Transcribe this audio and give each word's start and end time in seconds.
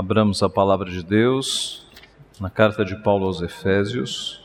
Abramos 0.00 0.44
a 0.44 0.48
palavra 0.48 0.88
de 0.88 1.02
Deus 1.02 1.84
na 2.38 2.48
carta 2.48 2.84
de 2.84 2.94
Paulo 2.94 3.26
aos 3.26 3.42
Efésios, 3.42 4.40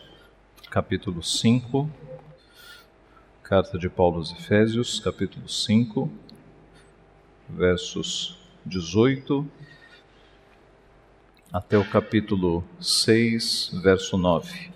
capítulo 0.72 1.22
5. 1.22 1.88
Carta 3.44 3.78
de 3.78 3.88
Paulo 3.88 4.18
aos 4.18 4.32
Efésios, 4.32 5.00
capítulo 5.00 5.48
5, 5.48 6.10
versos 7.48 8.36
18 8.66 9.48
até 11.52 11.78
o 11.78 11.88
capítulo 11.88 12.64
6, 12.82 13.80
verso 13.84 14.18
9. 14.18 14.72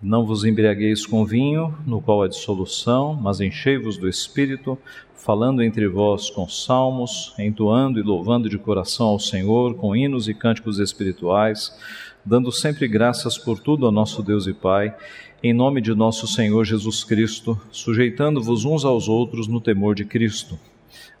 Não 0.00 0.24
vos 0.24 0.44
embriagueis 0.44 1.04
com 1.04 1.24
vinho, 1.24 1.76
no 1.84 2.00
qual 2.00 2.22
há 2.22 2.28
dissolução, 2.28 3.14
mas 3.14 3.40
enchei-vos 3.40 3.98
do 3.98 4.08
Espírito, 4.08 4.78
falando 5.24 5.62
entre 5.62 5.88
vós 5.88 6.28
com 6.28 6.46
salmos, 6.46 7.32
entoando 7.38 7.98
e 7.98 8.02
louvando 8.02 8.46
de 8.46 8.58
coração 8.58 9.06
ao 9.06 9.18
Senhor, 9.18 9.74
com 9.74 9.96
hinos 9.96 10.28
e 10.28 10.34
cânticos 10.34 10.78
espirituais, 10.78 11.74
dando 12.22 12.52
sempre 12.52 12.86
graças 12.86 13.38
por 13.38 13.58
tudo 13.58 13.86
ao 13.86 13.90
nosso 13.90 14.22
Deus 14.22 14.46
e 14.46 14.52
Pai, 14.52 14.94
em 15.42 15.54
nome 15.54 15.80
de 15.80 15.94
nosso 15.94 16.26
Senhor 16.26 16.62
Jesus 16.66 17.04
Cristo, 17.04 17.58
sujeitando-vos 17.70 18.66
uns 18.66 18.84
aos 18.84 19.08
outros 19.08 19.48
no 19.48 19.62
temor 19.62 19.94
de 19.94 20.04
Cristo. 20.04 20.58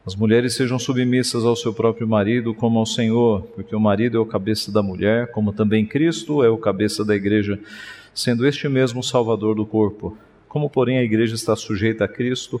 As 0.06 0.14
mulheres 0.14 0.54
sejam 0.54 0.78
submissas 0.78 1.42
ao 1.42 1.56
seu 1.56 1.72
próprio 1.72 2.06
marido 2.06 2.52
como 2.52 2.78
ao 2.78 2.84
Senhor, 2.84 3.40
porque 3.54 3.74
o 3.74 3.80
marido 3.80 4.18
é 4.18 4.20
o 4.20 4.26
cabeça 4.26 4.70
da 4.70 4.82
mulher, 4.82 5.30
como 5.30 5.50
também 5.50 5.86
Cristo 5.86 6.44
é 6.44 6.50
o 6.50 6.58
cabeça 6.58 7.06
da 7.06 7.16
igreja 7.16 7.58
sendo 8.12 8.46
este 8.46 8.68
mesmo 8.68 9.00
o 9.00 9.02
Salvador 9.02 9.56
do 9.56 9.64
corpo. 9.64 10.16
Como, 10.46 10.70
porém, 10.70 10.98
a 10.98 11.02
igreja 11.02 11.34
está 11.34 11.56
sujeita 11.56 12.04
a 12.04 12.08
Cristo, 12.08 12.60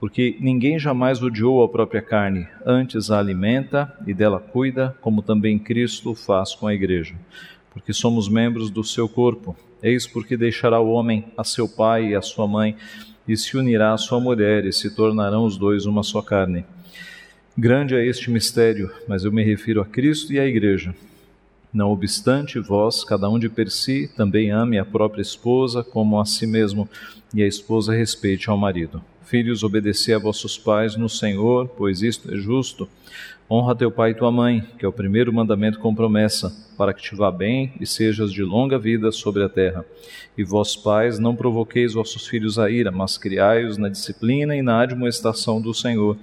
porque 0.00 0.34
ninguém 0.40 0.78
jamais 0.78 1.22
odiou 1.22 1.62
a 1.62 1.68
própria 1.68 2.00
carne, 2.00 2.48
antes 2.64 3.10
a 3.10 3.18
alimenta 3.18 3.94
e 4.06 4.14
dela 4.14 4.40
cuida, 4.40 4.96
como 5.02 5.20
também 5.20 5.58
Cristo 5.58 6.14
faz 6.14 6.54
com 6.54 6.66
a 6.66 6.72
igreja. 6.72 7.14
Porque 7.70 7.92
somos 7.92 8.26
membros 8.26 8.70
do 8.70 8.82
seu 8.82 9.06
corpo. 9.06 9.54
Eis 9.82 10.06
porque 10.06 10.38
deixará 10.38 10.80
o 10.80 10.90
homem 10.90 11.26
a 11.36 11.44
seu 11.44 11.68
pai 11.68 12.08
e 12.08 12.14
a 12.14 12.22
sua 12.22 12.48
mãe, 12.48 12.76
e 13.28 13.36
se 13.36 13.58
unirá 13.58 13.92
à 13.92 13.98
sua 13.98 14.18
mulher, 14.18 14.64
e 14.64 14.72
se 14.72 14.88
tornarão 14.94 15.44
os 15.44 15.58
dois 15.58 15.84
uma 15.84 16.02
só 16.02 16.22
carne. 16.22 16.64
Grande 17.56 17.94
é 17.94 18.04
este 18.04 18.30
mistério, 18.30 18.90
mas 19.06 19.24
eu 19.24 19.30
me 19.30 19.44
refiro 19.44 19.82
a 19.82 19.84
Cristo 19.84 20.32
e 20.32 20.40
à 20.40 20.46
igreja. 20.46 20.94
Não 21.70 21.90
obstante, 21.90 22.58
vós, 22.58 23.04
cada 23.04 23.28
um 23.28 23.38
de 23.38 23.50
per 23.50 23.70
si, 23.70 24.10
também 24.16 24.50
ame 24.50 24.78
a 24.78 24.84
própria 24.84 25.20
esposa 25.20 25.84
como 25.84 26.18
a 26.18 26.24
si 26.24 26.46
mesmo, 26.46 26.88
e 27.34 27.42
a 27.42 27.46
esposa 27.46 27.92
respeite 27.92 28.48
ao 28.48 28.56
marido. 28.56 29.02
Filhos, 29.30 29.62
obedecei 29.62 30.12
a 30.12 30.18
vossos 30.18 30.58
pais 30.58 30.96
no 30.96 31.08
Senhor, 31.08 31.68
pois 31.68 32.02
isto 32.02 32.34
é 32.34 32.36
justo. 32.36 32.88
Honra 33.48 33.76
teu 33.76 33.88
pai 33.88 34.10
e 34.10 34.14
tua 34.14 34.32
mãe, 34.32 34.66
que 34.76 34.84
é 34.84 34.88
o 34.88 34.92
primeiro 34.92 35.32
mandamento 35.32 35.78
com 35.78 35.94
promessa, 35.94 36.52
para 36.76 36.92
que 36.92 37.00
te 37.00 37.14
vá 37.14 37.30
bem 37.30 37.72
e 37.80 37.86
sejas 37.86 38.32
de 38.32 38.42
longa 38.42 38.76
vida 38.76 39.12
sobre 39.12 39.44
a 39.44 39.48
terra. 39.48 39.86
E 40.36 40.42
vós, 40.42 40.74
pais, 40.74 41.20
não 41.20 41.36
provoqueis 41.36 41.94
vossos 41.94 42.26
filhos 42.26 42.58
a 42.58 42.68
ira, 42.68 42.90
mas 42.90 43.16
criai-os 43.16 43.76
na 43.78 43.88
disciplina 43.88 44.56
e 44.56 44.62
na 44.62 44.80
admoestação 44.80 45.60
do 45.60 45.72
Senhor. 45.72 46.16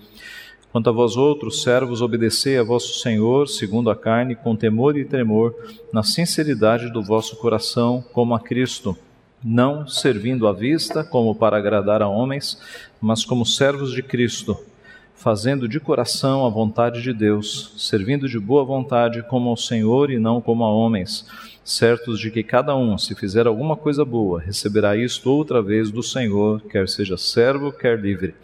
Quanto 0.69 0.89
a 0.89 0.93
vós 0.93 1.15
outros, 1.15 1.63
servos, 1.63 2.01
obedecei 2.01 2.57
a 2.57 2.63
vosso 2.63 2.99
Senhor, 2.99 3.47
segundo 3.47 3.89
a 3.89 3.95
carne, 3.95 4.35
com 4.35 4.53
temor 4.53 4.97
e 4.97 5.05
tremor, 5.05 5.55
na 5.93 6.03
sinceridade 6.03 6.91
do 6.91 7.01
vosso 7.01 7.37
coração, 7.37 8.03
como 8.11 8.35
a 8.35 8.39
Cristo, 8.41 8.97
não 9.43 9.87
servindo 9.87 10.47
à 10.47 10.53
vista, 10.53 11.03
como 11.03 11.35
para 11.35 11.57
agradar 11.57 12.01
a 12.01 12.07
homens, 12.07 12.59
mas 13.01 13.23
como 13.23 13.45
servos 13.45 13.91
de 13.91 14.01
Cristo, 14.01 14.57
fazendo 15.15 15.67
de 15.67 15.79
coração 15.79 16.45
a 16.45 16.49
vontade 16.49 17.01
de 17.01 17.11
Deus, 17.11 17.73
servindo 17.77 18.29
de 18.29 18.39
boa 18.39 18.63
vontade 18.63 19.23
como 19.23 19.49
ao 19.49 19.57
Senhor 19.57 20.11
e 20.11 20.19
não 20.19 20.39
como 20.39 20.63
a 20.63 20.71
homens, 20.71 21.25
certos 21.63 22.19
de 22.19 22.31
que 22.31 22.43
cada 22.43 22.75
um, 22.75 22.97
se 22.97 23.15
fizer 23.15 23.47
alguma 23.47 23.75
coisa 23.75 24.05
boa, 24.05 24.39
receberá 24.39 24.95
isto 24.95 25.29
outra 25.29 25.61
vez 25.61 25.91
do 25.91 26.03
Senhor, 26.03 26.61
quer 26.61 26.87
seja 26.87 27.17
servo, 27.17 27.71
quer 27.71 27.99
livre. 27.99 28.35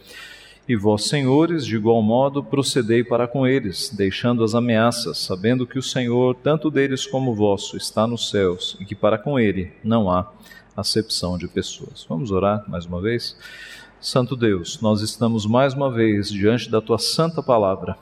E 0.67 0.75
vós, 0.75 1.05
senhores, 1.05 1.65
de 1.65 1.75
igual 1.75 2.01
modo, 2.01 2.41
procedei 2.41 3.03
para 3.03 3.27
com 3.27 3.45
eles, 3.45 3.89
deixando 3.89 4.43
as 4.43 4.55
ameaças, 4.55 5.17
sabendo 5.17 5.67
que 5.67 5.77
o 5.77 5.83
Senhor, 5.83 6.35
tanto 6.35 6.71
deles 6.71 7.05
como 7.05 7.35
vosso, 7.35 7.75
está 7.75 8.07
nos 8.07 8.29
céus 8.29 8.77
e 8.79 8.85
que 8.85 8.95
para 8.95 9.17
com 9.17 9.37
ele 9.37 9.73
não 9.83 10.09
há 10.09 10.31
acepção 10.75 11.37
de 11.37 11.47
pessoas. 11.47 12.05
Vamos 12.07 12.31
orar 12.31 12.63
mais 12.67 12.85
uma 12.85 13.01
vez? 13.01 13.35
Santo 14.03 14.35
Deus, 14.35 14.81
nós 14.81 14.99
estamos 14.99 15.45
mais 15.45 15.73
uma 15.73 15.89
vez 15.89 16.29
diante 16.29 16.69
da 16.69 16.81
tua 16.81 16.97
santa 16.97 17.41
palavra, 17.41 17.97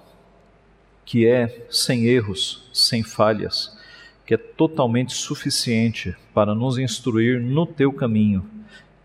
que 1.05 1.27
é 1.27 1.67
sem 1.69 2.07
erros, 2.07 2.67
sem 2.73 3.03
falhas, 3.03 3.77
que 4.25 4.33
é 4.33 4.37
totalmente 4.37 5.13
suficiente 5.13 6.17
para 6.33 6.55
nos 6.55 6.79
instruir 6.79 7.39
no 7.39 7.67
teu 7.67 7.93
caminho, 7.93 8.43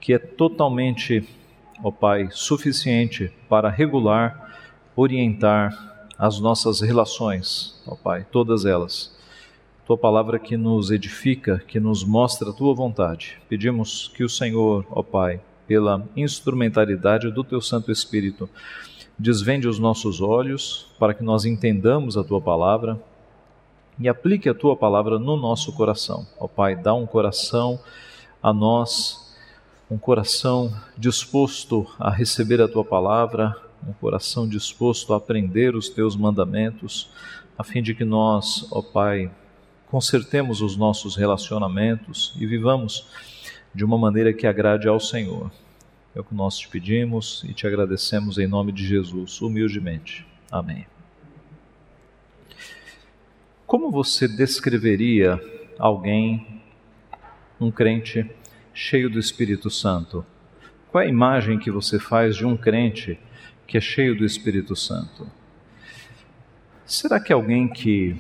que 0.01 0.15
é 0.15 0.19
totalmente 0.19 1.23
ó 1.85 1.91
Pai, 1.91 2.31
suficiente 2.33 3.31
para 3.47 3.69
regular, 3.69 4.59
orientar 4.97 6.07
as 6.17 6.41
nossas 6.41 6.81
relações, 6.81 7.79
ó 7.87 7.95
Pai, 7.95 8.27
todas 8.33 8.65
elas. 8.65 9.15
Tua 9.85 9.99
palavra 9.99 10.39
que 10.39 10.57
nos 10.57 10.91
edifica, 10.91 11.63
que 11.69 11.79
nos 11.79 12.03
mostra 12.03 12.49
a 12.49 12.55
tua 12.55 12.75
vontade. 12.75 13.37
Pedimos 13.51 14.11
que 14.17 14.25
o 14.25 14.31
Senhor, 14.31 14.87
ó 14.91 15.03
Pai, 15.03 15.43
pela 15.67 16.07
instrumentalidade 16.17 17.31
do 17.31 17.43
teu 17.43 17.61
Santo 17.61 17.91
Espírito, 17.91 18.49
desvende 19.19 19.67
os 19.67 19.79
nossos 19.79 20.21
olhos 20.21 20.87
para 20.99 21.15
que 21.15 21.23
nós 21.23 21.45
entendamos 21.45 22.17
a 22.17 22.25
tua 22.25 22.41
palavra 22.41 23.01
e 23.99 24.09
aplique 24.09 24.49
a 24.49 24.55
tua 24.55 24.77
palavra 24.77 25.19
no 25.19 25.37
nosso 25.37 25.73
coração. 25.73 26.27
Ó 26.39 26.47
Pai, 26.47 26.77
dá 26.77 26.93
um 26.95 27.07
coração 27.07 27.81
a 28.43 28.53
nós 28.53 29.27
um 29.91 29.97
coração 29.97 30.75
disposto 30.99 31.87
a 31.99 32.11
receber 32.11 32.61
a 32.61 32.67
tua 32.67 32.85
palavra, 32.85 33.55
um 33.87 33.93
coração 33.93 34.49
disposto 34.49 35.15
a 35.15 35.17
aprender 35.17 35.77
os 35.77 35.89
teus 35.89 36.17
mandamentos, 36.17 37.09
a 37.57 37.63
fim 37.63 37.81
de 37.81 37.95
que 37.95 38.05
nós, 38.05 38.67
ó 38.73 38.83
Pai, 38.83 39.31
consertemos 39.89 40.61
os 40.61 40.77
nossos 40.77 41.15
relacionamentos 41.15 42.35
e 42.37 42.45
vivamos 42.47 43.07
de 43.77 43.85
uma 43.85 43.99
maneira 43.99 44.33
que 44.33 44.47
agrade 44.47 44.89
ao 44.89 44.99
Senhor. 44.99 45.53
É 46.15 46.21
o 46.21 46.25
que 46.25 46.35
nós 46.35 46.57
te 46.57 46.67
pedimos 46.67 47.45
e 47.47 47.53
te 47.53 47.67
agradecemos 47.67 48.39
em 48.39 48.47
nome 48.47 48.73
de 48.73 48.87
Jesus, 48.87 49.43
humildemente. 49.43 50.27
Amém. 50.51 50.87
Como 53.67 53.91
você 53.91 54.27
descreveria 54.27 55.39
alguém, 55.79 56.63
um 57.61 57.71
crente, 57.71 58.31
cheio 58.73 59.11
do 59.11 59.19
Espírito 59.19 59.69
Santo? 59.69 60.25
Qual 60.91 61.03
é 61.03 61.07
a 61.07 61.11
imagem 61.11 61.59
que 61.59 61.71
você 61.71 61.99
faz 61.99 62.35
de 62.35 62.47
um 62.47 62.57
crente 62.57 63.19
que 63.67 63.77
é 63.77 63.81
cheio 63.81 64.17
do 64.17 64.25
Espírito 64.25 64.75
Santo? 64.75 65.31
Será 66.87 67.21
que 67.21 67.31
alguém 67.31 67.69
que 67.69 68.17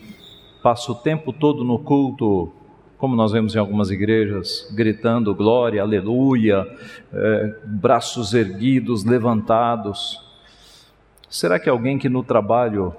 passa 0.63 0.93
o 0.93 0.97
tempo 0.97 1.33
todo 1.33 1.65
no 1.65 1.79
culto, 1.79 2.53
como 2.99 3.15
nós 3.15 3.33
vemos 3.33 3.55
em 3.55 3.59
algumas 3.59 3.91
igrejas, 3.91 4.69
gritando 4.73 5.35
glória, 5.35 5.83
aleluia, 5.83 6.67
é, 7.13 7.55
braços 7.65 8.35
erguidos, 8.35 9.05
levantados? 9.05 10.21
Será 11.29 11.59
que 11.59 11.69
alguém 11.69 11.99
que 11.99 12.09
no 12.09 12.23
trabalho 12.23 12.95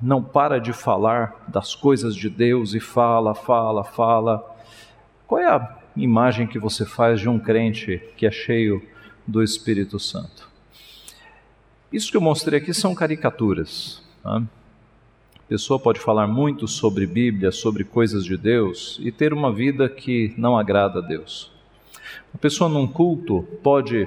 não 0.00 0.22
para 0.22 0.58
de 0.58 0.72
falar 0.72 1.44
das 1.48 1.74
coisas 1.74 2.14
de 2.14 2.28
Deus 2.30 2.74
e 2.74 2.80
fala, 2.80 3.34
fala, 3.34 3.84
fala? 3.84 4.44
Qual 5.26 5.40
é 5.40 5.46
a 5.46 5.78
imagem 5.96 6.46
que 6.46 6.58
você 6.58 6.86
faz 6.86 7.20
de 7.20 7.28
um 7.28 7.38
crente 7.38 8.00
que 8.16 8.26
é 8.26 8.30
cheio 8.30 8.82
do 9.26 9.42
Espírito 9.42 9.98
Santo. 9.98 10.48
Isso 11.92 12.10
que 12.10 12.16
eu 12.16 12.20
mostrei 12.20 12.58
aqui 12.58 12.72
são 12.72 12.94
caricaturas. 12.94 14.02
Tá? 14.22 14.42
Pessoa 15.50 15.80
pode 15.80 15.98
falar 15.98 16.28
muito 16.28 16.68
sobre 16.68 17.04
Bíblia, 17.08 17.50
sobre 17.50 17.82
coisas 17.82 18.24
de 18.24 18.36
Deus 18.36 19.00
e 19.02 19.10
ter 19.10 19.32
uma 19.32 19.52
vida 19.52 19.88
que 19.88 20.32
não 20.38 20.56
agrada 20.56 21.00
a 21.00 21.02
Deus. 21.02 21.50
A 22.32 22.38
pessoa 22.38 22.70
num 22.70 22.86
culto 22.86 23.42
pode 23.60 24.06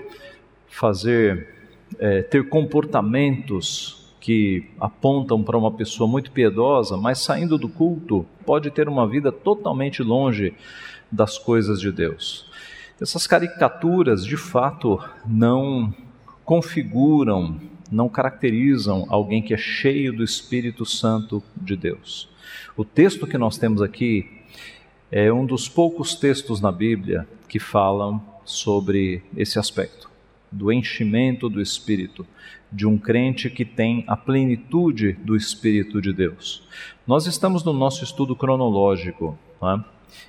fazer, 0.70 1.50
é, 2.00 2.22
ter 2.22 2.48
comportamentos 2.48 4.10
que 4.22 4.70
apontam 4.80 5.44
para 5.44 5.58
uma 5.58 5.70
pessoa 5.70 6.10
muito 6.10 6.32
piedosa, 6.32 6.96
mas 6.96 7.20
saindo 7.20 7.58
do 7.58 7.68
culto 7.68 8.26
pode 8.46 8.72
ter 8.72 8.88
uma 8.88 9.06
vida 9.06 9.30
totalmente 9.30 10.02
longe 10.02 10.54
das 11.12 11.38
coisas 11.38 11.82
de 11.82 11.92
Deus. 11.92 12.50
Essas 13.02 13.28
caricaturas, 13.28 14.26
de 14.26 14.38
fato, 14.38 14.98
não 15.26 15.94
configuram, 16.46 17.60
não 17.94 18.10
caracterizam 18.10 19.06
alguém 19.08 19.42
que 19.42 19.54
é 19.54 19.58
cheio 19.58 20.12
do 20.12 20.24
Espírito 20.24 20.86
Santo 20.86 21.44
de 21.56 21.76
Deus. 21.76 22.28
O 22.76 22.84
texto 22.84 23.28
que 23.28 23.38
nós 23.38 23.58
temos 23.58 23.82
aqui 23.82 24.28
é 25.12 25.32
um 25.32 25.46
dos 25.46 25.70
poucos 25.70 26.16
textos 26.16 26.60
na 26.60 26.72
Bíblia 26.72 27.28
que 27.48 27.60
falam 27.60 28.22
sobre 28.44 29.22
esse 29.38 29.60
aspecto 29.60 30.12
do 30.52 30.72
enchimento 30.72 31.50
do 31.50 31.60
Espírito, 31.60 32.26
de 32.72 32.86
um 32.86 32.98
crente 32.98 33.50
que 33.50 33.66
tem 33.66 34.04
a 34.08 34.16
plenitude 34.16 35.14
do 35.14 35.36
Espírito 35.36 36.02
de 36.02 36.14
Deus. 36.14 36.64
Nós 37.08 37.26
estamos 37.26 37.64
no 37.64 37.74
nosso 37.74 38.04
estudo 38.04 38.36
cronológico, 38.36 39.38
é? 39.62 39.84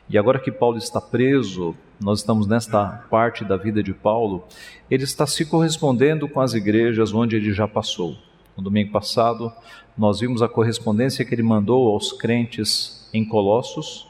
E 0.09 0.19
agora 0.19 0.39
que 0.39 0.53
Paulo 0.53 0.79
está 0.79 1.01
preso, 1.01 1.75
nós 2.01 2.21
estamos 2.21 2.47
nesta 2.47 3.05
parte 3.11 3.45
da 3.45 3.57
vida 3.57 3.83
de 3.83 3.95
Paulo, 3.95 4.45
ele 4.91 5.05
está 5.05 5.27
se 5.27 5.45
correspondendo 5.45 6.29
com 6.29 6.41
as 6.41 6.55
igrejas 6.55 7.13
onde 7.13 7.37
ele 7.37 7.53
já 7.53 7.67
passou. 7.67 8.17
No 8.57 8.63
domingo 8.63 8.93
passado, 8.93 9.53
nós 9.97 10.21
vimos 10.21 10.43
a 10.43 10.49
correspondência 10.49 11.25
que 11.25 11.35
ele 11.35 11.43
mandou 11.43 11.89
aos 11.89 12.13
crentes 12.13 13.09
em 13.13 13.25
Colossos, 13.25 14.07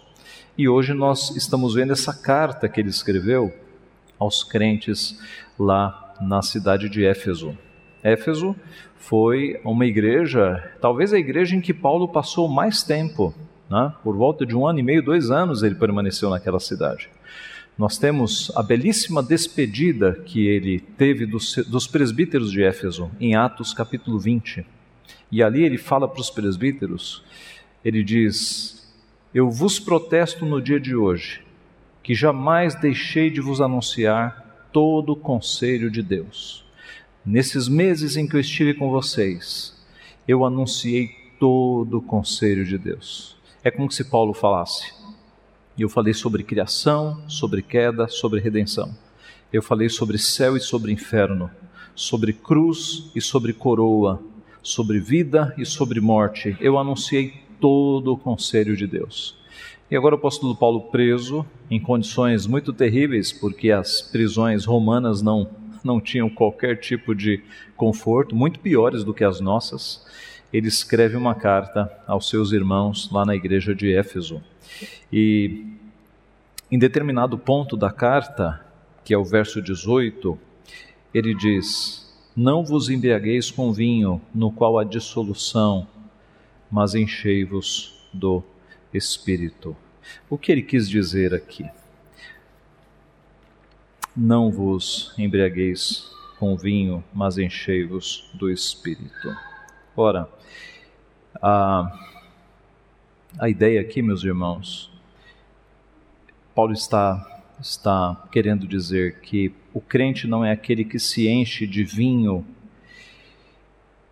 e 0.56 0.68
hoje 0.68 0.94
nós 0.94 1.34
estamos 1.36 1.74
vendo 1.74 1.92
essa 1.92 2.14
carta 2.14 2.68
que 2.68 2.80
ele 2.80 2.88
escreveu 2.88 3.52
aos 4.18 4.44
crentes 4.44 5.18
lá 5.58 6.14
na 6.20 6.42
cidade 6.42 6.88
de 6.88 7.04
Éfeso. 7.04 7.56
Éfeso 8.02 8.54
foi 8.96 9.60
uma 9.64 9.84
igreja, 9.84 10.72
talvez 10.80 11.12
a 11.12 11.18
igreja 11.18 11.56
em 11.56 11.60
que 11.60 11.74
Paulo 11.74 12.08
passou 12.08 12.48
mais 12.48 12.82
tempo, 12.82 13.34
né? 13.68 13.92
por 14.02 14.16
volta 14.16 14.44
de 14.44 14.56
um 14.56 14.66
ano 14.66 14.78
e 14.78 14.82
meio, 14.82 15.02
dois 15.02 15.30
anos 15.30 15.62
ele 15.62 15.74
permaneceu 15.74 16.30
naquela 16.30 16.60
cidade. 16.60 17.08
Nós 17.76 17.98
temos 17.98 18.52
a 18.54 18.62
belíssima 18.62 19.20
despedida 19.20 20.12
que 20.24 20.46
ele 20.46 20.78
teve 20.78 21.26
dos, 21.26 21.56
dos 21.66 21.88
presbíteros 21.88 22.52
de 22.52 22.62
Éfeso, 22.62 23.10
em 23.18 23.34
Atos 23.34 23.74
capítulo 23.74 24.18
20. 24.18 24.64
E 25.30 25.42
ali 25.42 25.64
ele 25.64 25.76
fala 25.76 26.06
para 26.06 26.20
os 26.20 26.30
presbíteros, 26.30 27.24
ele 27.84 28.04
diz: 28.04 28.88
Eu 29.34 29.50
vos 29.50 29.80
protesto 29.80 30.46
no 30.46 30.62
dia 30.62 30.78
de 30.78 30.94
hoje, 30.94 31.42
que 32.00 32.14
jamais 32.14 32.76
deixei 32.76 33.28
de 33.28 33.40
vos 33.40 33.60
anunciar 33.60 34.68
todo 34.72 35.12
o 35.12 35.16
conselho 35.16 35.90
de 35.90 36.00
Deus. 36.00 36.64
Nesses 37.26 37.66
meses 37.66 38.16
em 38.16 38.28
que 38.28 38.36
eu 38.36 38.40
estive 38.40 38.74
com 38.74 38.90
vocês, 38.90 39.74
eu 40.28 40.44
anunciei 40.44 41.10
todo 41.40 41.98
o 41.98 42.02
conselho 42.02 42.64
de 42.64 42.78
Deus. 42.78 43.36
É 43.66 43.70
como 43.70 43.90
se 43.90 44.04
Paulo 44.04 44.34
falasse. 44.34 44.92
Eu 45.78 45.88
falei 45.88 46.12
sobre 46.12 46.42
criação, 46.42 47.26
sobre 47.26 47.62
queda, 47.62 48.06
sobre 48.06 48.38
redenção. 48.38 48.94
Eu 49.50 49.62
falei 49.62 49.88
sobre 49.88 50.18
céu 50.18 50.54
e 50.54 50.60
sobre 50.60 50.92
inferno, 50.92 51.50
sobre 51.94 52.34
cruz 52.34 53.10
e 53.16 53.22
sobre 53.22 53.54
coroa, 53.54 54.20
sobre 54.62 55.00
vida 55.00 55.54
e 55.56 55.64
sobre 55.64 55.98
morte. 55.98 56.54
Eu 56.60 56.78
anunciei 56.78 57.42
todo 57.58 58.12
o 58.12 58.18
conselho 58.18 58.76
de 58.76 58.86
Deus. 58.86 59.34
E 59.90 59.96
agora 59.96 60.14
o 60.14 60.18
apóstolo 60.18 60.54
Paulo 60.54 60.82
preso 60.90 61.46
em 61.70 61.80
condições 61.80 62.46
muito 62.46 62.70
terríveis, 62.70 63.32
porque 63.32 63.70
as 63.70 64.02
prisões 64.02 64.66
romanas 64.66 65.22
não, 65.22 65.48
não 65.82 66.02
tinham 66.02 66.28
qualquer 66.28 66.80
tipo 66.80 67.14
de 67.14 67.42
conforto, 67.78 68.36
muito 68.36 68.60
piores 68.60 69.02
do 69.02 69.14
que 69.14 69.24
as 69.24 69.40
nossas. 69.40 70.04
Ele 70.54 70.68
escreve 70.68 71.16
uma 71.16 71.34
carta 71.34 71.92
aos 72.06 72.28
seus 72.28 72.52
irmãos 72.52 73.10
lá 73.10 73.26
na 73.26 73.34
igreja 73.34 73.74
de 73.74 73.92
Éfeso. 73.92 74.40
E 75.12 75.66
em 76.70 76.78
determinado 76.78 77.36
ponto 77.36 77.76
da 77.76 77.90
carta, 77.90 78.64
que 79.04 79.12
é 79.12 79.18
o 79.18 79.24
verso 79.24 79.60
18, 79.60 80.38
ele 81.12 81.34
diz: 81.34 82.08
Não 82.36 82.64
vos 82.64 82.88
embriagueis 82.88 83.50
com 83.50 83.72
vinho, 83.72 84.22
no 84.32 84.52
qual 84.52 84.78
há 84.78 84.84
dissolução, 84.84 85.88
mas 86.70 86.94
enchei-vos 86.94 88.08
do 88.14 88.40
Espírito. 88.92 89.76
O 90.30 90.38
que 90.38 90.52
ele 90.52 90.62
quis 90.62 90.88
dizer 90.88 91.34
aqui? 91.34 91.68
Não 94.16 94.52
vos 94.52 95.12
embriagueis 95.18 96.08
com 96.38 96.56
vinho, 96.56 97.02
mas 97.12 97.38
enchei-vos 97.38 98.30
do 98.34 98.48
Espírito. 98.48 99.36
Ora, 99.96 100.28
a, 101.40 102.00
a 103.38 103.48
ideia 103.48 103.80
aqui, 103.80 104.02
meus 104.02 104.24
irmãos, 104.24 104.90
Paulo 106.52 106.72
está, 106.72 107.44
está 107.60 108.26
querendo 108.32 108.66
dizer 108.66 109.20
que 109.20 109.54
o 109.72 109.80
crente 109.80 110.26
não 110.26 110.44
é 110.44 110.50
aquele 110.50 110.84
que 110.84 110.98
se 110.98 111.28
enche 111.28 111.64
de 111.64 111.84
vinho 111.84 112.44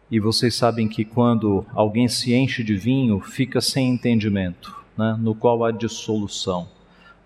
e 0.08 0.20
vocês 0.20 0.54
sabem 0.54 0.86
que 0.86 1.04
quando 1.04 1.66
alguém 1.74 2.06
se 2.06 2.32
enche 2.32 2.62
de 2.62 2.76
vinho, 2.76 3.18
fica 3.18 3.60
sem 3.60 3.90
entendimento, 3.90 4.84
né? 4.96 5.16
no 5.18 5.34
qual 5.34 5.64
há 5.64 5.72
dissolução. 5.72 6.68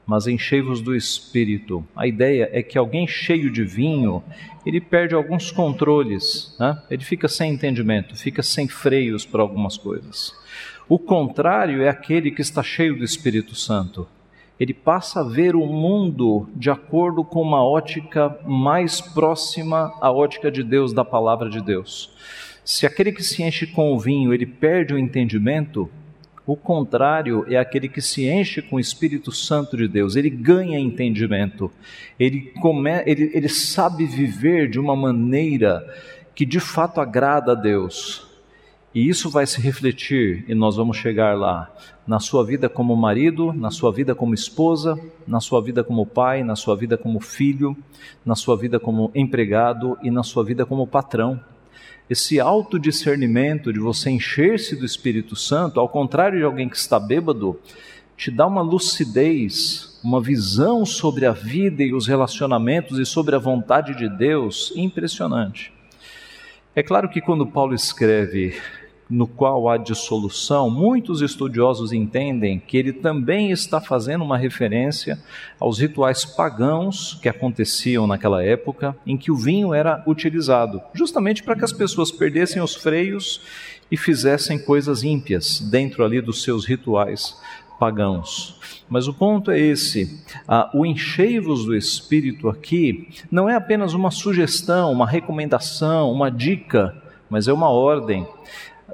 Mas 0.06 0.26
enchei-vos 0.26 0.80
do 0.80 0.94
espírito. 0.94 1.84
A 1.96 2.06
ideia 2.06 2.48
é 2.52 2.62
que 2.62 2.78
alguém 2.78 3.08
cheio 3.08 3.50
de 3.50 3.64
vinho, 3.64 4.22
ele 4.64 4.80
perde 4.80 5.14
alguns 5.14 5.50
controles, 5.50 6.54
né? 6.60 6.80
ele 6.88 7.02
fica 7.02 7.26
sem 7.26 7.52
entendimento, 7.52 8.16
fica 8.16 8.42
sem 8.42 8.68
freios 8.68 9.26
para 9.26 9.42
algumas 9.42 9.76
coisas. 9.76 10.32
O 10.88 10.98
contrário 10.98 11.82
é 11.82 11.88
aquele 11.88 12.30
que 12.30 12.40
está 12.40 12.62
cheio 12.62 12.96
do 12.96 13.04
Espírito 13.04 13.56
Santo. 13.56 14.06
Ele 14.58 14.72
passa 14.72 15.20
a 15.20 15.24
ver 15.24 15.56
o 15.56 15.66
mundo 15.66 16.48
de 16.54 16.70
acordo 16.70 17.24
com 17.24 17.42
uma 17.42 17.62
ótica 17.62 18.38
mais 18.46 19.00
próxima 19.00 19.92
à 20.00 20.10
ótica 20.10 20.50
de 20.50 20.62
Deus, 20.62 20.92
da 20.92 21.04
palavra 21.04 21.50
de 21.50 21.60
Deus. 21.60 22.14
Se 22.64 22.86
aquele 22.86 23.12
que 23.12 23.22
se 23.22 23.42
enche 23.42 23.66
com 23.66 23.92
o 23.92 23.98
vinho, 23.98 24.32
ele 24.32 24.46
perde 24.46 24.94
o 24.94 24.98
entendimento, 24.98 25.90
o 26.46 26.56
contrário 26.56 27.44
é 27.48 27.56
aquele 27.56 27.88
que 27.88 28.00
se 28.00 28.28
enche 28.28 28.62
com 28.62 28.76
o 28.76 28.80
Espírito 28.80 29.32
Santo 29.32 29.76
de 29.76 29.88
Deus, 29.88 30.14
ele 30.14 30.30
ganha 30.30 30.78
entendimento, 30.78 31.70
ele, 32.18 32.52
come, 32.60 33.02
ele, 33.04 33.32
ele 33.34 33.48
sabe 33.48 34.06
viver 34.06 34.70
de 34.70 34.78
uma 34.78 34.94
maneira 34.94 35.84
que 36.36 36.46
de 36.46 36.60
fato 36.60 37.00
agrada 37.00 37.52
a 37.52 37.54
Deus. 37.56 38.24
E 38.94 39.08
isso 39.08 39.28
vai 39.28 39.46
se 39.46 39.60
refletir, 39.60 40.44
e 40.48 40.54
nós 40.54 40.76
vamos 40.76 40.96
chegar 40.96 41.36
lá, 41.36 41.70
na 42.06 42.18
sua 42.18 42.42
vida 42.44 42.68
como 42.68 42.96
marido, 42.96 43.52
na 43.52 43.70
sua 43.70 43.92
vida 43.92 44.14
como 44.14 44.32
esposa, 44.32 44.98
na 45.26 45.40
sua 45.40 45.60
vida 45.60 45.82
como 45.84 46.06
pai, 46.06 46.42
na 46.42 46.56
sua 46.56 46.76
vida 46.76 46.96
como 46.96 47.20
filho, 47.20 47.76
na 48.24 48.34
sua 48.34 48.56
vida 48.56 48.78
como 48.80 49.10
empregado 49.14 49.98
e 50.02 50.10
na 50.10 50.22
sua 50.22 50.44
vida 50.44 50.64
como 50.64 50.86
patrão 50.86 51.38
esse 52.08 52.38
autodiscernimento 52.38 53.72
de 53.72 53.80
você 53.80 54.10
encher-se 54.10 54.76
do 54.76 54.86
Espírito 54.86 55.34
Santo, 55.34 55.80
ao 55.80 55.88
contrário 55.88 56.38
de 56.38 56.44
alguém 56.44 56.68
que 56.68 56.76
está 56.76 57.00
bêbado, 57.00 57.58
te 58.16 58.30
dá 58.30 58.46
uma 58.46 58.62
lucidez, 58.62 59.98
uma 60.02 60.20
visão 60.20 60.86
sobre 60.86 61.26
a 61.26 61.32
vida 61.32 61.82
e 61.82 61.92
os 61.92 62.06
relacionamentos 62.06 62.98
e 62.98 63.04
sobre 63.04 63.34
a 63.34 63.38
vontade 63.38 63.94
de 63.94 64.08
Deus 64.08 64.72
impressionante. 64.76 65.72
É 66.74 66.82
claro 66.82 67.08
que 67.08 67.20
quando 67.20 67.46
Paulo 67.46 67.74
escreve 67.74 68.56
no 69.08 69.26
qual 69.26 69.68
há 69.68 69.76
dissolução, 69.76 70.68
muitos 70.68 71.22
estudiosos 71.22 71.92
entendem 71.92 72.58
que 72.58 72.76
ele 72.76 72.92
também 72.92 73.52
está 73.52 73.80
fazendo 73.80 74.24
uma 74.24 74.36
referência 74.36 75.18
aos 75.60 75.78
rituais 75.78 76.24
pagãos 76.24 77.18
que 77.22 77.28
aconteciam 77.28 78.06
naquela 78.06 78.42
época 78.42 78.96
em 79.06 79.16
que 79.16 79.30
o 79.30 79.36
vinho 79.36 79.72
era 79.72 80.02
utilizado, 80.06 80.82
justamente 80.92 81.42
para 81.42 81.54
que 81.54 81.64
as 81.64 81.72
pessoas 81.72 82.10
perdessem 82.10 82.60
os 82.60 82.74
freios 82.74 83.40
e 83.90 83.96
fizessem 83.96 84.58
coisas 84.58 85.04
ímpias 85.04 85.60
dentro 85.60 86.04
ali 86.04 86.20
dos 86.20 86.42
seus 86.42 86.66
rituais 86.66 87.40
pagãos. 87.78 88.58
Mas 88.88 89.06
o 89.06 89.14
ponto 89.14 89.50
é 89.50 89.58
esse: 89.60 90.20
ah, 90.48 90.70
o 90.74 90.84
enchei-vos 90.84 91.64
do 91.64 91.76
Espírito 91.76 92.48
aqui 92.48 93.08
não 93.30 93.48
é 93.48 93.54
apenas 93.54 93.94
uma 93.94 94.10
sugestão, 94.10 94.90
uma 94.90 95.06
recomendação, 95.06 96.10
uma 96.10 96.30
dica, 96.30 97.00
mas 97.30 97.46
é 97.46 97.52
uma 97.52 97.68
ordem 97.68 98.26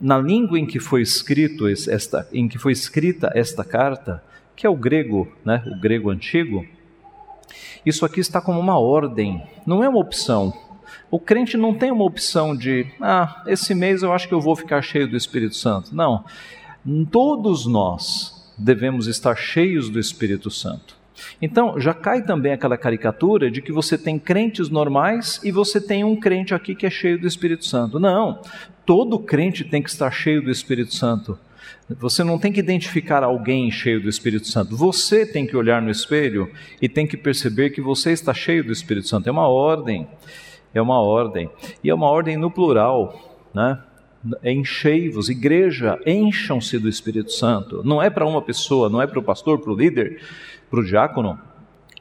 na 0.03 0.19
língua 0.19 0.59
em 0.59 0.67
que 0.67 0.81
foi 0.81 1.01
escrito 1.01 1.69
esta, 1.69 2.29
em 2.33 2.49
que 2.49 2.59
foi 2.59 2.73
escrita 2.73 3.31
esta 3.37 3.63
carta, 3.63 4.21
que 4.57 4.67
é 4.67 4.69
o 4.71 4.75
grego, 4.75 5.33
né, 5.45 5.63
o 5.65 5.81
grego 5.81 6.11
antigo, 6.11 6.67
isso 7.87 8.05
aqui 8.05 8.19
está 8.19 8.41
como 8.41 8.59
uma 8.59 8.77
ordem, 8.77 9.41
não 9.65 9.85
é 9.85 9.89
uma 9.89 10.01
opção. 10.01 10.53
O 11.09 11.21
crente 11.21 11.57
não 11.57 11.73
tem 11.73 11.93
uma 11.93 12.05
opção 12.05 12.57
de, 12.57 12.85
ah, 13.01 13.45
esse 13.47 13.77
mês 13.77 14.03
eu 14.03 14.13
acho 14.13 14.27
que 14.27 14.35
eu 14.35 14.41
vou 14.41 14.57
ficar 14.57 14.83
cheio 14.83 15.09
do 15.09 15.17
Espírito 15.17 15.55
Santo. 15.55 15.95
Não. 15.95 16.25
Todos 17.13 17.65
nós 17.65 18.53
devemos 18.59 19.07
estar 19.07 19.37
cheios 19.37 19.89
do 19.89 20.01
Espírito 20.01 20.51
Santo. 20.51 20.97
Então, 21.41 21.79
já 21.79 21.95
cai 21.95 22.23
também 22.23 22.53
aquela 22.53 22.77
caricatura 22.77 23.51
de 23.51 23.61
que 23.63 23.73
você 23.73 23.99
tem 23.99 24.19
crentes 24.19 24.69
normais 24.69 25.41
e 25.43 25.51
você 25.51 25.81
tem 25.81 26.05
um 26.05 26.17
crente 26.17 26.55
aqui 26.55 26.75
que 26.75 26.87
é 26.87 26.91
cheio 26.91 27.19
do 27.19 27.27
Espírito 27.27 27.65
Santo. 27.65 27.99
Não, 27.99 28.41
todo 28.87 29.19
crente 29.19 29.65
tem 29.65 29.83
que 29.83 29.91
estar 29.91 30.11
cheio 30.11 30.43
do 30.43 30.51
Espírito 30.51 30.95
Santo. 30.95 31.39
Você 31.99 32.25
não 32.25 32.39
tem 32.39 32.53
que 32.53 32.61
identificar 32.61 33.23
alguém 33.23 33.71
cheio 33.71 34.01
do 34.01 34.09
Espírito 34.09 34.49
Santo. 34.49 34.77
Você 34.77 35.27
tem 35.27 35.47
que 35.47 35.57
olhar 35.57 35.83
no 35.83 35.91
espelho 35.91 36.51
e 36.81 36.89
tem 36.89 37.07
que 37.07 37.17
perceber 37.17 37.71
que 37.71 37.81
você 37.81 38.13
está 38.13 38.33
cheio 38.33 38.65
do 38.65 38.73
Espírito 38.73 39.09
Santo. 39.09 39.29
É 39.29 39.33
uma 39.33 39.49
ordem. 39.49 40.07
É 40.75 40.81
uma 40.81 41.01
ordem. 41.01 41.51
E 41.83 41.91
é 41.91 41.95
uma 41.95 42.09
ordem 42.09 42.37
no 42.37 42.51
plural, 42.51 43.39
né? 43.55 43.79
Enchei-vos, 44.45 45.29
igreja, 45.29 45.99
encham-se 46.07 46.79
do 46.79 46.89
Espírito 46.89 47.33
Santo. 47.33 47.83
Não 47.85 48.01
é 48.01 48.09
para 48.09 48.25
uma 48.25 48.41
pessoa, 48.41 48.89
não 48.89 49.03
é 49.03 49.07
para 49.07 49.19
o 49.19 49.23
pastor, 49.23 49.59
para 49.59 49.73
o 49.73 49.77
líder, 49.77 50.23
para 50.73 50.81
o 50.81 50.85
diácono, 50.85 51.39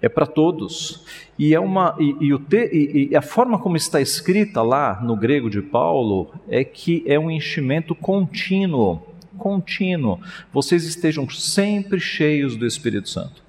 é 0.01 0.08
para 0.08 0.25
todos. 0.25 1.04
E, 1.38 1.54
é 1.54 1.60
uma, 1.60 1.94
e, 2.00 2.16
e, 2.22 2.34
o 2.34 2.40
te, 2.40 2.70
e, 3.12 3.13
a 3.13 3.22
forma 3.22 3.60
como 3.60 3.75
está 3.75 4.00
escrita 4.00 4.62
lá 4.62 5.01
no 5.04 5.13
grego 5.18 5.50
de 5.50 5.62
Paulo 5.62 6.32
é 6.48 6.63
que 6.63 7.04
é 7.06 7.20
um 7.20 7.30
enchimento 7.30 7.94
contínuo. 7.94 9.01
Contínuo. 9.38 10.22
Vocês 10.54 10.86
estejam 10.86 11.30
sempre 11.30 12.00
cheios 12.00 12.56
do 12.56 12.66
Espírito 12.66 13.10
Santo. 13.10 13.44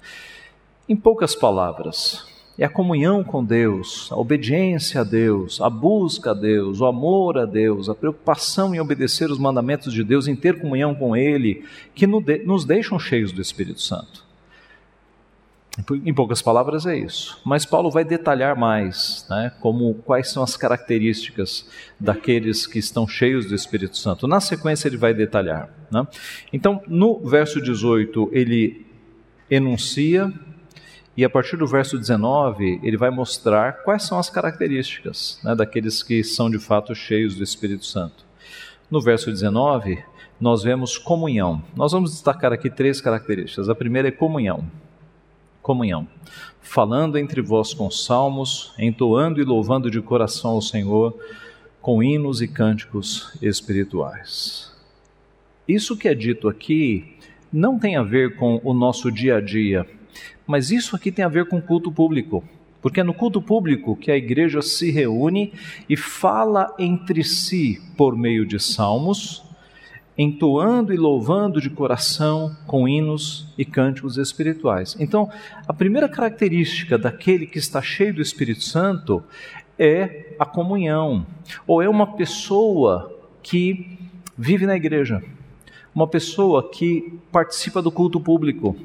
Em 0.89 0.95
poucas 0.95 1.33
palavras, 1.33 2.27
é 2.59 2.65
a 2.65 2.69
comunhão 2.69 3.23
com 3.23 3.45
Deus, 3.45 4.09
a 4.11 4.17
obediência 4.17 4.99
a 4.99 5.03
Deus, 5.05 5.61
a 5.61 5.69
busca 5.69 6.31
a 6.31 6.33
Deus, 6.33 6.81
o 6.81 6.85
amor 6.85 7.37
a 7.37 7.45
Deus, 7.45 7.87
a 7.87 7.95
preocupação 7.95 8.75
em 8.75 8.81
obedecer 8.81 9.31
os 9.31 9.39
mandamentos 9.39 9.93
de 9.93 10.03
Deus, 10.03 10.27
em 10.27 10.35
ter 10.35 10.59
comunhão 10.59 10.93
com 10.93 11.15
Ele, 11.15 11.63
que 11.95 12.05
nos 12.05 12.65
deixam 12.65 12.99
cheios 12.99 13.31
do 13.31 13.41
Espírito 13.41 13.79
Santo. 13.79 14.32
Em 16.05 16.13
poucas 16.13 16.39
palavras 16.39 16.85
é 16.85 16.95
isso. 16.95 17.41
Mas 17.43 17.65
Paulo 17.65 17.89
vai 17.89 18.05
detalhar 18.05 18.55
mais, 18.55 19.25
né, 19.27 19.51
como 19.59 19.95
quais 19.95 20.29
são 20.29 20.43
as 20.43 20.55
características 20.55 21.67
daqueles 21.99 22.67
que 22.67 22.77
estão 22.77 23.07
cheios 23.07 23.47
do 23.47 23.55
Espírito 23.55 23.97
Santo. 23.97 24.27
Na 24.27 24.39
sequência 24.39 24.87
ele 24.87 24.97
vai 24.97 25.15
detalhar. 25.15 25.69
Né? 25.91 26.05
Então, 26.51 26.79
no 26.87 27.19
verso 27.27 27.59
18 27.59 28.29
ele 28.31 28.85
enuncia 29.49 30.31
e 31.17 31.25
a 31.25 31.29
partir 31.29 31.57
do 31.57 31.65
verso 31.65 31.97
19 31.97 32.79
ele 32.83 32.97
vai 32.97 33.09
mostrar 33.09 33.83
quais 33.83 34.03
são 34.03 34.19
as 34.19 34.29
características 34.29 35.39
né, 35.43 35.55
daqueles 35.55 36.03
que 36.03 36.23
são 36.23 36.51
de 36.51 36.59
fato 36.59 36.93
cheios 36.93 37.35
do 37.35 37.43
Espírito 37.43 37.85
Santo. 37.85 38.23
No 38.91 39.01
verso 39.01 39.31
19 39.31 40.03
nós 40.39 40.61
vemos 40.61 40.99
comunhão. 40.99 41.63
Nós 41.75 41.93
vamos 41.93 42.11
destacar 42.11 42.53
aqui 42.53 42.69
três 42.69 43.01
características. 43.01 43.69
A 43.69 43.75
primeira 43.75 44.09
é 44.09 44.11
comunhão 44.11 44.69
comunhão, 45.63 46.07
falando 46.61 47.17
entre 47.17 47.41
vós 47.41 47.73
com 47.73 47.89
salmos, 47.89 48.73
entoando 48.77 49.41
e 49.41 49.43
louvando 49.43 49.89
de 49.89 50.01
coração 50.01 50.51
ao 50.51 50.61
Senhor 50.61 51.17
com 51.81 52.03
hinos 52.03 52.41
e 52.41 52.47
cânticos 52.47 53.35
espirituais. 53.41 54.71
Isso 55.67 55.97
que 55.97 56.07
é 56.07 56.13
dito 56.13 56.47
aqui 56.47 57.17
não 57.51 57.79
tem 57.79 57.95
a 57.95 58.03
ver 58.03 58.35
com 58.35 58.59
o 58.63 58.73
nosso 58.73 59.11
dia 59.11 59.37
a 59.37 59.41
dia, 59.41 59.87
mas 60.45 60.69
isso 60.69 60.95
aqui 60.95 61.11
tem 61.11 61.23
a 61.23 61.29
ver 61.29 61.47
com 61.47 61.61
culto 61.61 61.91
público. 61.91 62.43
Porque 62.81 62.99
é 62.99 63.03
no 63.03 63.13
culto 63.13 63.41
público 63.41 63.95
que 63.95 64.11
a 64.11 64.17
igreja 64.17 64.61
se 64.61 64.91
reúne 64.91 65.53
e 65.87 65.95
fala 65.95 66.75
entre 66.77 67.23
si 67.23 67.81
por 67.95 68.17
meio 68.17 68.45
de 68.45 68.59
salmos, 68.59 69.41
entoando 70.17 70.93
e 70.93 70.97
louvando 70.97 71.59
de 71.59 71.69
coração 71.69 72.55
com 72.67 72.87
hinos 72.87 73.47
e 73.57 73.65
cânticos 73.65 74.17
espirituais. 74.17 74.95
Então, 74.99 75.29
a 75.67 75.73
primeira 75.73 76.07
característica 76.07 76.97
daquele 76.97 77.47
que 77.47 77.57
está 77.57 77.81
cheio 77.81 78.13
do 78.13 78.21
Espírito 78.21 78.63
Santo 78.63 79.23
é 79.77 80.35
a 80.37 80.45
comunhão, 80.45 81.25
ou 81.65 81.81
é 81.81 81.89
uma 81.89 82.15
pessoa 82.15 83.11
que 83.41 83.97
vive 84.37 84.65
na 84.65 84.75
igreja, 84.75 85.23
uma 85.93 86.07
pessoa 86.07 86.69
que 86.69 87.19
participa 87.31 87.81
do 87.81 87.91
culto 87.91 88.19
público. 88.19 88.75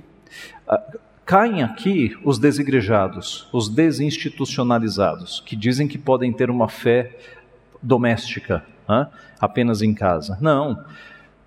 Ah, 0.66 0.82
caem 1.26 1.62
aqui 1.62 2.16
os 2.24 2.38
desigrejados, 2.38 3.48
os 3.52 3.68
desinstitucionalizados, 3.68 5.42
que 5.44 5.54
dizem 5.54 5.86
que 5.86 5.98
podem 5.98 6.32
ter 6.32 6.48
uma 6.48 6.68
fé 6.68 7.16
doméstica, 7.82 8.64
apenas 9.38 9.82
em 9.82 9.92
casa. 9.92 10.38
Não. 10.40 10.84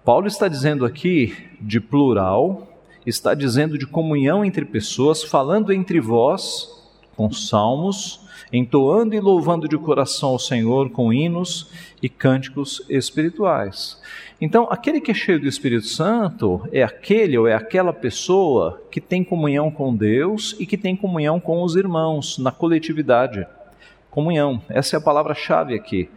Paulo 0.04 0.26
está 0.26 0.48
dizendo 0.48 0.84
aqui 0.84 1.36
de 1.62 1.80
plural, 1.80 2.68
está 3.06 3.36
dizendo 3.36 3.78
de 3.78 3.86
comunhão 3.86 4.44
entre 4.44 4.66
pessoas, 4.66 5.24
falando 5.24 5.72
entre 5.72 6.00
vós 6.00 6.70
com 7.16 7.32
salmos, 7.32 8.20
entoando 8.52 9.14
e 9.14 9.20
louvando 9.20 9.68
de 9.68 9.78
coração 9.78 10.30
ao 10.30 10.40
Senhor 10.40 10.90
com 10.90 11.14
hinos 11.14 11.70
e 12.02 12.10
cânticos 12.10 12.84
espirituais. 12.90 14.02
Então, 14.42 14.68
aquele 14.72 15.00
que 15.00 15.12
é 15.12 15.14
cheio 15.14 15.40
do 15.40 15.48
Espírito 15.48 15.86
Santo 15.86 16.68
é 16.72 16.82
aquele 16.82 17.38
ou 17.38 17.48
é 17.48 17.54
aquela 17.54 17.94
pessoa 17.94 18.82
que 18.90 19.00
tem 19.00 19.24
comunhão 19.24 19.70
com 19.70 19.96
Deus 19.96 20.56
e 20.60 20.66
que 20.66 20.80
tem 20.80 20.96
comunhão 20.96 21.40
com 21.40 21.62
os 21.62 21.76
irmãos 21.76 22.40
na 22.40 22.52
coletividade 22.52 23.46
comunhão. 24.12 24.62
Essa 24.70 24.96
é 24.96 25.00
a 25.00 25.02
palavra-chave 25.02 25.74
aqui. 25.74 26.10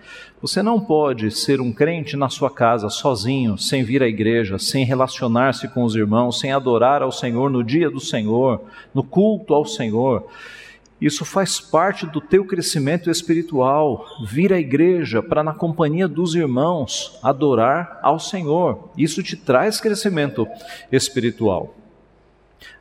Você 0.42 0.62
não 0.62 0.78
pode 0.78 1.30
ser 1.30 1.60
um 1.60 1.72
crente 1.72 2.16
na 2.16 2.28
sua 2.28 2.50
casa, 2.50 2.90
sozinho, 2.90 3.56
sem 3.56 3.82
vir 3.82 4.02
à 4.02 4.06
igreja, 4.06 4.58
sem 4.58 4.84
relacionar-se 4.84 5.68
com 5.68 5.84
os 5.84 5.94
irmãos, 5.94 6.38
sem 6.38 6.52
adorar 6.52 7.00
ao 7.00 7.12
Senhor 7.12 7.48
no 7.48 7.64
dia 7.64 7.88
do 7.88 8.00
Senhor, 8.00 8.62
no 8.92 9.02
culto 9.02 9.54
ao 9.54 9.64
Senhor. 9.64 10.26
Isso 11.00 11.24
faz 11.24 11.60
parte 11.60 12.06
do 12.06 12.20
teu 12.20 12.44
crescimento 12.44 13.10
espiritual, 13.10 14.04
vir 14.26 14.52
à 14.52 14.58
igreja 14.58 15.22
para, 15.22 15.42
na 15.42 15.54
companhia 15.54 16.08
dos 16.08 16.34
irmãos, 16.34 17.18
adorar 17.22 18.00
ao 18.02 18.18
Senhor. 18.18 18.90
Isso 18.96 19.22
te 19.22 19.36
traz 19.36 19.80
crescimento 19.80 20.46
espiritual. 20.90 21.74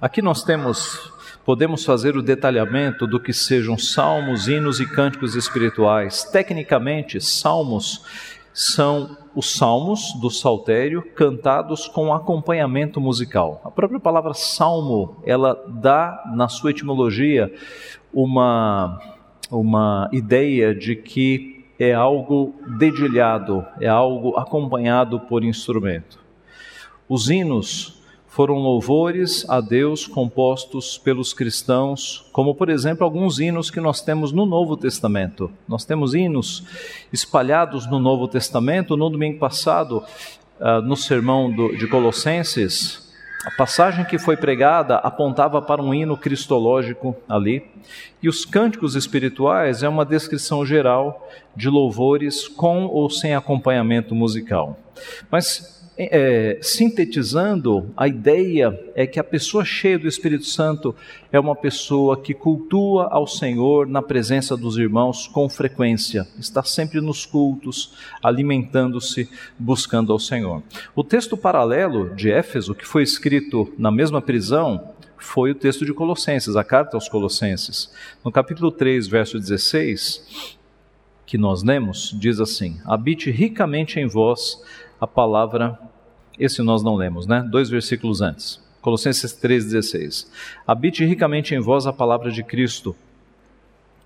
Aqui 0.01 0.21
nós 0.21 0.43
temos 0.43 1.11
podemos 1.45 1.83
fazer 1.85 2.15
o 2.15 2.21
detalhamento 2.21 3.05
do 3.05 3.19
que 3.19 3.33
sejam 3.33 3.77
salmos, 3.77 4.47
hinos 4.47 4.79
e 4.79 4.85
cânticos 4.85 5.35
espirituais. 5.35 6.23
Tecnicamente, 6.23 7.19
salmos 7.19 8.05
são 8.53 9.17
os 9.35 9.55
salmos 9.57 10.13
do 10.21 10.29
saltério 10.29 11.01
cantados 11.15 11.87
com 11.87 12.13
acompanhamento 12.13 13.01
musical. 13.01 13.61
A 13.63 13.71
própria 13.71 13.99
palavra 13.99 14.33
salmo, 14.33 15.17
ela 15.25 15.59
dá 15.67 16.23
na 16.35 16.47
sua 16.47 16.71
etimologia 16.71 17.51
uma 18.13 18.99
uma 19.51 20.09
ideia 20.11 20.73
de 20.73 20.95
que 20.95 21.65
é 21.77 21.93
algo 21.93 22.55
dedilhado, 22.77 23.65
é 23.79 23.87
algo 23.87 24.37
acompanhado 24.37 25.19
por 25.19 25.43
instrumento. 25.43 26.19
Os 27.07 27.29
hinos 27.29 28.02
foram 28.33 28.55
louvores 28.55 29.47
a 29.47 29.61
Deus 29.61 30.07
compostos 30.07 30.97
pelos 30.97 31.33
cristãos, 31.33 32.27
como 32.31 32.55
por 32.55 32.67
exemplo 32.67 33.03
alguns 33.03 33.39
hinos 33.39 33.69
que 33.69 33.79
nós 33.79 34.01
temos 34.01 34.31
no 34.31 34.43
Novo 34.43 34.75
Testamento. 34.75 35.51
Nós 35.67 35.85
temos 35.85 36.15
hinos 36.15 36.63
espalhados 37.13 37.85
no 37.85 37.99
Novo 37.99 38.27
Testamento. 38.27 38.97
No 38.97 39.07
domingo 39.07 39.37
passado, 39.37 40.03
uh, 40.59 40.81
no 40.81 40.97
sermão 40.97 41.55
de 41.77 41.85
Colossenses, 41.85 43.13
a 43.45 43.51
passagem 43.51 44.03
que 44.03 44.17
foi 44.17 44.35
pregada 44.35 44.95
apontava 44.95 45.61
para 45.61 45.83
um 45.83 45.93
hino 45.93 46.17
cristológico 46.17 47.15
ali, 47.29 47.63
e 48.19 48.27
os 48.27 48.45
cânticos 48.45 48.95
espirituais 48.95 49.83
é 49.83 49.87
uma 49.87 50.03
descrição 50.03 50.65
geral 50.65 51.29
de 51.55 51.69
louvores 51.69 52.47
com 52.47 52.87
ou 52.87 53.11
sem 53.11 53.35
acompanhamento 53.35 54.15
musical. 54.15 54.75
Mas 55.29 55.82
é, 55.97 56.57
sintetizando, 56.61 57.91
a 57.95 58.07
ideia 58.07 58.79
é 58.95 59.05
que 59.05 59.19
a 59.19 59.23
pessoa 59.23 59.63
cheia 59.63 59.99
do 59.99 60.07
Espírito 60.07 60.45
Santo 60.45 60.95
é 61.31 61.39
uma 61.39 61.55
pessoa 61.55 62.19
que 62.19 62.33
cultua 62.33 63.09
ao 63.11 63.27
Senhor 63.27 63.87
na 63.87 64.01
presença 64.01 64.57
dos 64.57 64.77
irmãos 64.77 65.27
com 65.27 65.47
frequência, 65.47 66.27
está 66.39 66.63
sempre 66.63 66.99
nos 66.99 67.25
cultos, 67.25 67.93
alimentando-se, 68.23 69.29
buscando 69.57 70.11
ao 70.11 70.19
Senhor. 70.19 70.63
O 70.95 71.03
texto 71.03 71.37
paralelo 71.37 72.15
de 72.15 72.31
Éfeso, 72.31 72.73
que 72.73 72.87
foi 72.87 73.03
escrito 73.03 73.71
na 73.77 73.91
mesma 73.91 74.21
prisão, 74.21 74.93
foi 75.17 75.51
o 75.51 75.55
texto 75.55 75.85
de 75.85 75.93
Colossenses, 75.93 76.55
a 76.55 76.63
carta 76.63 76.97
aos 76.97 77.07
Colossenses. 77.07 77.91
No 78.25 78.31
capítulo 78.31 78.71
3, 78.71 79.07
verso 79.07 79.39
16, 79.39 80.57
que 81.25 81.37
nós 81.37 81.63
lemos, 81.63 82.15
diz 82.19 82.39
assim: 82.39 82.79
Habite 82.85 83.31
ricamente 83.31 83.99
em 83.99 84.05
vós 84.05 84.61
a 85.03 85.07
palavra, 85.07 85.77
esse 86.39 86.61
nós 86.61 86.81
não 86.81 86.95
lemos, 86.95 87.27
né? 87.27 87.45
Dois 87.51 87.69
versículos 87.69 88.21
antes. 88.21 88.63
Colossenses 88.81 89.33
3,16. 89.33 90.27
Habite 90.65 91.03
ricamente 91.03 91.53
em 91.53 91.59
vós 91.59 91.85
a 91.85 91.91
palavra 91.91 92.31
de 92.31 92.41
Cristo, 92.41 92.95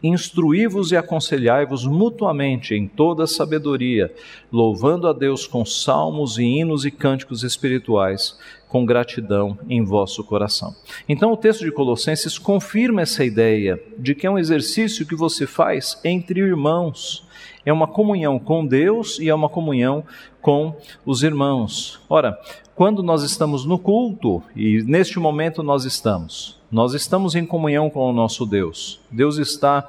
Instruí-vos 0.02 0.92
e 0.92 0.96
aconselhai-vos 0.96 1.84
mutuamente 1.84 2.76
em 2.76 2.88
toda 2.88 3.26
sabedoria, 3.26 4.14
louvando 4.52 5.08
a 5.08 5.14
Deus 5.14 5.48
com 5.48 5.66
salmos 5.66 6.38
e 6.38 6.44
hinos 6.44 6.86
e 6.86 6.92
cânticos 6.92 7.42
espirituais, 7.42 8.38
com 8.68 8.86
gratidão 8.86 9.58
em 9.68 9.84
vosso 9.84 10.24
coração. 10.24 10.76
Então, 11.10 11.32
o 11.32 11.38
texto 11.38 11.66
de 11.66 11.72
Colossenses 11.72 12.38
confirma 12.38 13.02
essa 13.02 13.26
ideia 13.26 13.82
de 13.98 14.14
que 14.14 14.28
é 14.28 14.30
um 14.30 14.38
exercício 14.38 15.06
que 15.06 15.16
você 15.16 15.48
faz 15.48 16.00
entre 16.04 16.42
irmãos. 16.42 17.26
É 17.66 17.74
uma 17.74 17.88
comunhão 17.88 18.38
com 18.38 18.66
Deus 18.66 19.18
e 19.20 19.30
é 19.30 19.34
uma 19.34 19.50
comunhão 19.50 20.04
com 20.48 20.74
os 21.06 21.24
irmãos. 21.24 22.00
Ora, 22.08 22.40
quando 22.74 23.04
nós 23.04 23.22
estamos 23.22 23.66
no 23.66 23.78
culto, 23.78 24.42
e 24.56 24.82
neste 24.82 25.20
momento 25.20 25.62
nós 25.62 25.84
estamos, 25.84 26.58
nós 26.72 26.94
estamos 26.94 27.36
em 27.36 27.46
comunhão 27.46 27.90
com 27.90 28.10
o 28.10 28.14
nosso 28.14 28.46
Deus. 28.46 29.02
Deus 29.12 29.38
está 29.40 29.86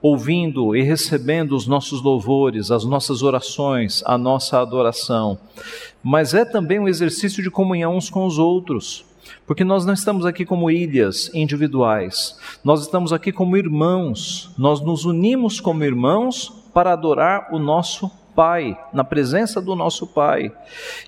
ouvindo 0.00 0.76
e 0.76 0.82
recebendo 0.82 1.56
os 1.56 1.66
nossos 1.66 2.00
louvores, 2.00 2.70
as 2.70 2.84
nossas 2.84 3.24
orações, 3.24 4.00
a 4.06 4.16
nossa 4.16 4.60
adoração. 4.60 5.36
Mas 6.00 6.32
é 6.32 6.44
também 6.44 6.78
um 6.78 6.86
exercício 6.86 7.42
de 7.42 7.50
comunhão 7.50 7.96
uns 7.96 8.08
com 8.08 8.24
os 8.24 8.38
outros. 8.38 9.04
Porque 9.48 9.64
nós 9.64 9.84
não 9.84 9.94
estamos 9.94 10.24
aqui 10.24 10.44
como 10.44 10.70
ilhas 10.70 11.28
individuais, 11.34 12.38
nós 12.62 12.82
estamos 12.82 13.12
aqui 13.12 13.32
como 13.32 13.56
irmãos, 13.56 14.54
nós 14.56 14.80
nos 14.80 15.04
unimos 15.04 15.58
como 15.58 15.82
irmãos 15.82 16.52
para 16.72 16.92
adorar 16.92 17.48
o 17.52 17.58
nosso 17.58 18.08
Pai, 18.38 18.78
na 18.92 19.02
presença 19.02 19.60
do 19.60 19.74
nosso 19.74 20.06
Pai. 20.06 20.52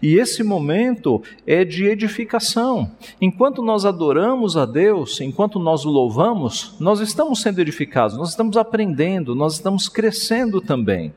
E 0.03 0.17
esse 0.17 0.43
momento 0.43 1.23
é 1.47 1.65
de 1.65 1.87
edificação. 1.87 2.91
Enquanto 3.21 3.63
nós 3.63 3.85
adoramos 3.85 4.57
a 4.57 4.67
Deus, 4.67 5.21
enquanto 5.21 5.57
nós 5.61 5.85
o 5.85 5.91
louvamos, 5.91 6.75
nós 6.81 6.99
estamos 6.99 7.41
sendo 7.41 7.61
edificados, 7.61 8.17
nós 8.17 8.31
estamos 8.31 8.57
aprendendo, 8.57 9.33
nós 9.37 9.53
estamos 9.53 9.89
crescendo 9.89 10.61
também. 10.61 11.15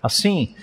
Assim, 0.00 0.54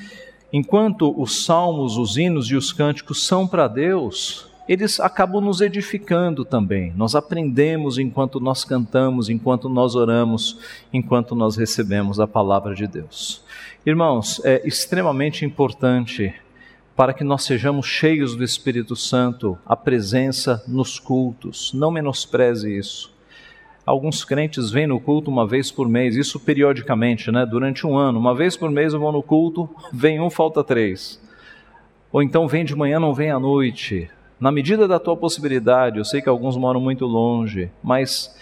enquanto 0.54 1.14
os 1.22 1.44
salmos, 1.44 1.98
os 1.98 2.16
hinos 2.16 2.50
e 2.50 2.56
os 2.56 2.72
cânticos 2.72 3.28
são 3.28 3.46
para 3.46 3.68
Deus, 3.68 4.50
eles 4.72 5.02
acabam 5.02 5.44
nos 5.44 5.60
edificando 5.60 6.46
também. 6.46 6.94
Nós 6.96 7.14
aprendemos 7.14 7.98
enquanto 7.98 8.40
nós 8.40 8.64
cantamos, 8.64 9.28
enquanto 9.28 9.68
nós 9.68 9.96
oramos, 9.96 10.62
enquanto 10.94 11.36
nós 11.36 11.58
recebemos 11.58 12.22
a 12.22 12.26
palavra 12.26 12.74
de 12.74 12.88
Deus. 12.88 13.44
Irmãos, 13.86 14.40
é 14.46 14.66
extremamente 14.66 15.44
importante 15.44 16.34
para 16.96 17.14
que 17.14 17.22
nós 17.22 17.44
sejamos 17.44 17.86
cheios 17.86 18.34
do 18.34 18.46
Espírito 18.46 18.96
Santo, 18.96 19.58
a 19.66 19.76
presença 19.76 20.64
nos 20.66 20.98
cultos. 20.98 21.74
Não 21.74 21.92
menospreze 21.92 22.74
isso. 22.74 23.14
Alguns 23.86 24.24
crentes 24.24 24.72
vêm 24.72 24.88
no 24.88 25.02
culto 25.02 25.30
uma 25.30 25.46
vez 25.46 25.70
por 25.70 25.90
mês, 25.90 26.16
isso 26.16 26.40
periodicamente, 26.40 27.30
né? 27.30 27.46
durante 27.46 27.86
um 27.86 27.98
ano. 27.98 28.18
Uma 28.18 28.34
vez 28.34 28.56
por 28.56 28.72
mês 28.72 28.94
eu 28.94 29.02
vou 29.02 29.12
no 29.12 29.22
culto, 29.22 29.70
vem 29.92 30.22
um, 30.22 30.30
falta 30.30 30.64
três. 30.64 31.22
Ou 32.10 32.24
então 32.24 32.48
vem 32.48 32.64
de 32.64 32.74
manhã, 32.74 33.02
não 33.02 33.14
vem 33.14 33.32
à 33.32 33.38
noite. 33.38 34.10
Na 34.42 34.52
medida 34.52 34.90
da 34.90 35.00
tua 35.00 35.16
possibilidade, 35.16 36.00
eu 36.00 36.04
sei 36.04 36.22
que 36.22 36.28
alguns 36.28 36.58
moram 36.58 36.82
muito 36.82 37.06
longe, 37.06 37.72
mas 37.82 38.36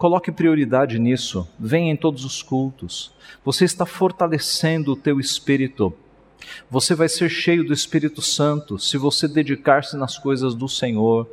Coloque 0.00 0.32
prioridade 0.32 0.98
nisso. 0.98 1.46
Venha 1.58 1.92
em 1.92 1.96
todos 1.96 2.24
os 2.24 2.42
cultos. 2.42 3.12
Você 3.44 3.66
está 3.66 3.84
fortalecendo 3.84 4.92
o 4.92 4.96
teu 4.96 5.20
espírito. 5.20 5.92
Você 6.70 6.94
vai 6.94 7.06
ser 7.06 7.28
cheio 7.28 7.66
do 7.66 7.74
Espírito 7.74 8.22
Santo 8.22 8.78
se 8.78 8.96
você 8.96 9.28
dedicar-se 9.28 9.98
nas 9.98 10.16
coisas 10.16 10.54
do 10.54 10.66
Senhor, 10.66 11.28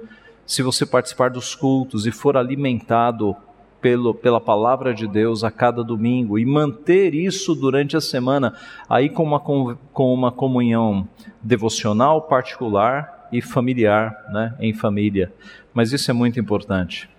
se 0.45 0.61
você 0.61 0.85
participar 0.85 1.29
dos 1.29 1.55
cultos 1.55 2.05
e 2.05 2.11
for 2.11 2.35
alimentado 2.35 3.33
pelo, 3.79 4.13
pela 4.13 4.41
palavra 4.41 4.93
de 4.93 5.07
Deus 5.07 5.45
a 5.45 5.49
cada 5.49 5.81
domingo 5.81 6.37
e 6.37 6.45
manter 6.45 7.15
isso 7.15 7.55
durante 7.55 7.95
a 7.95 8.01
semana, 8.01 8.53
aí 8.89 9.09
com 9.09 9.23
uma, 9.23 9.39
com 9.39 10.13
uma 10.13 10.29
comunhão 10.29 11.07
devocional 11.41 12.23
particular 12.23 13.16
e 13.31 13.41
familiar, 13.41 14.25
né, 14.29 14.55
em 14.59 14.73
família. 14.73 15.31
Mas 15.73 15.91
isso 15.91 16.09
é 16.09 16.13
muito 16.13 16.39
importante. 16.39 17.09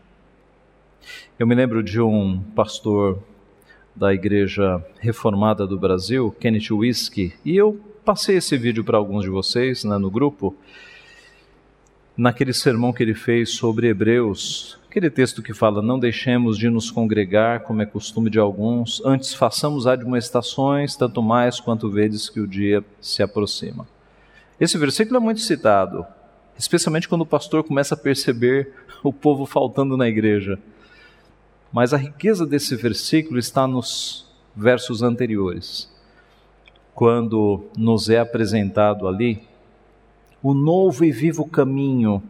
Eu 1.39 1.47
me 1.47 1.55
lembro 1.55 1.83
de 1.83 2.01
um 2.01 2.41
pastor 2.55 3.23
da 3.95 4.13
Igreja 4.15 4.85
Reformada 5.01 5.67
do 5.67 5.79
Brasil, 5.79 6.31
Kenneth 6.39 6.71
Whisky, 6.71 7.33
e 7.45 7.57
eu 7.57 7.81
passei 8.05 8.37
esse 8.37 8.57
vídeo 8.57 8.85
para 8.85 8.97
alguns 8.97 9.25
de 9.25 9.31
vocês 9.31 9.85
né, 9.85 9.99
no 9.99 10.11
grupo, 10.11 10.57
naquele 12.17 12.53
sermão 12.53 12.93
que 12.93 13.03
ele 13.03 13.15
fez 13.15 13.51
sobre 13.51 13.89
Hebreus, 13.89 14.79
aquele 14.89 15.11
texto 15.11 15.43
que 15.43 15.55
fala: 15.55 15.81
Não 15.83 15.99
deixemos 15.99 16.59
de 16.59 16.69
nos 16.69 16.91
congregar, 16.91 17.61
como 17.61 17.83
é 17.83 17.87
costume 17.87 18.31
de 18.31 18.39
alguns, 18.39 19.01
antes 19.05 19.35
façamos 19.35 19.87
admoestações, 19.87 20.97
tanto 20.97 21.23
mais 21.23 21.61
quanto 21.61 21.91
vedes 21.91 22.29
que 22.29 22.41
o 22.41 22.47
dia 22.47 22.85
se 23.01 23.23
aproxima. 23.23 23.87
Esse 24.61 24.77
versículo 24.77 25.19
é 25.19 25.21
muito 25.21 25.41
citado, 25.41 26.05
especialmente 26.59 27.09
quando 27.09 27.23
o 27.23 27.27
pastor 27.27 27.63
começa 27.63 27.95
a 27.95 27.99
perceber 27.99 28.73
o 29.05 29.13
povo 29.13 29.47
faltando 29.47 29.97
na 29.97 30.09
igreja. 30.09 30.59
Mas 31.73 31.95
a 31.95 31.97
riqueza 31.97 32.45
desse 32.45 32.75
versículo 32.75 33.39
está 33.39 33.67
nos 33.69 34.27
versos 34.57 35.03
anteriores, 35.03 35.89
quando 36.93 37.69
nos 37.77 38.11
é 38.11 38.19
apresentado 38.19 39.07
ali 39.07 39.47
o 40.43 40.53
novo 40.53 41.05
e 41.05 41.13
vivo 41.13 41.49
caminho 41.49 42.21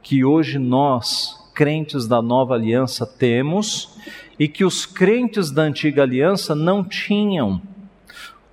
que 0.00 0.24
hoje 0.24 0.58
nós, 0.58 1.50
crentes 1.54 2.06
da 2.06 2.22
nova 2.22 2.54
aliança, 2.54 3.04
temos 3.04 3.96
e 4.38 4.46
que 4.46 4.64
os 4.64 4.86
crentes 4.86 5.50
da 5.50 5.62
antiga 5.62 6.02
aliança 6.02 6.54
não 6.54 6.84
tinham. 6.84 7.60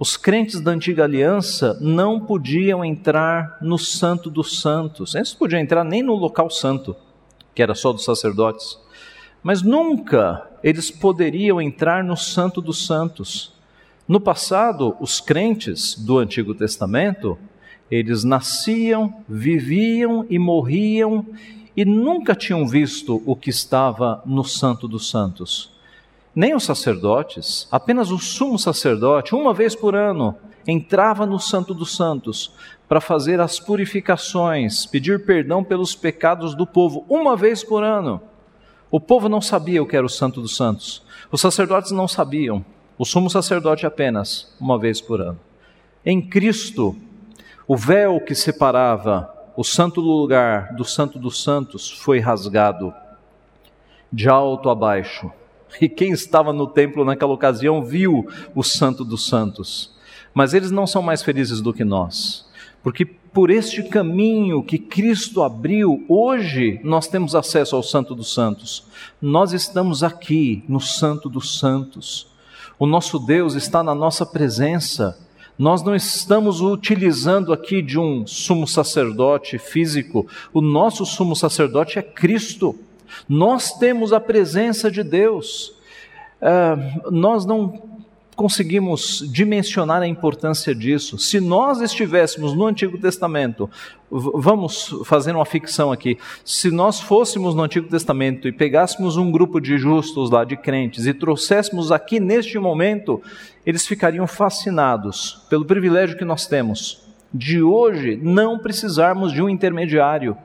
Os 0.01 0.17
crentes 0.17 0.59
da 0.59 0.71
antiga 0.71 1.03
aliança 1.03 1.77
não 1.79 2.19
podiam 2.19 2.83
entrar 2.83 3.59
no 3.61 3.77
Santo 3.77 4.31
dos 4.31 4.59
Santos, 4.59 5.13
eles 5.13 5.31
podiam 5.31 5.61
entrar 5.61 5.83
nem 5.83 6.01
no 6.01 6.15
local 6.15 6.49
santo, 6.49 6.95
que 7.53 7.61
era 7.61 7.75
só 7.75 7.93
dos 7.93 8.03
sacerdotes. 8.03 8.79
Mas 9.43 9.61
nunca 9.61 10.49
eles 10.63 10.89
poderiam 10.89 11.61
entrar 11.61 12.03
no 12.03 12.17
Santo 12.17 12.63
dos 12.63 12.83
Santos. 12.83 13.53
No 14.07 14.19
passado, 14.19 14.97
os 14.99 15.19
crentes 15.19 15.93
do 15.93 16.17
Antigo 16.17 16.55
Testamento, 16.55 17.37
eles 17.91 18.23
nasciam, 18.23 19.23
viviam 19.29 20.25
e 20.27 20.39
morriam 20.39 21.23
e 21.77 21.85
nunca 21.85 22.33
tinham 22.33 22.67
visto 22.67 23.21
o 23.23 23.35
que 23.35 23.51
estava 23.51 24.23
no 24.25 24.43
Santo 24.43 24.87
dos 24.87 25.11
Santos. 25.11 25.71
Nem 26.34 26.56
os 26.56 26.63
sacerdotes, 26.63 27.67
apenas 27.72 28.10
o 28.10 28.17
sumo 28.17 28.58
sacerdote, 28.58 29.36
uma 29.36 29.54
vez 29.54 29.76
por 29.76 29.96
ano, 29.96 30.36
entrava 30.65 31.26
no 31.26 31.39
Santo 31.39 31.74
dos 31.74 31.96
Santos 31.96 32.54
para 32.88 33.02
fazer 33.02 33.39
as 33.39 33.60
purificações, 33.60 34.86
pedir 34.86 35.26
perdão 35.26 35.63
pelos 35.63 35.96
pecados 35.96 36.56
do 36.56 36.65
povo, 36.65 37.06
uma 37.10 37.36
vez 37.36 37.63
por 37.63 37.84
ano. 37.84 38.22
O 38.89 39.00
povo 39.00 39.30
não 39.30 39.41
sabia 39.41 39.82
o 39.82 39.88
que 39.88 39.96
era 39.96 40.06
o 40.06 40.10
Santo 40.10 40.41
dos 40.41 40.56
Santos. 40.56 41.02
Os 41.32 41.39
sacerdotes 41.39 41.91
não 41.91 42.08
sabiam. 42.08 42.63
O 42.98 43.06
sumo 43.06 43.30
sacerdote 43.30 43.86
apenas, 43.86 44.54
uma 44.60 44.78
vez 44.78 45.02
por 45.02 45.22
ano. 45.22 45.39
Em 46.06 46.22
Cristo, 46.22 46.96
o 47.67 47.78
véu 47.78 48.20
que 48.20 48.36
separava 48.36 49.34
o 49.56 49.63
santo 49.63 50.02
lugar 50.02 50.74
do 50.76 50.84
Santo 50.84 51.20
dos 51.20 51.44
Santos 51.44 51.91
foi 51.91 52.20
rasgado, 52.20 52.94
de 54.12 54.28
alto 54.28 54.70
a 54.70 54.76
baixo. 54.76 55.32
E 55.79 55.88
quem 55.88 56.12
estava 56.12 56.51
no 56.51 56.67
templo 56.67 57.05
naquela 57.05 57.34
ocasião 57.34 57.84
viu 57.84 58.27
o 58.53 58.63
Santo 58.63 59.05
dos 59.05 59.27
Santos. 59.27 59.91
Mas 60.34 60.53
eles 60.53 60.71
não 60.71 60.88
são 60.88 61.01
mais 61.01 61.21
felizes 61.21 61.62
do 61.62 61.73
que 61.73 61.84
nós, 61.84 62.45
porque 62.84 63.05
por 63.34 63.49
este 63.49 63.84
caminho 63.84 64.62
que 64.62 64.77
Cristo 64.77 65.41
abriu, 65.41 66.03
hoje 66.10 66.81
nós 66.84 67.07
temos 67.07 67.34
acesso 67.34 67.75
ao 67.75 67.84
Santo 67.84 68.13
dos 68.13 68.34
Santos. 68.34 68.84
Nós 69.21 69.53
estamos 69.53 70.03
aqui 70.03 70.63
no 70.67 70.81
Santo 70.81 71.29
dos 71.29 71.57
Santos. 71.57 72.27
O 72.77 72.86
nosso 72.86 73.17
Deus 73.19 73.55
está 73.55 73.81
na 73.81 73.95
nossa 73.95 74.25
presença. 74.25 75.17
Nós 75.57 75.81
não 75.81 75.95
estamos 75.95 76.60
utilizando 76.60 77.53
aqui 77.53 77.81
de 77.81 77.97
um 77.97 78.27
sumo 78.27 78.67
sacerdote 78.67 79.57
físico. 79.57 80.27
O 80.51 80.60
nosso 80.60 81.05
sumo 81.05 81.36
sacerdote 81.36 81.99
é 81.99 82.01
Cristo. 82.01 82.77
Nós 83.28 83.74
temos 83.74 84.13
a 84.13 84.19
presença 84.19 84.89
de 84.89 85.04
Deus. 85.04 85.74
Uh, 86.41 87.12
nós 87.12 87.45
não 87.45 87.91
conseguimos 88.36 89.24
dimensionar 89.32 90.02
a 90.02 90.08
importância 90.08 90.74
disso. 90.74 91.17
Se 91.19 91.39
nós 91.39 91.80
estivéssemos 91.80 92.54
no 92.56 92.65
Antigo 92.65 92.97
Testamento, 92.97 93.69
vamos 94.10 94.95
fazer 95.06 95.36
uma 95.36 95.45
ficção 95.45 95.91
aqui, 95.91 96.17
se 96.43 96.71
nós 96.71 97.00
fôssemos 97.00 97.54
no 97.54 97.62
Antigo 97.62 97.88
Testamento 97.88 98.47
e 98.47 98.52
pegássemos 98.52 99.15
um 99.15 99.32
grupo 99.32 99.60
de 99.60 99.78
justos 99.78 100.32
lá, 100.32 100.43
de 100.43 100.58
crentes, 100.58 101.06
e 101.06 101.13
trouxéssemos 101.13 101.91
aqui 101.91 102.19
neste 102.19 102.58
momento, 102.58 103.21
eles 103.63 103.86
ficariam 103.86 104.26
fascinados 104.26 105.45
pelo 105.47 105.65
privilégio 105.65 106.17
que 106.17 106.26
nós 106.26 106.47
temos 106.47 107.12
de 107.34 107.62
hoje 107.62 108.19
não 108.21 108.60
precisarmos 108.60 109.32
de 109.32 109.41
um 109.41 109.50
intermediário 109.50 110.36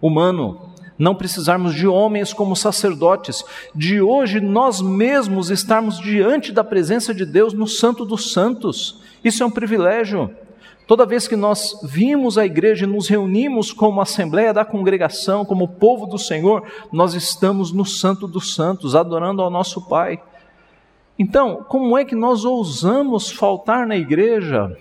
humano 0.00 0.74
não 0.98 1.14
precisarmos 1.14 1.74
de 1.74 1.86
homens 1.86 2.32
como 2.32 2.56
sacerdotes, 2.56 3.44
de 3.74 4.00
hoje 4.00 4.40
nós 4.40 4.80
mesmos 4.80 5.50
estarmos 5.50 5.98
diante 5.98 6.52
da 6.52 6.64
presença 6.64 7.14
de 7.14 7.26
Deus 7.26 7.52
no 7.52 7.66
Santo 7.66 8.04
dos 8.04 8.32
Santos. 8.32 9.02
Isso 9.22 9.42
é 9.42 9.46
um 9.46 9.50
privilégio. 9.50 10.30
Toda 10.86 11.04
vez 11.04 11.26
que 11.26 11.34
nós 11.34 11.80
vimos 11.82 12.38
a 12.38 12.46
igreja 12.46 12.84
e 12.84 12.88
nos 12.88 13.08
reunimos 13.08 13.72
como 13.72 14.00
assembleia 14.00 14.54
da 14.54 14.64
congregação, 14.64 15.44
como 15.44 15.66
povo 15.66 16.06
do 16.06 16.16
Senhor, 16.16 16.62
nós 16.92 17.12
estamos 17.12 17.72
no 17.72 17.84
Santo 17.84 18.28
dos 18.28 18.54
Santos, 18.54 18.94
adorando 18.94 19.42
ao 19.42 19.50
nosso 19.50 19.88
Pai. 19.88 20.22
Então, 21.18 21.64
como 21.68 21.98
é 21.98 22.04
que 22.04 22.14
nós 22.14 22.44
ousamos 22.44 23.30
faltar 23.30 23.84
na 23.84 23.96
igreja, 23.96 24.76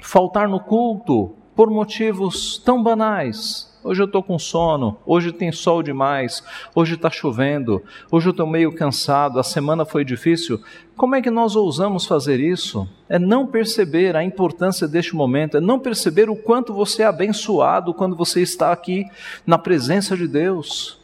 faltar 0.00 0.48
no 0.48 0.60
culto, 0.60 1.34
por 1.54 1.68
motivos 1.68 2.56
tão 2.64 2.82
banais? 2.82 3.73
Hoje 3.86 4.00
eu 4.00 4.06
estou 4.06 4.22
com 4.22 4.38
sono, 4.38 4.96
hoje 5.04 5.30
tem 5.30 5.52
sol 5.52 5.82
demais, 5.82 6.42
hoje 6.74 6.94
está 6.94 7.10
chovendo, 7.10 7.82
hoje 8.10 8.28
eu 8.28 8.30
estou 8.30 8.46
meio 8.46 8.72
cansado, 8.72 9.38
a 9.38 9.42
semana 9.42 9.84
foi 9.84 10.06
difícil. 10.06 10.58
Como 10.96 11.14
é 11.14 11.20
que 11.20 11.30
nós 11.30 11.54
ousamos 11.54 12.06
fazer 12.06 12.40
isso? 12.40 12.88
É 13.10 13.18
não 13.18 13.46
perceber 13.46 14.16
a 14.16 14.24
importância 14.24 14.88
deste 14.88 15.14
momento, 15.14 15.58
é 15.58 15.60
não 15.60 15.78
perceber 15.78 16.30
o 16.30 16.36
quanto 16.36 16.72
você 16.72 17.02
é 17.02 17.06
abençoado 17.06 17.92
quando 17.92 18.16
você 18.16 18.40
está 18.40 18.72
aqui 18.72 19.04
na 19.46 19.58
presença 19.58 20.16
de 20.16 20.26
Deus. 20.26 20.98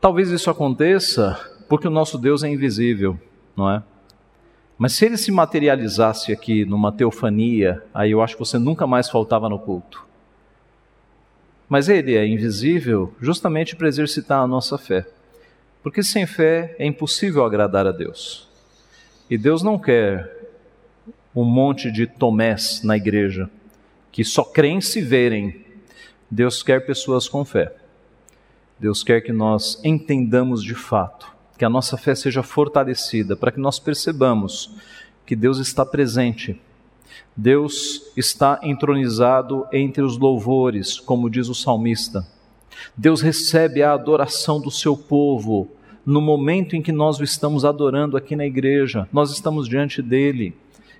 Talvez 0.00 0.30
isso 0.30 0.50
aconteça 0.50 1.38
porque 1.68 1.86
o 1.86 1.90
nosso 1.90 2.18
Deus 2.18 2.42
é 2.42 2.48
invisível, 2.48 3.16
não 3.56 3.70
é? 3.70 3.80
Mas 4.76 4.94
se 4.94 5.04
ele 5.04 5.16
se 5.16 5.30
materializasse 5.30 6.32
aqui 6.32 6.64
numa 6.64 6.90
teofania, 6.90 7.80
aí 7.94 8.10
eu 8.10 8.20
acho 8.20 8.34
que 8.34 8.44
você 8.44 8.58
nunca 8.58 8.88
mais 8.88 9.08
faltava 9.08 9.48
no 9.48 9.60
culto. 9.60 10.04
Mas 11.68 11.88
ele 11.88 12.14
é 12.14 12.26
invisível 12.26 13.14
justamente 13.20 13.74
para 13.74 13.88
exercitar 13.88 14.40
a 14.40 14.46
nossa 14.46 14.76
fé. 14.76 15.06
Porque 15.82 16.02
sem 16.02 16.26
fé 16.26 16.74
é 16.78 16.86
impossível 16.86 17.44
agradar 17.44 17.86
a 17.86 17.92
Deus. 17.92 18.48
E 19.28 19.36
Deus 19.36 19.62
não 19.62 19.78
quer 19.78 20.30
um 21.34 21.44
monte 21.44 21.90
de 21.90 22.06
tomés 22.06 22.82
na 22.82 22.96
igreja 22.96 23.50
que 24.12 24.24
só 24.24 24.44
creem 24.44 24.80
se 24.80 25.00
verem. 25.00 25.64
Deus 26.30 26.62
quer 26.62 26.86
pessoas 26.86 27.28
com 27.28 27.44
fé. 27.44 27.74
Deus 28.78 29.02
quer 29.02 29.20
que 29.20 29.32
nós 29.32 29.80
entendamos 29.82 30.62
de 30.62 30.74
fato, 30.74 31.34
que 31.58 31.64
a 31.64 31.68
nossa 31.68 31.96
fé 31.96 32.14
seja 32.14 32.42
fortalecida, 32.42 33.34
para 33.34 33.50
que 33.50 33.58
nós 33.58 33.78
percebamos 33.78 34.70
que 35.26 35.34
Deus 35.34 35.58
está 35.58 35.84
presente 35.84 36.60
Deus 37.36 38.12
está 38.16 38.60
entronizado 38.62 39.66
entre 39.72 40.02
os 40.02 40.18
louvores, 40.18 41.00
como 41.00 41.30
diz 41.30 41.48
o 41.48 41.54
salmista. 41.54 42.26
Deus 42.96 43.20
recebe 43.20 43.82
a 43.82 43.92
adoração 43.92 44.60
do 44.60 44.70
seu 44.70 44.96
povo 44.96 45.68
no 46.04 46.20
momento 46.20 46.76
em 46.76 46.82
que 46.82 46.92
nós 46.92 47.18
o 47.18 47.24
estamos 47.24 47.64
adorando 47.64 48.16
aqui 48.16 48.36
na 48.36 48.44
igreja. 48.44 49.08
Nós 49.12 49.30
estamos 49.30 49.68
diante 49.68 50.02
dele. 50.02 50.54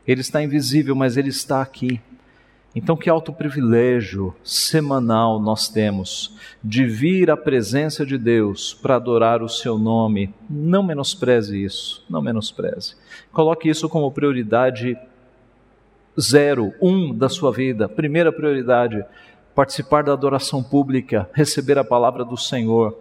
Ele 0.07 0.21
está 0.21 0.43
invisível, 0.43 0.95
mas 0.95 1.17
ele 1.17 1.29
está 1.29 1.61
aqui. 1.61 2.01
Então, 2.77 2.97
que 2.97 3.09
alto 3.09 3.33
privilégio 3.33 4.35
semanal 4.43 5.39
nós 5.39 5.69
temos 5.69 6.37
de 6.63 6.85
vir 6.85 7.31
à 7.31 7.37
presença 7.37 8.05
de 8.05 8.19
Deus 8.19 8.75
para 8.75 8.97
adorar 8.97 9.43
o 9.43 9.49
seu 9.49 9.79
nome. 9.79 10.35
Não 10.51 10.83
menospreze 10.83 11.63
isso, 11.63 12.05
não 12.11 12.21
menospreze. 12.21 12.97
Coloque 13.33 13.69
isso 13.69 13.89
como 13.89 14.11
prioridade 14.11 14.99
zero, 16.21 16.73
um 16.81 17.15
da 17.15 17.29
sua 17.29 17.53
vida. 17.53 17.89
Primeira 17.89 18.33
prioridade, 18.33 19.05
participar 19.55 20.05
da 20.05 20.13
adoração 20.13 20.63
pública, 20.63 21.29
receber 21.33 21.79
a 21.79 21.85
palavra 21.85 22.25
do 22.25 22.37
Senhor. 22.37 22.99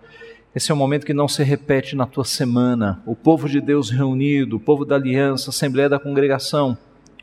Esse 0.56 0.71
é 0.71 0.76
um 0.76 0.78
momento 0.78 1.06
que 1.06 1.13
não 1.13 1.28
se 1.28 1.43
repete 1.43 1.95
na 1.95 2.06
tua 2.06 2.23
semana. 2.23 3.02
O 3.06 3.15
povo 3.15 3.49
de 3.49 3.60
Deus 3.60 3.89
reunido, 3.89 4.58
o 4.58 4.60
povo 4.60 4.86
da 4.86 4.95
aliança, 4.95 5.49
a 5.49 5.52
assembleia 5.52 5.89
da 5.89 5.99
congregação, 5.99 6.78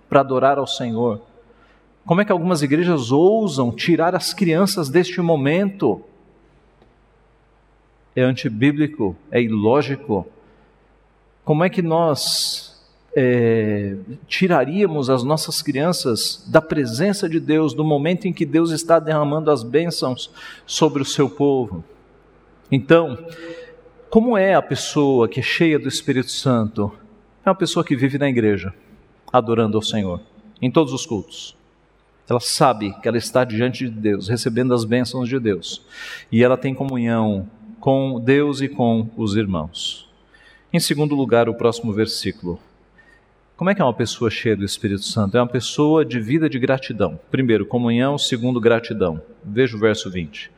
para 0.09 0.21
adorar 0.21 0.59
ao 0.59 0.67
Senhor. 0.67 1.23
Como 2.05 2.21
é 2.21 2.25
que 2.25 2.33
algumas 2.33 2.63
igrejas 2.63 3.13
ousam 3.13 3.71
tirar 3.71 4.17
as 4.17 4.35
crianças 4.35 4.89
deste 4.89 5.21
momento? 5.21 6.03
É 8.17 8.23
antibíblico, 8.23 9.15
é 9.31 9.41
ilógico. 9.41 10.27
Como 11.45 11.63
é 11.63 11.71
que 11.71 11.83
nós 11.83 12.70
é, 13.15 13.97
tiraríamos 14.29 15.11
as 15.11 15.23
nossas 15.23 15.63
crianças 15.63 16.45
da 16.49 16.61
presença 16.61 17.29
de 17.29 17.41
Deus, 17.41 17.75
do 17.75 17.85
momento 17.85 18.27
em 18.27 18.33
que 18.33 18.47
Deus 18.47 18.71
está 18.71 18.99
derramando 18.99 19.51
as 19.51 19.63
bênçãos 19.63 20.31
sobre 20.67 21.03
o 21.03 21.07
seu 21.07 21.29
povo. 21.29 21.85
Então, 22.71 23.19
como 24.09 24.37
é 24.37 24.55
a 24.55 24.63
pessoa 24.63 25.29
que 25.29 25.41
é 25.41 25.43
cheia 25.43 25.79
do 25.79 25.89
Espírito 25.89 26.31
Santo? 26.31 26.93
É 27.45 27.49
uma 27.49 27.55
pessoa 27.55 27.85
que 27.85 27.97
vive 27.97 28.19
na 28.19 28.29
igreja, 28.29 28.73
adorando 29.33 29.77
ao 29.77 29.83
Senhor, 29.83 30.21
em 30.63 30.71
todos 30.71 30.93
os 30.93 31.05
cultos. 31.05 31.57
Ela 32.29 32.39
sabe 32.39 32.93
que 33.01 33.09
ela 33.09 33.19
está 33.19 33.43
diante 33.43 33.89
de 33.89 33.91
Deus, 33.91 34.29
recebendo 34.29 34.73
as 34.73 34.85
bênçãos 34.85 35.29
de 35.29 35.39
Deus, 35.41 35.83
e 36.31 36.45
ela 36.45 36.57
tem 36.57 36.73
comunhão 36.73 37.49
com 37.81 38.21
Deus 38.21 38.61
e 38.61 38.69
com 38.69 39.09
os 39.17 39.35
irmãos. 39.35 40.09
Em 40.73 40.79
segundo 40.79 41.17
lugar, 41.17 41.49
o 41.49 41.55
próximo 41.55 41.93
versículo. 41.93 42.61
Como 43.61 43.69
é 43.69 43.75
que 43.75 43.83
é 43.83 43.85
uma 43.85 43.93
pessoa 43.93 44.31
cheia 44.31 44.57
do 44.57 44.65
Espírito 44.65 45.03
Santo? 45.03 45.37
É 45.37 45.41
uma 45.43 45.47
pessoa 45.47 46.03
de 46.03 46.19
vida 46.19 46.49
de 46.49 46.59
gratidão. 46.59 47.21
Primeiro, 47.31 47.67
comunhão. 47.67 48.17
Segundo, 48.17 48.59
gratidão. 48.59 49.21
Veja 49.45 49.77
o 49.77 49.79
verso 49.79 50.11
20. 50.11 50.51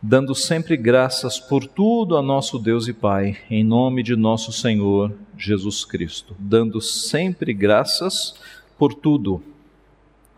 Dando 0.00 0.32
sempre 0.32 0.76
graças 0.76 1.40
por 1.40 1.66
tudo 1.66 2.16
a 2.16 2.22
nosso 2.22 2.56
Deus 2.56 2.86
e 2.86 2.92
Pai, 2.92 3.36
em 3.50 3.64
nome 3.64 4.00
de 4.04 4.14
nosso 4.14 4.52
Senhor 4.52 5.12
Jesus 5.36 5.84
Cristo. 5.84 6.36
Dando 6.38 6.80
sempre 6.80 7.52
graças 7.52 8.36
por 8.78 8.94
tudo. 8.94 9.42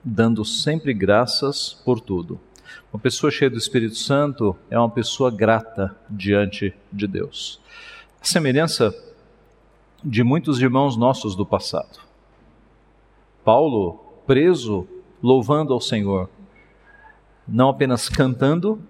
Dando 0.03 0.47
sempre 0.47 0.95
graças 0.95 1.75
por 1.85 2.01
tudo. 2.01 2.41
Uma 2.91 2.99
pessoa 2.99 3.31
cheia 3.31 3.51
do 3.51 3.59
Espírito 3.59 3.97
Santo 3.97 4.57
é 4.71 4.79
uma 4.79 4.89
pessoa 4.89 5.31
grata 5.31 5.95
diante 6.09 6.73
de 6.91 7.07
Deus. 7.07 7.61
A 8.19 8.25
semelhança 8.25 8.95
de 10.09 10.23
muitos 10.23 10.61
irmãos 10.63 10.97
nossos 10.97 11.35
do 11.35 11.45
passado. 11.45 11.99
Paulo, 13.45 13.95
preso, 14.25 14.87
louvando 15.21 15.73
ao 15.73 15.81
Senhor, 15.81 16.31
não 17.47 17.71
apenas 17.71 18.09
cantando 18.09 18.81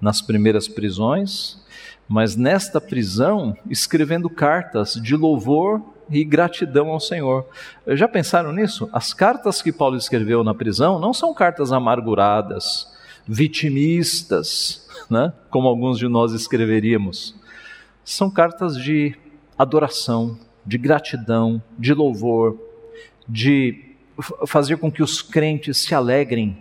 nas 0.00 0.22
primeiras 0.22 0.66
prisões, 0.66 1.62
mas 2.08 2.34
nesta 2.34 2.80
prisão 2.80 3.54
escrevendo 3.68 4.30
cartas 4.30 4.94
de 4.94 5.14
louvor 5.14 5.82
e 6.08 6.24
gratidão 6.24 6.88
ao 6.88 7.00
Senhor. 7.00 7.46
Já 7.88 8.08
pensaram 8.08 8.50
nisso? 8.50 8.88
As 8.90 9.12
cartas 9.12 9.60
que 9.60 9.70
Paulo 9.70 9.96
escreveu 9.98 10.42
na 10.42 10.54
prisão 10.54 10.98
não 10.98 11.12
são 11.12 11.34
cartas 11.34 11.72
amarguradas, 11.72 12.90
vitimistas, 13.26 14.88
né? 15.10 15.30
como 15.50 15.68
alguns 15.68 15.98
de 15.98 16.08
nós 16.08 16.32
escreveríamos. 16.32 17.34
São 18.02 18.30
cartas 18.30 18.74
de 18.78 19.14
adoração, 19.58 20.38
de 20.64 20.78
gratidão, 20.78 21.60
de 21.78 21.92
louvor, 21.92 22.56
de 23.28 23.96
fazer 24.46 24.76
com 24.78 24.90
que 24.90 25.02
os 25.02 25.20
crentes 25.20 25.78
se 25.78 25.94
alegrem. 25.94 26.58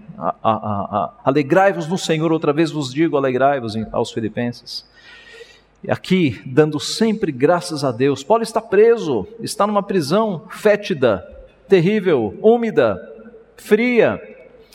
Alegrai-vos 1.24 1.88
no 1.88 1.98
Senhor, 1.98 2.32
outra 2.32 2.52
vez 2.52 2.72
vos 2.72 2.94
digo, 2.94 3.18
alegrai-vos 3.18 3.76
aos 3.92 4.12
filipenses. 4.12 4.86
Aqui, 5.88 6.42
dando 6.46 6.80
sempre 6.80 7.32
graças 7.32 7.84
a 7.84 7.92
Deus. 7.92 8.24
Paulo 8.24 8.44
está 8.44 8.60
preso, 8.60 9.28
está 9.40 9.68
numa 9.68 9.84
prisão 9.84 10.48
fétida, 10.50 11.24
terrível, 11.68 12.38
úmida, 12.42 13.00
fria. 13.56 14.20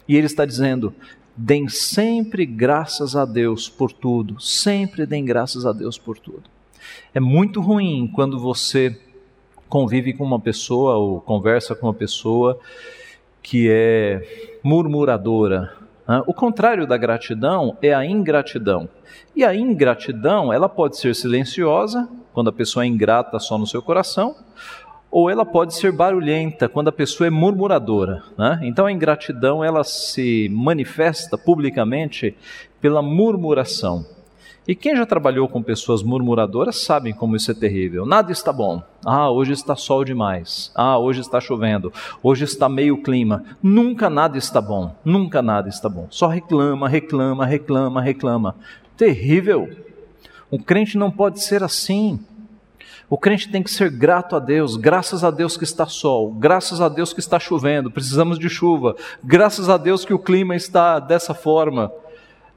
E 0.07 0.17
ele 0.17 0.27
está 0.27 0.45
dizendo: 0.45 0.95
deem 1.37 1.69
sempre 1.69 2.47
graças 2.47 3.17
a 3.17 3.25
Deus 3.25 3.69
por 3.69 3.93
tudo, 3.93 4.41
sempre 4.41 5.05
deem 5.05 5.25
graças 5.25 5.67
a 5.67 5.73
Deus 5.73 5.99
por 5.99 6.19
tudo. 6.19 6.45
É 7.15 7.21
muito 7.21 7.61
ruim 7.61 8.11
quando 8.15 8.39
você 8.39 8.99
convive 9.69 10.13
com 10.13 10.25
uma 10.25 10.41
pessoa 10.41 10.97
ou 10.97 11.21
conversa 11.21 11.75
com 11.75 11.87
uma 11.87 11.95
pessoa 11.95 12.59
que 13.43 13.69
é 13.71 14.59
murmuradora. 14.63 15.73
Né? 16.07 16.23
O 16.27 16.35
contrário 16.35 16.87
da 16.87 16.97
gratidão 16.97 17.77
é 17.83 17.95
a 17.95 18.05
ingratidão. 18.05 18.89
E 19.35 19.45
a 19.45 19.55
ingratidão, 19.55 20.53
ela 20.53 20.69
pode 20.69 20.99
ser 20.99 21.15
silenciosa, 21.15 22.09
quando 22.33 22.49
a 22.49 22.53
pessoa 22.53 22.85
é 22.85 22.89
ingrata 22.89 23.39
só 23.39 23.59
no 23.59 23.67
seu 23.67 23.83
coração, 23.83 24.37
ou 25.11 25.29
ela 25.29 25.45
pode 25.45 25.75
ser 25.75 25.93
barulhenta, 25.93 26.69
quando 26.69 26.89
a 26.89 26.93
pessoa 26.93 27.27
é 27.27 27.31
murmuradora. 27.31 28.23
Né? 28.37 28.61
Então 28.63 28.87
a 28.87 28.93
ingratidão, 28.93 29.63
ela 29.63 29.85
se 29.85 30.49
manifesta 30.51 31.37
publicamente 31.37 32.37
pela 32.81 33.03
murmuração. 33.03 34.07
E 34.67 34.77
quem 34.77 34.95
já 34.95 35.05
trabalhou 35.05 35.49
com 35.49 35.61
pessoas 35.61 36.05
murmuradoras 36.05 36.85
sabe 36.85 37.13
como 37.13 37.35
isso 37.35 37.51
é 37.51 37.55
terrível. 37.55 38.07
Nada 38.07 38.31
está 38.31 38.53
bom. 38.53 38.81
Ah, 39.05 39.29
hoje 39.29 39.53
está 39.53 39.75
sol 39.75 40.05
demais. 40.05 40.71
Ah, 40.73 40.97
hoje 40.99 41.21
está 41.21 41.41
chovendo. 41.41 41.93
Hoje 42.23 42.45
está 42.45 42.69
meio 42.69 43.03
clima. 43.03 43.45
Nunca 43.61 44.09
nada 44.09 44.39
está 44.39 44.61
bom. 44.61 44.95
Nunca 45.05 45.43
nada 45.43 45.69
está 45.69 45.89
bom. 45.89 46.07
Só 46.11 46.29
reclama, 46.29 46.89
reclama, 46.89 47.45
reclama, 47.45 48.01
reclama. 48.01 48.55
terrível. 48.97 49.69
Um 50.51 50.59
crente 50.59 50.97
não 50.97 51.11
pode 51.11 51.43
ser 51.43 51.65
assim. 51.65 52.21
O 53.11 53.19
crente 53.19 53.51
tem 53.51 53.63
que 53.63 53.71
ser 53.71 53.91
grato 53.91 54.37
a 54.37 54.39
Deus, 54.39 54.77
graças 54.77 55.25
a 55.25 55.31
Deus 55.31 55.57
que 55.57 55.65
está 55.65 55.87
sol, 55.87 56.33
graças 56.33 56.81
a 56.81 56.89
Deus 56.89 57.13
que 57.13 57.21
está 57.21 57.39
chovendo, 57.39 57.91
precisamos 57.91 58.39
de 58.39 58.49
chuva, 58.49 58.97
graças 59.23 59.69
a 59.69 59.77
Deus 59.77 60.03
que 60.03 60.15
o 60.15 60.19
clima 60.19 60.57
está 60.57 60.99
dessa 60.99 61.35
forma. 61.35 61.93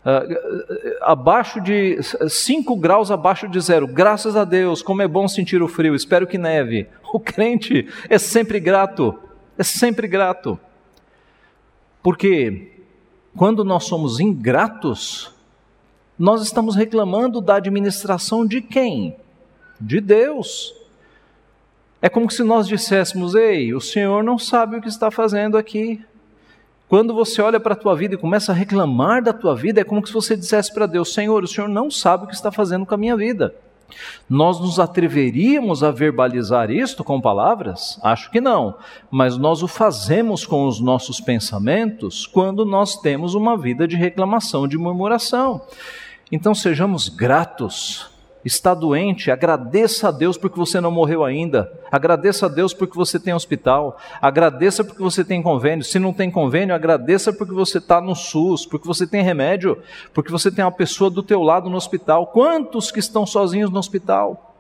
Uh, 0.06 0.98
abaixo 1.02 1.60
de 1.60 1.98
5 2.30 2.76
graus 2.76 3.10
abaixo 3.10 3.48
de 3.48 3.60
zero, 3.60 3.88
graças 3.88 4.36
a 4.36 4.44
Deus, 4.44 4.84
como 4.84 5.02
é 5.02 5.08
bom 5.08 5.28
sentir 5.28 5.64
o 5.64 5.68
frio, 5.68 5.96
espero 5.96 6.28
que 6.28 6.38
neve. 6.38 6.88
O 7.12 7.20
crente 7.20 7.88
é 8.10 8.18
sempre 8.18 8.60
grato, 8.60 9.18
é 9.58 9.64
sempre 9.64 10.06
grato. 10.06 10.60
Porque 12.04 12.84
quando 13.38 13.64
nós 13.64 13.86
somos 13.86 14.20
ingratos, 14.20 15.34
nós 16.20 16.42
estamos 16.42 16.76
reclamando 16.76 17.40
da 17.40 17.56
administração 17.56 18.46
de 18.46 18.62
quem? 18.62 19.16
de 19.80 20.00
Deus. 20.00 20.74
É 22.02 22.10
como 22.10 22.30
se 22.30 22.44
nós 22.44 22.68
disséssemos: 22.68 23.36
Ei, 23.36 23.74
o 23.74 23.82
Senhor 23.82 24.24
não 24.24 24.38
sabe 24.38 24.78
o 24.78 24.82
que 24.82 24.88
está 24.88 25.10
fazendo 25.12 25.58
aqui. 25.58 26.04
Quando 26.88 27.14
você 27.14 27.42
olha 27.42 27.60
para 27.60 27.74
a 27.74 27.78
tua 27.78 27.96
vida 27.96 28.14
e 28.14 28.18
começa 28.18 28.52
a 28.52 28.56
reclamar 28.56 29.24
da 29.24 29.34
tua 29.34 29.56
vida, 29.56 29.82
é 29.82 29.84
como 29.84 30.06
se 30.06 30.14
você 30.14 30.38
dissesse 30.38 30.74
para 30.74 30.86
Deus: 30.86 31.14
Senhor, 31.14 31.44
o 31.44 31.48
Senhor 31.48 31.68
não 31.68 31.90
sabe 31.90 32.26
o 32.26 32.28
que 32.28 32.36
está 32.36 32.52
fazendo 32.52 32.86
com 32.86 32.94
a 32.94 32.98
minha 32.98 33.16
vida. 33.16 33.56
Nós 34.30 34.60
nos 34.60 34.80
atreveríamos 34.80 35.84
a 35.84 35.92
verbalizar 35.92 36.72
isto 36.72 37.04
com 37.04 37.22
palavras? 37.22 38.00
Acho 38.02 38.32
que 38.32 38.42
não, 38.42 38.76
mas 39.12 39.38
nós 39.38 39.62
o 39.62 39.68
fazemos 39.68 40.46
com 40.46 40.68
os 40.68 40.80
nossos 40.80 41.20
pensamentos 41.22 42.26
quando 42.26 42.66
nós 42.66 42.96
temos 42.98 43.36
uma 43.36 43.58
vida 43.58 43.88
de 43.88 43.96
reclamação, 43.96 44.68
de 44.68 44.78
murmuração. 44.78 45.62
Então 46.32 46.56
sejamos 46.56 47.10
gratos 47.10 48.10
está 48.46 48.76
doente, 48.76 49.32
agradeça 49.32 50.10
a 50.10 50.12
Deus 50.12 50.38
porque 50.38 50.60
você 50.60 50.80
não 50.80 50.92
morreu 50.92 51.26
ainda. 51.26 51.72
Agradeça 51.92 52.46
a 52.46 52.50
Deus 52.50 52.74
porque 52.74 52.96
você 52.96 53.20
tem 53.20 53.34
hospital. 53.34 53.98
Agradeça 54.22 54.84
porque 54.84 55.02
você 55.02 55.26
tem 55.26 55.42
convênio. 55.42 55.84
Se 55.84 55.98
não 55.98 56.14
tem 56.14 56.30
convênio, 56.30 56.76
agradeça 56.76 57.34
porque 57.34 57.54
você 57.54 57.80
está 57.80 58.00
no 58.00 58.16
SUS, 58.16 58.66
porque 58.66 58.88
você 58.88 59.08
tem 59.08 59.24
remédio, 59.24 59.82
porque 60.14 60.32
você 60.32 60.52
tem 60.52 60.64
uma 60.64 60.72
pessoa 60.72 61.10
do 61.10 61.24
teu 61.24 61.42
lado 61.42 61.70
no 61.70 61.76
hospital. 61.76 62.28
Quantos 62.28 62.92
que 62.92 63.00
estão 63.00 63.26
sozinhos 63.26 63.72
no 63.72 63.80
hospital? 63.80 64.55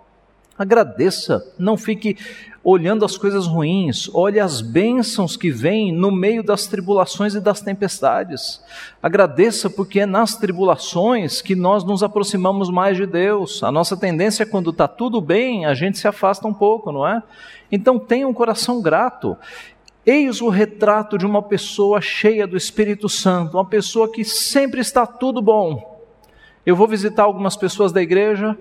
Agradeça, 0.57 1.45
não 1.59 1.75
fique 1.75 2.17
olhando 2.63 3.03
as 3.03 3.17
coisas 3.17 3.45
ruins, 3.45 4.09
olhe 4.13 4.39
as 4.39 4.61
bênçãos 4.61 5.35
que 5.35 5.51
vêm 5.51 5.91
no 5.91 6.09
meio 6.11 6.41
das 6.41 6.65
tribulações 6.65 7.35
e 7.35 7.41
das 7.41 7.61
tempestades. 7.61 8.63
Agradeça, 9.03 9.69
porque 9.69 9.99
é 9.99 10.05
nas 10.05 10.35
tribulações 10.35 11.41
que 11.41 11.55
nós 11.55 11.83
nos 11.83 12.01
aproximamos 12.01 12.69
mais 12.69 12.97
de 12.97 13.05
Deus. 13.05 13.61
A 13.63 13.71
nossa 13.71 13.97
tendência 13.97 14.43
é 14.43 14.45
quando 14.45 14.71
está 14.71 14.87
tudo 14.87 15.19
bem, 15.19 15.65
a 15.65 15.73
gente 15.73 15.99
se 15.99 16.07
afasta 16.07 16.47
um 16.47 16.53
pouco, 16.53 16.91
não 16.91 17.05
é? 17.05 17.21
Então 17.71 17.99
tenha 17.99 18.27
um 18.27 18.33
coração 18.33 18.81
grato. 18.81 19.37
Eis 20.05 20.41
o 20.41 20.49
retrato 20.49 21.17
de 21.17 21.25
uma 21.25 21.41
pessoa 21.41 21.99
cheia 21.99 22.47
do 22.47 22.55
Espírito 22.55 23.09
Santo, 23.09 23.57
uma 23.57 23.65
pessoa 23.65 24.11
que 24.11 24.23
sempre 24.23 24.79
está 24.79 25.05
tudo 25.05 25.41
bom. 25.41 25.95
Eu 26.65 26.75
vou 26.75 26.87
visitar 26.87 27.23
algumas 27.23 27.55
pessoas 27.55 27.91
da 27.91 28.01
igreja, 28.01 28.57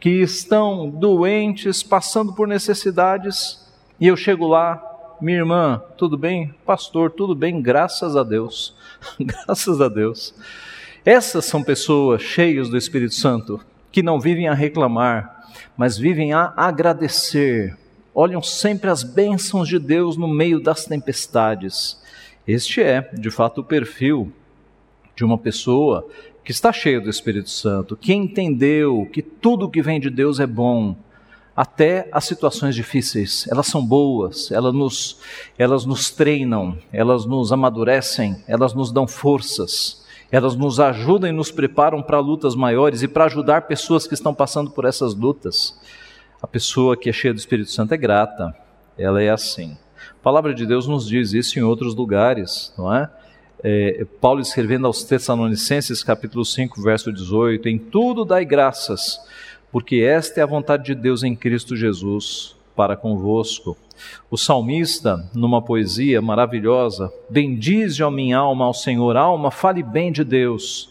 que 0.00 0.22
estão 0.22 0.88
doentes, 0.88 1.82
passando 1.82 2.32
por 2.32 2.48
necessidades, 2.48 3.68
e 4.00 4.06
eu 4.06 4.16
chego 4.16 4.48
lá, 4.48 4.82
minha 5.20 5.36
irmã, 5.36 5.82
tudo 5.98 6.16
bem? 6.16 6.54
Pastor, 6.64 7.10
tudo 7.10 7.34
bem, 7.34 7.60
graças 7.60 8.16
a 8.16 8.22
Deus. 8.22 8.74
graças 9.20 9.78
a 9.78 9.88
Deus. 9.88 10.34
Essas 11.04 11.44
são 11.44 11.62
pessoas 11.62 12.22
cheias 12.22 12.70
do 12.70 12.78
Espírito 12.78 13.14
Santo, 13.14 13.60
que 13.92 14.02
não 14.02 14.18
vivem 14.18 14.48
a 14.48 14.54
reclamar, 14.54 15.46
mas 15.76 15.98
vivem 15.98 16.32
a 16.32 16.54
agradecer. 16.56 17.76
Olham 18.14 18.42
sempre 18.42 18.88
as 18.88 19.02
bênçãos 19.02 19.68
de 19.68 19.78
Deus 19.78 20.16
no 20.16 20.28
meio 20.28 20.62
das 20.62 20.86
tempestades. 20.86 22.00
Este 22.48 22.82
é, 22.82 23.02
de 23.12 23.30
fato, 23.30 23.60
o 23.60 23.64
perfil 23.64 24.32
de 25.14 25.24
uma 25.24 25.36
pessoa 25.36 26.08
que 26.50 26.52
está 26.52 26.72
cheio 26.72 27.00
do 27.00 27.08
Espírito 27.08 27.48
Santo, 27.48 27.96
que 27.96 28.12
entendeu 28.12 29.08
que 29.12 29.22
tudo 29.22 29.70
que 29.70 29.80
vem 29.80 30.00
de 30.00 30.10
Deus 30.10 30.40
é 30.40 30.46
bom, 30.48 30.96
até 31.54 32.08
as 32.10 32.24
situações 32.24 32.74
difíceis, 32.74 33.46
elas 33.48 33.68
são 33.68 33.86
boas, 33.86 34.50
elas 34.50 34.74
nos, 34.74 35.20
elas 35.56 35.84
nos 35.84 36.10
treinam, 36.10 36.76
elas 36.92 37.24
nos 37.24 37.52
amadurecem, 37.52 38.42
elas 38.48 38.74
nos 38.74 38.90
dão 38.90 39.06
forças, 39.06 40.04
elas 40.28 40.56
nos 40.56 40.80
ajudam 40.80 41.30
e 41.30 41.32
nos 41.32 41.52
preparam 41.52 42.02
para 42.02 42.18
lutas 42.18 42.56
maiores 42.56 43.00
e 43.04 43.06
para 43.06 43.26
ajudar 43.26 43.68
pessoas 43.68 44.04
que 44.04 44.14
estão 44.14 44.34
passando 44.34 44.72
por 44.72 44.84
essas 44.84 45.14
lutas. 45.14 45.78
A 46.42 46.48
pessoa 46.48 46.96
que 46.96 47.08
é 47.08 47.12
cheia 47.12 47.32
do 47.32 47.38
Espírito 47.38 47.70
Santo 47.70 47.94
é 47.94 47.96
grata, 47.96 48.52
ela 48.98 49.22
é 49.22 49.30
assim. 49.30 49.78
A 50.18 50.20
palavra 50.20 50.52
de 50.52 50.66
Deus 50.66 50.88
nos 50.88 51.06
diz 51.06 51.32
isso 51.32 51.60
em 51.60 51.62
outros 51.62 51.94
lugares, 51.94 52.74
não 52.76 52.92
é? 52.92 53.08
É, 53.62 54.06
Paulo 54.20 54.40
escrevendo 54.40 54.86
aos 54.86 55.04
Tessalonicenses, 55.04 56.02
capítulo 56.02 56.44
5, 56.44 56.80
verso 56.82 57.12
18: 57.12 57.68
Em 57.68 57.78
tudo 57.78 58.24
dai 58.24 58.44
graças, 58.44 59.20
porque 59.70 59.96
esta 59.96 60.40
é 60.40 60.42
a 60.42 60.46
vontade 60.46 60.84
de 60.84 60.94
Deus 60.94 61.22
em 61.22 61.36
Cristo 61.36 61.76
Jesus 61.76 62.56
para 62.74 62.96
convosco. 62.96 63.76
O 64.30 64.36
salmista, 64.38 65.28
numa 65.34 65.60
poesia 65.60 66.22
maravilhosa, 66.22 67.12
bendize, 67.28 68.02
a 68.02 68.10
minha 68.10 68.38
alma, 68.38 68.64
ao 68.64 68.72
Senhor, 68.72 69.16
alma, 69.16 69.50
fale 69.50 69.82
bem 69.82 70.10
de 70.10 70.24
Deus. 70.24 70.88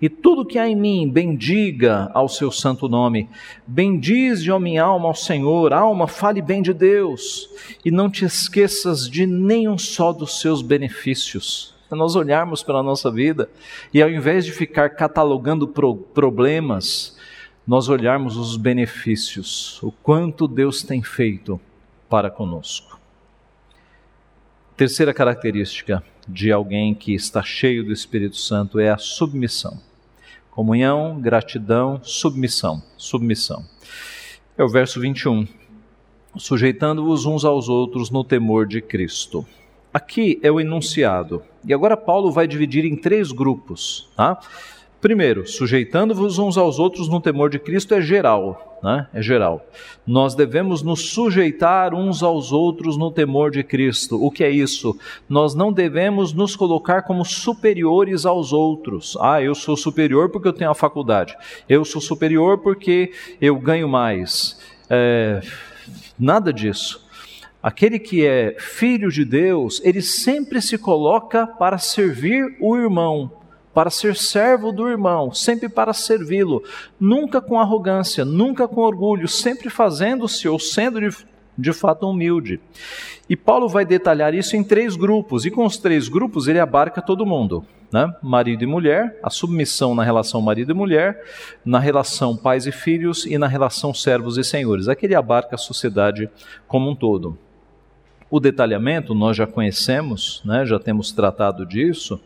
E 0.00 0.08
tudo 0.08 0.44
que 0.44 0.58
há 0.58 0.68
em 0.68 0.74
mim, 0.74 1.08
bendiga 1.08 2.10
ao 2.12 2.28
seu 2.28 2.50
santo 2.50 2.88
nome. 2.88 3.28
Bendize, 3.64 4.50
ó 4.50 4.58
minha 4.58 4.82
alma, 4.82 5.06
ao 5.06 5.14
Senhor, 5.14 5.72
alma, 5.72 6.08
fale 6.08 6.42
bem 6.42 6.60
de 6.60 6.74
Deus. 6.74 7.48
E 7.84 7.90
não 7.92 8.10
te 8.10 8.24
esqueças 8.24 9.08
de 9.08 9.24
nenhum 9.24 9.78
só 9.78 10.12
dos 10.12 10.40
seus 10.40 10.60
benefícios 10.60 11.71
nós 11.96 12.16
olharmos 12.16 12.62
para 12.62 12.78
a 12.78 12.82
nossa 12.82 13.10
vida 13.10 13.48
e 13.92 14.02
ao 14.02 14.10
invés 14.10 14.44
de 14.44 14.52
ficar 14.52 14.90
catalogando 14.90 15.66
pro 15.68 15.96
problemas, 15.96 17.16
nós 17.66 17.88
olharmos 17.88 18.36
os 18.36 18.56
benefícios, 18.56 19.82
o 19.82 19.92
quanto 19.92 20.48
Deus 20.48 20.82
tem 20.82 21.02
feito 21.02 21.60
para 22.08 22.30
conosco. 22.30 22.98
Terceira 24.76 25.14
característica 25.14 26.02
de 26.26 26.50
alguém 26.50 26.94
que 26.94 27.14
está 27.14 27.42
cheio 27.42 27.84
do 27.84 27.92
Espírito 27.92 28.36
Santo 28.36 28.78
é 28.78 28.90
a 28.90 28.98
submissão. 28.98 29.80
Comunhão, 30.50 31.20
gratidão, 31.20 32.00
submissão. 32.02 32.82
Submissão. 32.96 33.64
É 34.56 34.62
o 34.62 34.68
verso 34.68 35.00
21. 35.00 35.46
Sujeitando-vos 36.36 37.26
uns 37.26 37.44
aos 37.44 37.68
outros 37.68 38.10
no 38.10 38.24
temor 38.24 38.66
de 38.66 38.80
Cristo. 38.80 39.46
Aqui 39.92 40.38
é 40.42 40.50
o 40.50 40.60
enunciado. 40.60 41.42
E 41.66 41.72
agora 41.72 41.96
Paulo 41.96 42.30
vai 42.30 42.46
dividir 42.46 42.84
em 42.84 42.96
três 42.96 43.30
grupos. 43.30 44.10
Tá? 44.16 44.38
Primeiro, 45.02 45.48
sujeitando-vos 45.48 46.38
uns 46.38 46.56
aos 46.56 46.78
outros 46.78 47.08
no 47.08 47.20
temor 47.20 47.50
de 47.50 47.58
Cristo 47.58 47.92
é 47.92 48.00
geral, 48.00 48.78
né? 48.80 49.08
É 49.12 49.20
geral. 49.20 49.66
Nós 50.06 50.36
devemos 50.36 50.80
nos 50.80 51.10
sujeitar 51.10 51.92
uns 51.92 52.22
aos 52.22 52.52
outros 52.52 52.96
no 52.96 53.10
temor 53.10 53.50
de 53.50 53.64
Cristo. 53.64 54.24
O 54.24 54.30
que 54.30 54.44
é 54.44 54.50
isso? 54.50 54.96
Nós 55.28 55.56
não 55.56 55.72
devemos 55.72 56.32
nos 56.32 56.54
colocar 56.54 57.02
como 57.02 57.24
superiores 57.24 58.24
aos 58.24 58.52
outros. 58.52 59.18
Ah, 59.20 59.42
eu 59.42 59.56
sou 59.56 59.76
superior 59.76 60.30
porque 60.30 60.46
eu 60.46 60.52
tenho 60.52 60.70
a 60.70 60.74
faculdade. 60.74 61.36
Eu 61.68 61.84
sou 61.84 62.00
superior 62.00 62.58
porque 62.58 63.10
eu 63.40 63.58
ganho 63.58 63.88
mais. 63.88 64.56
É, 64.88 65.40
nada 66.16 66.52
disso. 66.52 67.01
Aquele 67.62 68.00
que 68.00 68.26
é 68.26 68.56
filho 68.58 69.08
de 69.08 69.24
Deus, 69.24 69.80
ele 69.84 70.02
sempre 70.02 70.60
se 70.60 70.76
coloca 70.76 71.46
para 71.46 71.78
servir 71.78 72.56
o 72.60 72.76
irmão, 72.76 73.30
para 73.72 73.88
ser 73.88 74.16
servo 74.16 74.72
do 74.72 74.88
irmão, 74.88 75.32
sempre 75.32 75.68
para 75.68 75.92
servi-lo, 75.92 76.64
nunca 76.98 77.40
com 77.40 77.60
arrogância, 77.60 78.24
nunca 78.24 78.66
com 78.66 78.80
orgulho, 78.80 79.28
sempre 79.28 79.70
fazendo-se 79.70 80.48
ou 80.48 80.58
sendo 80.58 81.00
de, 81.00 81.16
de 81.56 81.72
fato 81.72 82.08
humilde. 82.08 82.60
E 83.28 83.36
Paulo 83.36 83.68
vai 83.68 83.84
detalhar 83.84 84.34
isso 84.34 84.56
em 84.56 84.64
três 84.64 84.96
grupos, 84.96 85.46
e 85.46 85.50
com 85.50 85.64
os 85.64 85.78
três 85.78 86.08
grupos 86.08 86.48
ele 86.48 86.58
abarca 86.58 87.00
todo 87.00 87.24
mundo. 87.24 87.64
Né? 87.92 88.12
Marido 88.22 88.64
e 88.64 88.66
mulher, 88.66 89.20
a 89.22 89.30
submissão 89.30 89.94
na 89.94 90.02
relação 90.02 90.40
marido 90.40 90.72
e 90.72 90.74
mulher, 90.74 91.22
na 91.64 91.78
relação 91.78 92.36
pais 92.36 92.66
e 92.66 92.72
filhos 92.72 93.24
e 93.26 93.38
na 93.38 93.46
relação 93.46 93.94
servos 93.94 94.36
e 94.36 94.42
senhores. 94.42 94.88
Aqui 94.88 95.06
ele 95.06 95.14
abarca 95.14 95.54
a 95.54 95.58
sociedade 95.58 96.28
como 96.66 96.90
um 96.90 96.96
todo. 96.96 97.38
O 98.32 98.40
detalhamento 98.40 99.14
nós 99.14 99.36
já 99.36 99.46
conhecemos, 99.46 100.40
né? 100.42 100.64
já 100.64 100.78
temos 100.78 101.12
tratado 101.12 101.66
disso, 101.66 102.18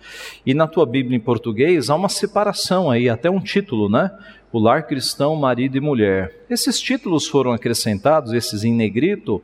e 0.47 0.55
na 0.55 0.69
tua 0.69 0.87
Bíblia 0.87 1.17
em 1.17 1.21
português 1.21 1.91
há 1.91 1.97
uma 1.97 2.09
separação 2.09 2.89
aí, 2.89 3.09
até 3.09 3.29
um 3.29 3.41
título, 3.41 3.89
né? 3.89 4.17
O 4.53 4.61
lar 4.61 4.87
cristão, 4.87 5.35
marido 5.35 5.77
e 5.77 5.81
mulher. 5.81 6.45
Esses 6.49 6.81
títulos 6.81 7.27
foram 7.27 7.51
acrescentados, 7.51 8.33
esses 8.33 8.63
em 8.63 8.73
negrito, 8.73 9.43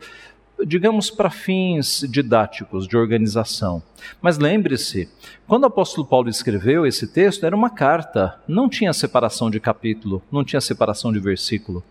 digamos, 0.65 1.11
para 1.11 1.31
fins 1.31 2.07
didáticos, 2.09 2.87
de 2.87 2.97
organização. 2.97 3.83
Mas 4.21 4.39
lembre-se, 4.39 5.09
quando 5.49 5.65
o 5.65 5.67
apóstolo 5.67 6.07
Paulo 6.07 6.29
escreveu 6.29 6.87
esse 6.87 7.09
texto, 7.09 7.45
era 7.45 7.57
uma 7.57 7.71
carta, 7.71 8.41
não 8.47 8.69
tinha 8.69 8.93
separação 8.93 9.51
de 9.51 9.59
capítulo, 9.59 10.23
não 10.31 10.45
tinha 10.45 10.61
separação 10.61 11.13
de 11.13 11.19
versículo. 11.19 11.83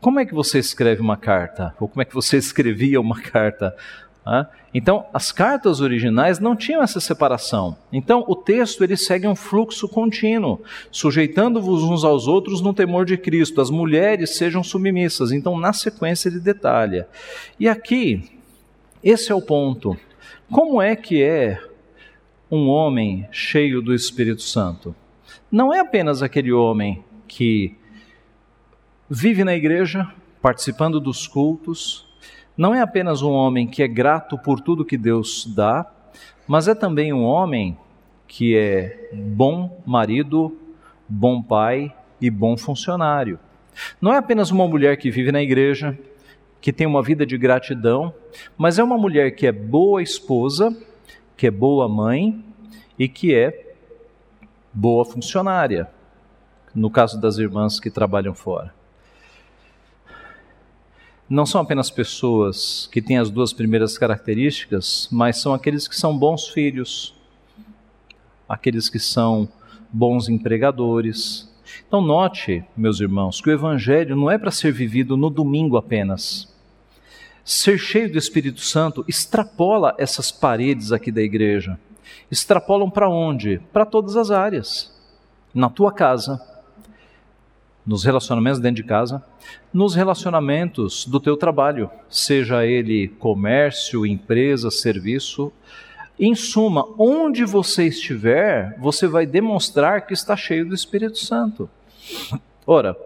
Como 0.00 0.20
é 0.20 0.26
que 0.26 0.34
você 0.34 0.58
escreve 0.58 1.00
uma 1.00 1.16
carta? 1.16 1.74
Ou 1.80 1.88
como 1.88 2.02
é 2.02 2.04
que 2.04 2.14
você 2.14 2.36
escrevia 2.38 3.00
uma 3.00 3.20
carta? 3.20 3.74
Então, 4.74 5.06
as 5.14 5.30
cartas 5.30 5.80
originais 5.80 6.40
não 6.40 6.56
tinham 6.56 6.82
essa 6.82 6.98
separação. 6.98 7.76
Então, 7.92 8.24
o 8.26 8.34
texto 8.34 8.82
ele 8.82 8.96
segue 8.96 9.26
um 9.26 9.36
fluxo 9.36 9.88
contínuo, 9.88 10.60
sujeitando-vos 10.90 11.84
uns 11.84 12.02
aos 12.02 12.26
outros 12.26 12.60
no 12.60 12.74
temor 12.74 13.04
de 13.04 13.16
Cristo. 13.16 13.60
As 13.60 13.70
mulheres 13.70 14.36
sejam 14.36 14.64
submissas. 14.64 15.30
Então, 15.30 15.56
na 15.58 15.72
sequência, 15.72 16.28
ele 16.28 16.40
detalha. 16.40 17.08
E 17.58 17.68
aqui, 17.68 18.24
esse 19.02 19.30
é 19.30 19.34
o 19.34 19.40
ponto. 19.40 19.96
Como 20.50 20.82
é 20.82 20.96
que 20.96 21.22
é 21.22 21.60
um 22.50 22.68
homem 22.68 23.26
cheio 23.30 23.80
do 23.80 23.94
Espírito 23.94 24.42
Santo? 24.42 24.94
Não 25.50 25.72
é 25.72 25.78
apenas 25.78 26.20
aquele 26.22 26.52
homem 26.52 27.04
que 27.28 27.76
vive 29.08 29.44
na 29.44 29.54
igreja, 29.54 30.08
participando 30.42 31.00
dos 31.00 31.28
cultos, 31.28 32.06
não 32.56 32.74
é 32.74 32.80
apenas 32.80 33.22
um 33.22 33.30
homem 33.30 33.66
que 33.66 33.82
é 33.82 33.88
grato 33.88 34.36
por 34.36 34.60
tudo 34.60 34.84
que 34.84 34.96
Deus 34.96 35.46
dá, 35.46 35.86
mas 36.46 36.66
é 36.66 36.74
também 36.74 37.12
um 37.12 37.22
homem 37.22 37.76
que 38.26 38.56
é 38.56 39.10
bom 39.12 39.80
marido, 39.86 40.56
bom 41.08 41.40
pai 41.40 41.94
e 42.20 42.28
bom 42.30 42.56
funcionário. 42.56 43.38
Não 44.00 44.12
é 44.12 44.16
apenas 44.16 44.50
uma 44.50 44.66
mulher 44.66 44.96
que 44.96 45.10
vive 45.10 45.30
na 45.30 45.42
igreja, 45.42 45.96
que 46.60 46.72
tem 46.72 46.86
uma 46.86 47.02
vida 47.02 47.24
de 47.24 47.38
gratidão, 47.38 48.12
mas 48.58 48.78
é 48.78 48.82
uma 48.82 48.98
mulher 48.98 49.32
que 49.32 49.46
é 49.46 49.52
boa 49.52 50.02
esposa, 50.02 50.76
que 51.36 51.46
é 51.46 51.50
boa 51.50 51.88
mãe 51.88 52.42
e 52.98 53.08
que 53.08 53.34
é 53.34 53.74
boa 54.72 55.04
funcionária, 55.04 55.88
no 56.74 56.90
caso 56.90 57.20
das 57.20 57.38
irmãs 57.38 57.78
que 57.78 57.90
trabalham 57.90 58.34
fora 58.34 58.75
não 61.28 61.44
são 61.44 61.60
apenas 61.60 61.90
pessoas 61.90 62.88
que 62.92 63.02
têm 63.02 63.18
as 63.18 63.30
duas 63.30 63.52
primeiras 63.52 63.98
características, 63.98 65.08
mas 65.10 65.38
são 65.38 65.52
aqueles 65.52 65.88
que 65.88 65.96
são 65.96 66.16
bons 66.16 66.48
filhos, 66.48 67.14
aqueles 68.48 68.88
que 68.88 68.98
são 68.98 69.48
bons 69.92 70.28
empregadores. 70.28 71.52
Então, 71.86 72.00
note, 72.00 72.64
meus 72.76 73.00
irmãos, 73.00 73.40
que 73.40 73.50
o 73.50 73.52
Evangelho 73.52 74.14
não 74.14 74.30
é 74.30 74.38
para 74.38 74.52
ser 74.52 74.72
vivido 74.72 75.16
no 75.16 75.28
domingo 75.28 75.76
apenas. 75.76 76.48
Ser 77.44 77.78
cheio 77.78 78.10
do 78.10 78.18
Espírito 78.18 78.60
Santo 78.60 79.04
extrapola 79.08 79.94
essas 79.98 80.30
paredes 80.30 80.92
aqui 80.92 81.10
da 81.10 81.22
igreja. 81.22 81.78
Extrapolam 82.30 82.88
para 82.88 83.08
onde? 83.08 83.60
Para 83.72 83.84
todas 83.84 84.16
as 84.16 84.30
áreas. 84.30 84.92
Na 85.52 85.68
tua 85.68 85.92
casa, 85.92 86.40
nos 87.86 88.02
relacionamentos 88.02 88.58
dentro 88.58 88.82
de 88.82 88.88
casa, 88.88 89.22
nos 89.72 89.94
relacionamentos 89.94 91.06
do 91.06 91.20
teu 91.20 91.36
trabalho, 91.36 91.88
seja 92.08 92.66
ele 92.66 93.06
comércio, 93.06 94.04
empresa, 94.04 94.70
serviço. 94.70 95.52
Em 96.18 96.34
suma, 96.34 96.84
onde 96.98 97.44
você 97.44 97.86
estiver, 97.86 98.76
você 98.80 99.06
vai 99.06 99.24
demonstrar 99.24 100.06
que 100.06 100.14
está 100.14 100.36
cheio 100.36 100.66
do 100.66 100.74
Espírito 100.74 101.18
Santo. 101.18 101.70
Ora, 102.66 102.96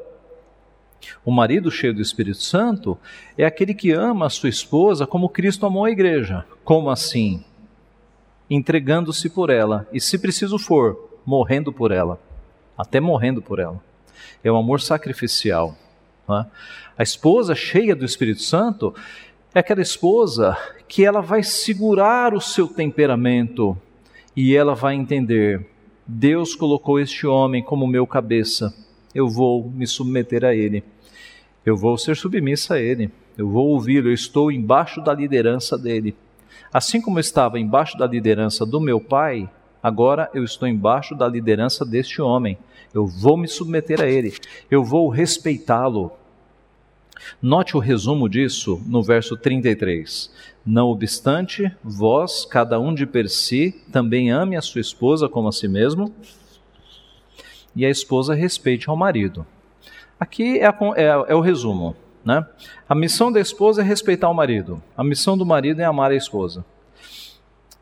o 1.25 1.31
marido 1.31 1.71
cheio 1.71 1.93
do 1.93 2.01
Espírito 2.01 2.43
Santo 2.43 2.97
é 3.37 3.45
aquele 3.45 3.75
que 3.75 3.91
ama 3.91 4.27
a 4.27 4.31
sua 4.31 4.49
esposa 4.49 5.07
como 5.07 5.29
Cristo 5.29 5.67
amou 5.67 5.85
a 5.85 5.91
igreja. 5.91 6.47
Como 6.65 6.89
assim? 6.89 7.45
Entregando-se 8.49 9.29
por 9.29 9.51
ela 9.51 9.87
e, 9.93 10.01
se 10.01 10.19
preciso 10.19 10.59
for, 10.59 11.19
morrendo 11.27 11.73
por 11.73 11.91
ela, 11.91 12.19
até 12.79 13.01
morrendo 13.01 13.43
por 13.43 13.59
ela 13.59 13.90
é 14.43 14.51
o 14.51 14.57
amor 14.57 14.81
sacrificial. 14.81 15.77
É? 16.29 16.47
A 16.99 17.03
esposa 17.03 17.55
cheia 17.55 17.95
do 17.95 18.05
Espírito 18.05 18.43
Santo 18.43 18.95
é 19.55 19.61
aquela 19.61 19.81
esposa 19.81 20.57
que 20.87 21.05
ela 21.05 21.21
vai 21.21 21.43
segurar 21.43 22.35
o 22.35 22.41
seu 22.41 22.69
temperamento 22.69 23.77
e 24.37 24.55
ela 24.55 24.75
vai 24.75 24.95
entender: 24.95 25.67
Deus 26.07 26.55
colocou 26.55 26.99
este 27.01 27.27
homem 27.27 27.63
como 27.63 27.87
meu 27.87 28.07
cabeça, 28.07 28.75
eu 29.15 29.29
vou 29.29 29.71
me 29.71 29.87
submeter 29.87 30.45
a 30.45 30.55
ele, 30.55 30.85
eu 31.65 31.77
vou 31.77 31.97
ser 31.99 32.17
submissa 32.17 32.75
a 32.75 32.81
ele, 32.81 33.11
eu 33.37 33.49
vou 33.49 33.69
ouvi-lo, 33.69 34.09
eu 34.09 34.15
estou 34.15 34.51
embaixo 34.53 35.01
da 35.01 35.13
liderança 35.13 35.77
dele. 35.79 36.15
Assim 36.73 37.01
como 37.01 37.19
eu 37.19 37.21
estava 37.21 37.59
embaixo 37.59 37.99
da 37.99 38.07
liderança 38.07 38.65
do 38.65 38.81
meu 38.81 39.01
pai, 39.01 39.49
agora 39.83 40.31
eu 40.35 40.45
estou 40.45 40.69
embaixo 40.69 41.15
da 41.15 41.27
liderança 41.27 41.85
deste 41.85 42.21
homem 42.21 42.59
eu 42.93 43.07
vou 43.07 43.37
me 43.37 43.47
submeter 43.47 44.01
a 44.01 44.07
ele, 44.07 44.35
eu 44.71 44.83
vou 44.83 45.09
respeitá-lo. 45.09 46.13
Note 47.41 47.77
o 47.77 47.81
resumo 47.81 48.29
disso 48.29 48.83
no 48.87 49.03
verso 49.03 49.37
33. 49.37 50.33
Não 50.65 50.89
obstante, 50.89 51.71
vós, 51.83 52.45
cada 52.45 52.81
um 52.81 52.93
de 52.93 53.07
per 53.07 53.29
si, 53.29 53.73
também 53.93 54.31
ame 54.31 54.57
a 54.57 54.63
sua 54.63 54.81
esposa 54.81 55.29
como 55.29 55.49
a 55.49 55.53
si 55.53 55.69
mesmo, 55.69 56.13
e 57.77 57.87
a 57.87 57.91
esposa 57.91 58.35
respeite 58.35 58.91
ao 58.91 58.97
marido. 58.97 59.47
Aqui 60.19 60.59
é, 60.59 60.67
a, 60.67 60.77
é, 60.97 61.05
é 61.29 61.35
o 61.35 61.41
resumo. 61.41 61.95
Né? 62.25 62.45
A 62.89 62.95
missão 62.95 63.31
da 63.31 63.41
esposa 63.41 63.81
é 63.81 63.85
respeitar 63.85 64.29
o 64.29 64.35
marido, 64.35 64.83
a 64.97 65.05
missão 65.05 65.39
do 65.39 65.47
marido 65.47 65.81
é 65.81 65.85
amar 65.85 66.11
a 66.11 66.17
esposa. 66.17 66.65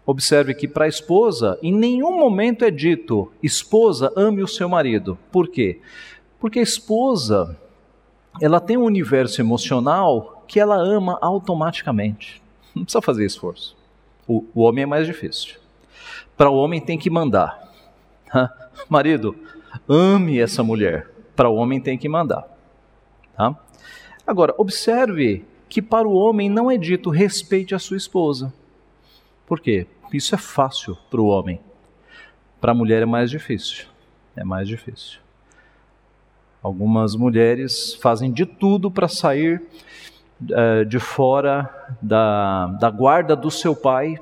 Observe 0.08 0.54
que 0.54 0.66
para 0.66 0.86
a 0.86 0.88
esposa, 0.88 1.58
em 1.62 1.70
nenhum 1.70 2.18
momento 2.18 2.64
é 2.64 2.70
dito, 2.70 3.30
esposa, 3.42 4.10
ame 4.16 4.42
o 4.42 4.48
seu 4.48 4.66
marido. 4.66 5.18
Por 5.30 5.48
quê? 5.48 5.82
Porque 6.40 6.60
a 6.60 6.62
esposa, 6.62 7.60
ela 8.40 8.58
tem 8.58 8.78
um 8.78 8.84
universo 8.84 9.38
emocional 9.38 10.42
que 10.48 10.58
ela 10.58 10.76
ama 10.78 11.18
automaticamente. 11.20 12.40
Não 12.74 12.84
precisa 12.84 13.02
fazer 13.02 13.26
esforço. 13.26 13.76
O, 14.26 14.46
o 14.54 14.62
homem 14.62 14.84
é 14.84 14.86
mais 14.86 15.06
difícil. 15.06 15.56
Para 16.38 16.48
o 16.48 16.56
homem 16.56 16.80
tem 16.80 16.98
que 16.98 17.10
mandar. 17.10 17.70
Marido, 18.88 19.36
ame 19.86 20.40
essa 20.40 20.62
mulher. 20.62 21.10
Para 21.36 21.50
o 21.50 21.56
homem 21.56 21.82
tem 21.82 21.98
que 21.98 22.08
mandar. 22.08 22.48
Tá? 23.36 23.54
Agora, 24.26 24.54
observe 24.56 25.44
que 25.68 25.82
para 25.82 26.08
o 26.08 26.14
homem 26.14 26.48
não 26.48 26.70
é 26.70 26.78
dito 26.78 27.10
respeite 27.10 27.74
a 27.74 27.78
sua 27.78 27.98
esposa. 27.98 28.50
Por 29.46 29.60
quê? 29.60 29.86
Isso 30.12 30.34
é 30.34 30.38
fácil 30.38 30.96
para 31.10 31.20
o 31.20 31.26
homem. 31.26 31.60
Para 32.60 32.72
a 32.72 32.74
mulher 32.74 33.02
é 33.02 33.06
mais 33.06 33.30
difícil. 33.30 33.86
É 34.36 34.44
mais 34.44 34.66
difícil. 34.68 35.18
Algumas 36.62 37.14
mulheres 37.14 37.94
fazem 37.94 38.32
de 38.32 38.44
tudo 38.44 38.90
para 38.90 39.08
sair 39.08 39.62
uh, 40.42 40.84
de 40.84 40.98
fora 40.98 41.68
da, 42.02 42.66
da 42.66 42.90
guarda 42.90 43.36
do 43.36 43.50
seu 43.50 43.76
pai, 43.76 44.18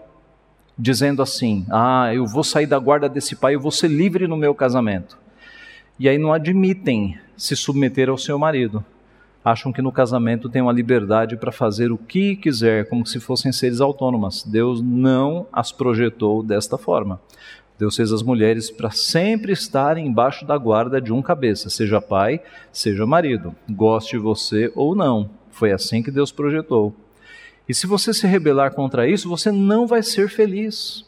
dizendo 0.78 1.22
assim: 1.22 1.66
Ah, 1.70 2.12
eu 2.14 2.26
vou 2.26 2.44
sair 2.44 2.66
da 2.66 2.78
guarda 2.78 3.08
desse 3.08 3.36
pai, 3.36 3.54
eu 3.54 3.60
vou 3.60 3.70
ser 3.70 3.88
livre 3.88 4.26
no 4.26 4.36
meu 4.36 4.54
casamento. 4.54 5.18
E 5.98 6.08
aí 6.08 6.18
não 6.18 6.32
admitem 6.32 7.18
se 7.36 7.56
submeter 7.56 8.10
ao 8.10 8.18
seu 8.18 8.38
marido 8.38 8.84
acham 9.46 9.72
que 9.72 9.80
no 9.80 9.92
casamento 9.92 10.48
tem 10.48 10.60
uma 10.60 10.72
liberdade 10.72 11.36
para 11.36 11.52
fazer 11.52 11.92
o 11.92 11.96
que 11.96 12.34
quiser, 12.34 12.88
como 12.88 13.06
se 13.06 13.20
fossem 13.20 13.52
seres 13.52 13.80
autônomas. 13.80 14.42
Deus 14.42 14.82
não 14.82 15.46
as 15.52 15.70
projetou 15.70 16.42
desta 16.42 16.76
forma. 16.76 17.20
Deus 17.78 17.94
fez 17.94 18.10
as 18.10 18.24
mulheres 18.24 18.72
para 18.72 18.90
sempre 18.90 19.52
estarem 19.52 20.08
embaixo 20.08 20.44
da 20.44 20.58
guarda 20.58 21.00
de 21.00 21.12
um 21.12 21.22
cabeça, 21.22 21.70
seja 21.70 22.00
pai, 22.00 22.40
seja 22.72 23.06
marido, 23.06 23.54
goste 23.70 24.18
você 24.18 24.72
ou 24.74 24.96
não. 24.96 25.30
Foi 25.52 25.70
assim 25.70 26.02
que 26.02 26.10
Deus 26.10 26.32
projetou. 26.32 26.92
E 27.68 27.74
se 27.74 27.86
você 27.86 28.12
se 28.12 28.26
rebelar 28.26 28.74
contra 28.74 29.08
isso, 29.08 29.28
você 29.28 29.52
não 29.52 29.86
vai 29.86 30.02
ser 30.02 30.28
feliz. 30.28 31.04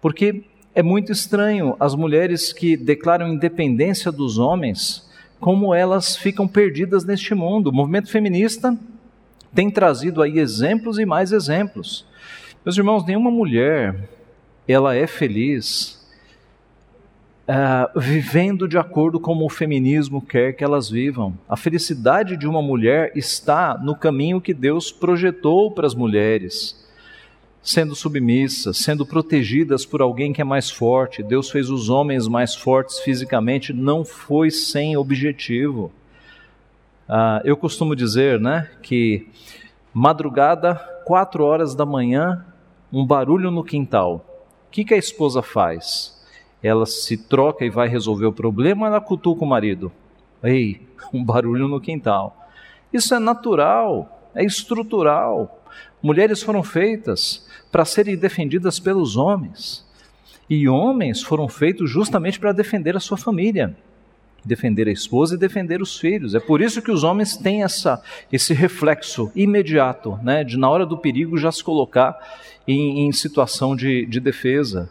Porque 0.00 0.42
é 0.74 0.82
muito 0.82 1.12
estranho 1.12 1.76
as 1.78 1.94
mulheres 1.94 2.52
que 2.52 2.76
declaram 2.76 3.28
independência 3.28 4.10
dos 4.10 4.36
homens 4.36 5.11
como 5.42 5.74
elas 5.74 6.14
ficam 6.16 6.46
perdidas 6.46 7.04
neste 7.04 7.34
mundo. 7.34 7.66
O 7.66 7.72
movimento 7.72 8.08
feminista 8.08 8.78
tem 9.52 9.68
trazido 9.68 10.22
aí 10.22 10.38
exemplos 10.38 11.00
e 11.00 11.04
mais 11.04 11.32
exemplos. 11.32 12.06
Meus 12.64 12.78
irmãos, 12.78 13.04
nenhuma 13.04 13.28
mulher 13.28 14.08
ela 14.68 14.94
é 14.94 15.04
feliz 15.04 16.00
uh, 17.48 17.98
vivendo 17.98 18.68
de 18.68 18.78
acordo 18.78 19.18
como 19.18 19.44
o 19.44 19.50
feminismo 19.50 20.22
quer 20.22 20.52
que 20.52 20.62
elas 20.62 20.88
vivam. 20.88 21.36
A 21.48 21.56
felicidade 21.56 22.36
de 22.36 22.46
uma 22.46 22.62
mulher 22.62 23.10
está 23.16 23.76
no 23.76 23.96
caminho 23.96 24.40
que 24.40 24.54
Deus 24.54 24.92
projetou 24.92 25.72
para 25.72 25.88
as 25.88 25.94
mulheres 25.94 26.81
sendo 27.62 27.94
submissas, 27.94 28.78
sendo 28.78 29.06
protegidas 29.06 29.86
por 29.86 30.02
alguém 30.02 30.32
que 30.32 30.40
é 30.40 30.44
mais 30.44 30.70
forte. 30.70 31.22
Deus 31.22 31.50
fez 31.50 31.70
os 31.70 31.88
homens 31.88 32.26
mais 32.26 32.54
fortes 32.54 32.98
fisicamente, 32.98 33.72
não 33.72 34.04
foi 34.04 34.50
sem 34.50 34.96
objetivo. 34.96 35.92
Ah, 37.08 37.40
eu 37.44 37.56
costumo 37.56 37.94
dizer 37.94 38.40
né, 38.40 38.68
que 38.82 39.28
Madrugada, 39.94 40.74
quatro 41.04 41.44
horas 41.44 41.74
da 41.74 41.84
manhã, 41.84 42.46
um 42.90 43.06
barulho 43.06 43.50
no 43.50 43.62
quintal. 43.62 44.24
O 44.66 44.70
que, 44.70 44.84
que 44.84 44.94
a 44.94 44.98
esposa 44.98 45.42
faz? 45.42 46.18
Ela 46.62 46.86
se 46.86 47.16
troca 47.16 47.64
e 47.64 47.70
vai 47.70 47.88
resolver 47.88 48.24
o 48.24 48.32
problema, 48.32 48.86
ela 48.86 49.00
cutuca 49.00 49.44
o 49.44 49.46
marido. 49.46 49.92
Ei, 50.42 50.80
um 51.12 51.22
barulho 51.22 51.68
no 51.68 51.80
quintal. 51.80 52.48
Isso 52.90 53.14
é 53.14 53.18
natural, 53.18 54.30
é 54.34 54.42
estrutural. 54.44 55.61
Mulheres 56.02 56.42
foram 56.42 56.62
feitas 56.62 57.46
para 57.70 57.84
serem 57.84 58.16
defendidas 58.16 58.78
pelos 58.78 59.16
homens. 59.16 59.86
E 60.48 60.68
homens 60.68 61.22
foram 61.22 61.48
feitos 61.48 61.90
justamente 61.90 62.38
para 62.38 62.52
defender 62.52 62.96
a 62.96 63.00
sua 63.00 63.16
família 63.16 63.76
defender 64.44 64.88
a 64.88 64.92
esposa 64.92 65.34
e 65.34 65.38
defender 65.38 65.80
os 65.80 65.98
filhos. 65.98 66.34
É 66.34 66.40
por 66.40 66.60
isso 66.60 66.82
que 66.82 66.90
os 66.90 67.04
homens 67.04 67.36
têm 67.36 67.62
essa, 67.62 68.02
esse 68.30 68.52
reflexo 68.52 69.30
imediato, 69.34 70.18
né, 70.22 70.42
de 70.44 70.56
na 70.56 70.68
hora 70.68 70.84
do 70.84 70.98
perigo 70.98 71.38
já 71.38 71.52
se 71.52 71.62
colocar 71.62 72.18
em, 72.66 73.06
em 73.06 73.12
situação 73.12 73.76
de, 73.76 74.04
de 74.06 74.20
defesa. 74.20 74.90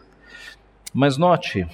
Mas 0.93 1.17
note, 1.17 1.67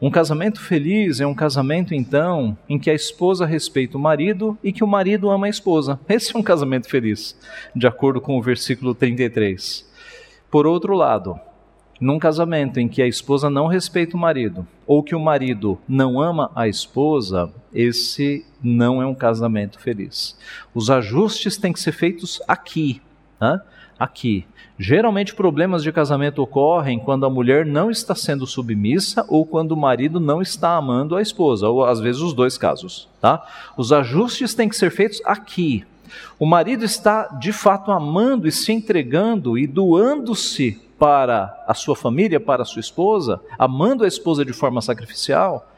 um 0.00 0.10
casamento 0.10 0.60
feliz 0.60 1.20
é 1.20 1.26
um 1.26 1.34
casamento, 1.34 1.92
então, 1.92 2.56
em 2.68 2.78
que 2.78 2.88
a 2.88 2.94
esposa 2.94 3.44
respeita 3.44 3.98
o 3.98 4.00
marido 4.00 4.56
e 4.62 4.72
que 4.72 4.84
o 4.84 4.86
marido 4.86 5.28
ama 5.28 5.46
a 5.46 5.50
esposa. 5.50 5.98
Esse 6.08 6.36
é 6.36 6.38
um 6.38 6.42
casamento 6.42 6.88
feliz, 6.88 7.36
de 7.74 7.86
acordo 7.86 8.20
com 8.20 8.38
o 8.38 8.42
versículo 8.42 8.94
33. 8.94 9.88
Por 10.48 10.68
outro 10.68 10.94
lado, 10.94 11.38
num 12.00 12.16
casamento 12.16 12.78
em 12.78 12.86
que 12.86 13.02
a 13.02 13.08
esposa 13.08 13.50
não 13.50 13.66
respeita 13.66 14.16
o 14.16 14.20
marido, 14.20 14.64
ou 14.86 15.02
que 15.02 15.16
o 15.16 15.20
marido 15.20 15.76
não 15.88 16.20
ama 16.20 16.52
a 16.54 16.68
esposa, 16.68 17.52
esse 17.74 18.46
não 18.62 19.02
é 19.02 19.06
um 19.06 19.14
casamento 19.14 19.80
feliz. 19.80 20.38
Os 20.72 20.90
ajustes 20.90 21.56
têm 21.56 21.72
que 21.72 21.80
ser 21.80 21.92
feitos 21.92 22.40
aqui, 22.46 23.02
né? 23.40 23.60
Aqui. 23.98 24.46
Geralmente 24.78 25.34
problemas 25.34 25.82
de 25.82 25.90
casamento 25.90 26.40
ocorrem 26.40 26.98
quando 26.98 27.26
a 27.26 27.30
mulher 27.30 27.66
não 27.66 27.90
está 27.90 28.14
sendo 28.14 28.46
submissa 28.46 29.24
ou 29.28 29.44
quando 29.44 29.72
o 29.72 29.76
marido 29.76 30.20
não 30.20 30.40
está 30.40 30.76
amando 30.76 31.16
a 31.16 31.22
esposa, 31.22 31.68
ou 31.68 31.84
às 31.84 31.98
vezes 31.98 32.22
os 32.22 32.32
dois 32.32 32.56
casos, 32.56 33.08
tá? 33.20 33.44
Os 33.76 33.92
ajustes 33.92 34.54
têm 34.54 34.68
que 34.68 34.76
ser 34.76 34.90
feitos 34.90 35.20
aqui. 35.24 35.84
O 36.38 36.46
marido 36.46 36.84
está 36.84 37.26
de 37.26 37.52
fato 37.52 37.90
amando 37.90 38.46
e 38.46 38.52
se 38.52 38.72
entregando 38.72 39.58
e 39.58 39.66
doando-se 39.66 40.80
para 40.98 41.64
a 41.66 41.74
sua 41.74 41.94
família, 41.94 42.40
para 42.40 42.62
a 42.62 42.66
sua 42.66 42.80
esposa, 42.80 43.40
amando 43.58 44.04
a 44.04 44.08
esposa 44.08 44.44
de 44.44 44.52
forma 44.52 44.80
sacrificial, 44.80 45.70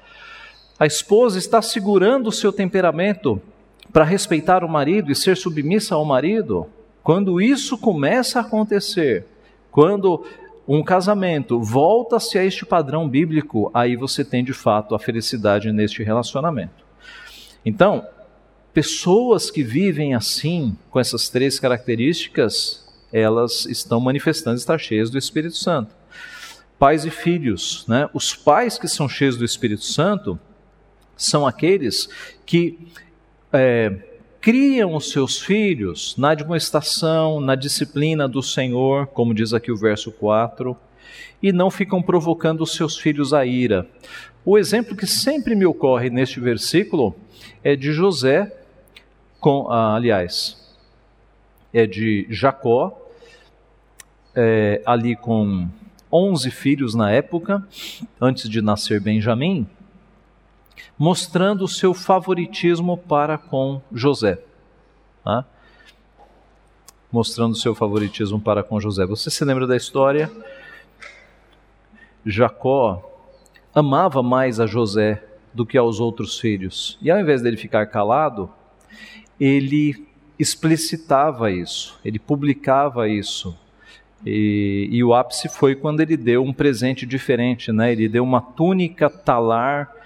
a 0.79 0.87
esposa 0.87 1.39
está 1.39 1.61
segurando 1.61 2.29
o 2.29 2.33
seu 2.33 2.51
temperamento 2.51 3.41
para 3.93 4.05
respeitar 4.05 4.65
o 4.65 4.69
marido 4.69 5.13
e 5.13 5.15
ser 5.15 5.37
submissa 5.37 5.95
ao 5.95 6.07
marido. 6.07 6.67
Quando 7.03 7.41
isso 7.41 7.79
começa 7.79 8.39
a 8.39 8.43
acontecer, 8.43 9.27
quando 9.71 10.25
um 10.67 10.83
casamento 10.85 11.61
volta-se 11.61 12.39
a 12.39 12.45
este 12.45 12.65
padrão 12.65 13.09
bíblico, 13.09 13.71
aí 13.75 13.97
você 13.97 14.25
tem 14.25 14.45
de 14.45 14.53
fato 14.53 14.95
a 14.95 14.99
felicidade 14.99 15.73
neste 15.73 16.03
relacionamento. 16.03 16.85
Então, 17.65 18.07
pessoas 18.73 19.51
que 19.51 19.63
vivem 19.63 20.15
assim, 20.15 20.77
com 20.91 21.01
essas 21.01 21.29
três 21.29 21.59
características, 21.59 22.89
elas 23.13 23.67
estão 23.67 24.01
manifestando 24.01 24.57
estar 24.57 24.79
cheias 24.79 25.11
do 25.11 25.19
Espírito 25.19 25.57
Santo. 25.57 25.95
Pais 26.79 27.05
e 27.05 27.11
filhos, 27.11 27.85
né? 27.89 28.09
Os 28.15 28.35
pais 28.35 28.79
que 28.79 28.89
são 28.89 29.09
cheios 29.09 29.37
do 29.37 29.45
Espírito 29.45 29.85
Santo 29.85 30.39
são 31.17 31.47
aqueles 31.47 32.09
que 32.47 32.79
é, 33.53 34.10
criam 34.41 34.95
os 34.95 35.11
seus 35.11 35.39
filhos 35.41 36.17
na 36.17 36.31
admoestação, 36.31 37.41
na 37.41 37.55
disciplina 37.55 38.27
do 38.27 38.43
Senhor, 38.43 39.07
como 39.09 39.35
diz 39.35 39.53
aqui 39.53 39.71
o 39.71 39.77
verso 39.77 40.11
4, 40.11 40.77
e 41.43 41.53
não 41.53 41.71
ficam 41.71 42.03
provocando 42.03 42.63
os 42.63 42.75
seus 42.75 42.97
filhos 42.97 43.35
a 43.35 43.45
ira. 43.45 43.87
O 44.45 44.57
exemplo 44.57 44.97
que 44.97 45.07
sempre 45.07 45.55
me 45.55 45.67
ocorre 45.67 46.09
neste 46.09 46.41
versículo 46.41 47.15
é 47.63 47.77
de 47.77 47.93
José, 47.93 48.51
com, 49.39 49.71
ah, 49.71 49.95
aliás, 49.95 50.57
é 51.73 51.87
de 51.87 52.27
Jacó, 52.31 52.97
é, 54.35 54.81
ali 54.87 55.17
com 55.17 55.69
11 56.11 56.51
filhos 56.51 56.95
na 56.95 57.11
época, 57.11 57.67
antes 58.21 58.49
de 58.49 58.63
nascer 58.63 59.01
Benjamim, 59.01 59.67
mostrando 61.01 61.65
o 61.65 61.69
seu 61.69 61.95
favoritismo 61.95 62.95
para 62.95 63.39
com 63.39 63.81
José. 63.91 64.39
Tá? 65.25 65.47
Mostrando 67.11 67.53
o 67.53 67.57
seu 67.57 67.75
favoritismo 67.75 68.39
para 68.39 68.63
com 68.63 68.79
José. 68.79 69.07
Você 69.07 69.31
se 69.31 69.43
lembra 69.43 69.67
da 69.67 69.75
história? 69.75 70.31
Jacó 72.27 73.03
amava 73.75 74.23
mais 74.23 74.61
a 74.61 74.67
José 74.67 75.25
do 75.55 75.65
que 75.65 75.79
aos 75.79 76.01
outros 76.01 76.39
filhos. 76.39 76.99
E 77.01 77.11
ao 77.11 77.19
invés 77.19 77.41
dele 77.41 77.57
ficar 77.57 77.87
calado, 77.87 78.51
ele 79.41 80.07
explicitava 80.39 81.51
isso, 81.51 81.99
ele 82.05 82.19
publicava 82.19 83.09
isso. 83.09 83.59
E, 84.25 84.87
e, 84.93 85.03
o 85.03 85.15
ápice 85.15 85.49
foi 85.49 85.75
quando 85.75 86.01
ele 86.01 86.15
deu 86.15 86.45
um 86.45 86.53
presente 86.53 87.07
diferente, 87.07 87.73
né? 87.73 87.91
Ele 87.91 88.07
deu 88.07 88.23
uma 88.23 88.43
túnica 88.43 89.09
talar 89.09 89.99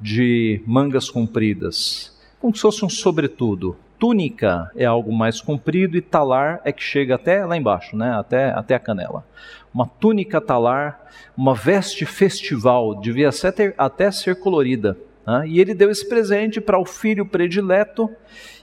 de 0.00 0.60
mangas 0.66 1.10
compridas, 1.10 2.16
como 2.40 2.54
se 2.54 2.62
fosse 2.62 2.84
um 2.84 2.88
sobretudo. 2.88 3.76
Túnica 3.98 4.70
é 4.76 4.84
algo 4.84 5.10
mais 5.10 5.40
comprido 5.40 5.96
e 5.96 6.02
talar 6.02 6.60
é 6.64 6.70
que 6.70 6.82
chega 6.82 7.14
até 7.14 7.44
lá 7.46 7.56
embaixo, 7.56 7.96
né? 7.96 8.12
Até, 8.12 8.50
até 8.50 8.74
a 8.74 8.78
canela. 8.78 9.24
Uma 9.72 9.86
túnica 9.86 10.40
talar, 10.40 11.00
uma 11.36 11.54
veste 11.54 12.04
festival, 12.04 13.00
devia 13.00 13.30
até, 13.30 13.74
até 13.76 14.10
ser 14.10 14.38
colorida. 14.38 14.98
Né? 15.26 15.48
E 15.48 15.60
ele 15.60 15.74
deu 15.74 15.90
esse 15.90 16.06
presente 16.08 16.60
para 16.60 16.78
o 16.78 16.84
filho 16.84 17.26
predileto. 17.26 18.10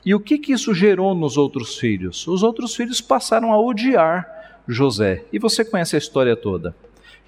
E 0.05 0.15
o 0.15 0.19
que, 0.19 0.37
que 0.37 0.53
isso 0.53 0.73
gerou 0.73 1.13
nos 1.13 1.37
outros 1.37 1.77
filhos? 1.77 2.27
Os 2.27 2.43
outros 2.43 2.75
filhos 2.75 3.01
passaram 3.01 3.51
a 3.51 3.59
odiar 3.59 4.27
José. 4.67 5.25
E 5.33 5.39
você 5.39 5.65
conhece 5.65 5.95
a 5.95 5.99
história 5.99 6.35
toda. 6.35 6.75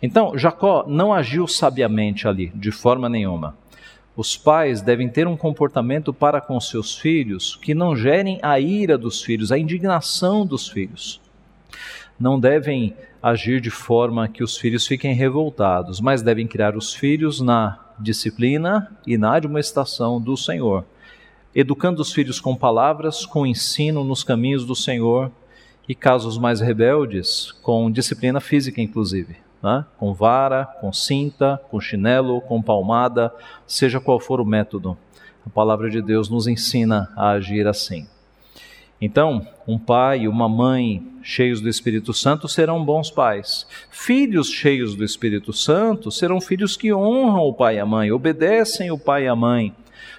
Então, 0.01 0.37
Jacó 0.37 0.85
não 0.87 1.13
agiu 1.13 1.47
sabiamente 1.47 2.27
ali, 2.27 2.51
de 2.55 2.71
forma 2.71 3.09
nenhuma. 3.09 3.57
Os 4.15 4.37
pais 4.37 4.81
devem 4.81 5.09
ter 5.09 5.27
um 5.27 5.35
comportamento 5.35 6.13
para 6.13 6.39
com 6.39 6.57
seus 6.59 6.97
filhos 6.97 7.57
que 7.57 7.75
não 7.75 7.95
gerem 7.95 8.39
a 8.41 8.57
ira 8.59 8.97
dos 8.97 9.21
filhos, 9.21 9.51
a 9.51 9.57
indignação 9.57 10.45
dos 10.45 10.69
filhos. 10.69 11.19
Não 12.17 12.39
devem 12.39 12.95
agir 13.21 13.59
de 13.59 13.69
forma 13.69 14.29
que 14.29 14.41
os 14.41 14.55
filhos 14.55 14.87
fiquem 14.87 15.13
revoltados, 15.13 15.99
mas 15.99 16.21
devem 16.21 16.47
criar 16.47 16.77
os 16.77 16.93
filhos 16.93 17.41
na 17.41 17.77
disciplina 17.99 18.95
e 19.05 19.17
na 19.17 19.35
admoestação 19.35 20.21
do 20.21 20.37
Senhor, 20.37 20.85
educando 21.53 22.01
os 22.01 22.13
filhos 22.13 22.39
com 22.39 22.55
palavras, 22.55 23.25
com 23.25 23.45
ensino 23.45 24.03
nos 24.03 24.23
caminhos 24.23 24.65
do 24.65 24.75
Senhor 24.75 25.29
e 25.89 25.93
casos 25.93 26.37
mais 26.37 26.61
rebeldes, 26.61 27.51
com 27.61 27.91
disciplina 27.91 28.39
física, 28.39 28.81
inclusive, 28.81 29.35
né? 29.65 29.83
com 29.97 30.13
vara, 30.13 30.65
com 30.79 30.93
cinta, 30.93 31.59
com 31.71 31.79
chinelo, 31.79 32.39
com 32.41 32.61
palmada, 32.61 33.33
seja 33.65 33.99
qual 33.99 34.19
for 34.19 34.39
o 34.39 34.45
método. 34.45 34.95
A 35.43 35.49
palavra 35.49 35.89
de 35.89 36.03
Deus 36.03 36.29
nos 36.29 36.45
ensina 36.45 37.11
a 37.15 37.31
agir 37.31 37.67
assim. 37.67 38.07
Então, 39.01 39.45
um 39.67 39.79
pai 39.79 40.21
e 40.21 40.27
uma 40.27 40.47
mãe 40.47 41.03
cheios 41.23 41.59
do 41.61 41.67
Espírito 41.67 42.13
Santo 42.13 42.47
serão 42.47 42.85
bons 42.85 43.09
pais. 43.09 43.67
Filhos 43.89 44.49
cheios 44.49 44.95
do 44.95 45.03
Espírito 45.03 45.51
Santo 45.51 46.11
serão 46.11 46.39
filhos 46.39 46.77
que 46.77 46.93
honram 46.93 47.41
o 47.41 47.53
pai 47.53 47.77
e 47.77 47.79
a 47.79 47.85
mãe, 47.85 48.11
obedecem 48.11 48.91
o 48.91 48.99
pai 48.99 49.23
e 49.23 49.27
a 49.27 49.35
mãe, 49.35 49.73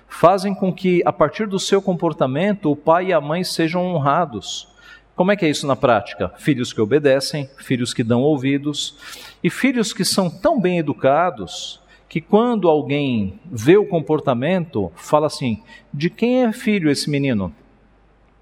fazem 0.09 0.55
com 0.55 0.73
que, 0.73 1.03
a 1.07 1.13
partir 1.13 1.47
do 1.47 1.61
seu 1.61 1.81
comportamento, 1.81 2.71
o 2.71 2.77
pai 2.77 3.07
e 3.07 3.13
a 3.13 3.21
mãe 3.21 3.45
sejam 3.45 3.95
honrados. 3.95 4.69
Como 5.17 5.33
é 5.33 5.37
que 5.37 5.47
é 5.47 5.49
isso 5.49 5.67
na 5.67 5.75
prática? 5.75 6.29
Filhos 6.37 6.75
que 6.75 6.81
obedecem, 6.81 7.49
filhos 7.57 7.95
que 7.95 8.05
dão 8.05 8.21
ouvidos, 8.21 8.95
e 9.43 9.49
filhos 9.49 9.95
que 9.95 10.05
são 10.05 10.29
tão 10.29 10.61
bem 10.61 10.79
educados 10.79 11.81
que 12.07 12.21
quando 12.21 12.69
alguém 12.69 13.41
vê 13.51 13.79
o 13.79 13.87
comportamento, 13.89 14.93
fala 14.95 15.27
assim: 15.27 15.63
de 15.93 16.11
quem 16.11 16.45
é 16.45 16.53
filho 16.53 16.91
esse 16.91 17.09
menino? 17.09 17.53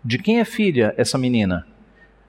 De 0.05 0.19
quem 0.19 0.41
é 0.41 0.45
filha 0.45 0.93
essa 0.99 1.17
menina? 1.17 1.67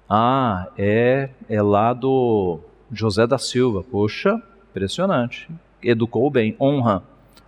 Ah, 0.08 0.68
é, 0.78 1.30
é 1.50 1.62
lá 1.62 1.92
do 1.92 2.60
José 2.92 3.26
da 3.26 3.40
Silva. 3.40 3.84
Poxa, 3.84 4.42
impressionante. 4.70 5.50
Educou 5.82 6.30
bem. 6.30 6.56
Honra. 6.62 7.04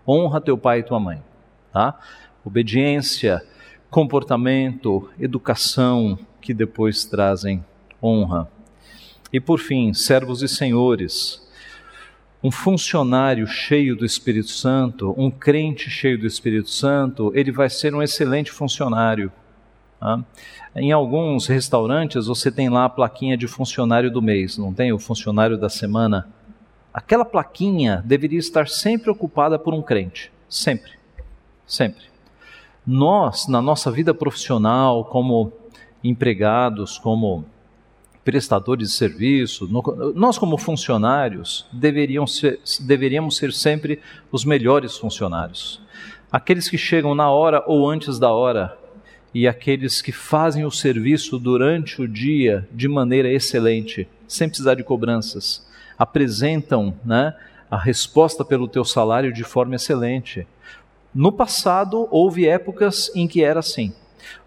Honra 0.06 0.42
teu 0.42 0.58
pai 0.58 0.80
e 0.80 0.84
tua 0.84 1.00
mãe. 1.00 1.22
Tá? 1.72 1.98
Obediência, 2.44 3.44
comportamento, 3.90 5.10
educação, 5.20 6.18
que 6.48 6.54
depois 6.54 7.04
trazem 7.04 7.62
honra. 8.02 8.50
E 9.34 9.38
por 9.38 9.60
fim, 9.60 9.94
servos 9.94 10.42
e 10.42 10.48
senhores. 10.48 11.46
Um 12.42 12.50
funcionário 12.50 13.46
cheio 13.46 13.98
do 13.98 14.06
Espírito 14.06 14.52
Santo, 14.52 15.14
um 15.18 15.30
crente 15.30 15.90
cheio 15.90 16.18
do 16.18 16.26
Espírito 16.26 16.70
Santo, 16.70 17.34
ele 17.36 17.52
vai 17.52 17.70
ser 17.70 17.94
um 17.94 18.02
excelente 18.02 18.50
funcionário 18.50 19.30
Tá? 20.00 20.24
Em 20.76 20.92
alguns 20.92 21.48
restaurantes 21.48 22.28
você 22.28 22.52
tem 22.52 22.70
lá 22.70 22.86
a 22.86 22.90
plaquinha 22.90 23.36
de 23.36 23.48
funcionário 23.48 24.12
do 24.12 24.22
mês, 24.22 24.56
não 24.56 24.72
tem 24.72 24.94
o 24.94 25.00
funcionário 25.00 25.58
da 25.58 25.70
semana? 25.70 26.28
Aquela 26.94 27.26
plaquinha 27.26 28.04
deveria 28.06 28.38
estar 28.38 28.68
sempre 28.68 29.10
ocupada 29.10 29.58
por 29.58 29.74
um 29.74 29.82
crente, 29.82 30.32
sempre, 30.48 30.92
sempre. 31.66 32.04
Nós, 32.86 33.48
na 33.48 33.60
nossa 33.60 33.92
vida 33.92 34.14
profissional, 34.14 35.04
como 35.04 35.52
empregados, 36.08 36.98
como 36.98 37.46
prestadores 38.24 38.90
de 38.90 38.94
serviço, 38.94 39.70
nós 40.14 40.38
como 40.38 40.58
funcionários 40.58 41.66
ser, 42.28 42.60
deveríamos 42.82 43.38
ser 43.38 43.54
sempre 43.54 44.02
os 44.30 44.44
melhores 44.44 44.98
funcionários. 44.98 45.82
Aqueles 46.30 46.70
que 46.70 46.78
chegam 46.78 47.16
na 47.16 47.32
hora 47.32 47.64
ou 47.66 47.90
antes 47.90 48.20
da 48.20 48.30
hora 48.34 48.78
e 49.34 49.48
aqueles 49.48 50.02
que 50.02 50.12
fazem 50.12 50.66
o 50.66 50.72
serviço 50.72 51.40
durante 51.40 52.02
o 52.02 52.08
dia 52.08 52.68
de 52.72 52.90
maneira 52.90 53.32
excelente, 53.32 54.10
sem 54.28 54.50
precisar 54.50 54.76
de 54.76 54.84
cobranças, 54.84 55.66
apresentam 55.98 56.94
né, 57.06 57.34
a 57.72 57.78
resposta 57.78 58.44
pelo 58.44 58.68
teu 58.68 58.84
salário 58.84 59.32
de 59.32 59.44
forma 59.44 59.76
excelente. 59.76 60.46
No 61.16 61.32
passado 61.32 62.10
houve 62.12 62.46
épocas 62.46 63.10
em 63.16 63.26
que 63.26 63.42
era 63.42 63.62
assim. 63.62 63.94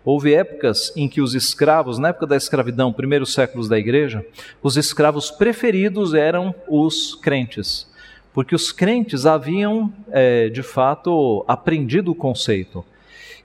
Houve 0.04 0.34
épocas 0.34 0.92
em 0.96 1.08
que 1.08 1.20
os 1.20 1.34
escravos, 1.34 1.98
na 1.98 2.08
época 2.08 2.26
da 2.26 2.36
escravidão, 2.36 2.92
primeiros 2.92 3.32
séculos 3.32 3.68
da 3.68 3.78
igreja, 3.78 4.24
os 4.62 4.76
escravos 4.76 5.30
preferidos 5.30 6.14
eram 6.14 6.54
os 6.68 7.14
crentes, 7.14 7.86
porque 8.32 8.54
os 8.54 8.72
crentes 8.72 9.26
haviam, 9.26 9.92
é, 10.10 10.48
de 10.48 10.62
fato, 10.62 11.44
aprendido 11.46 12.10
o 12.10 12.14
conceito. 12.14 12.84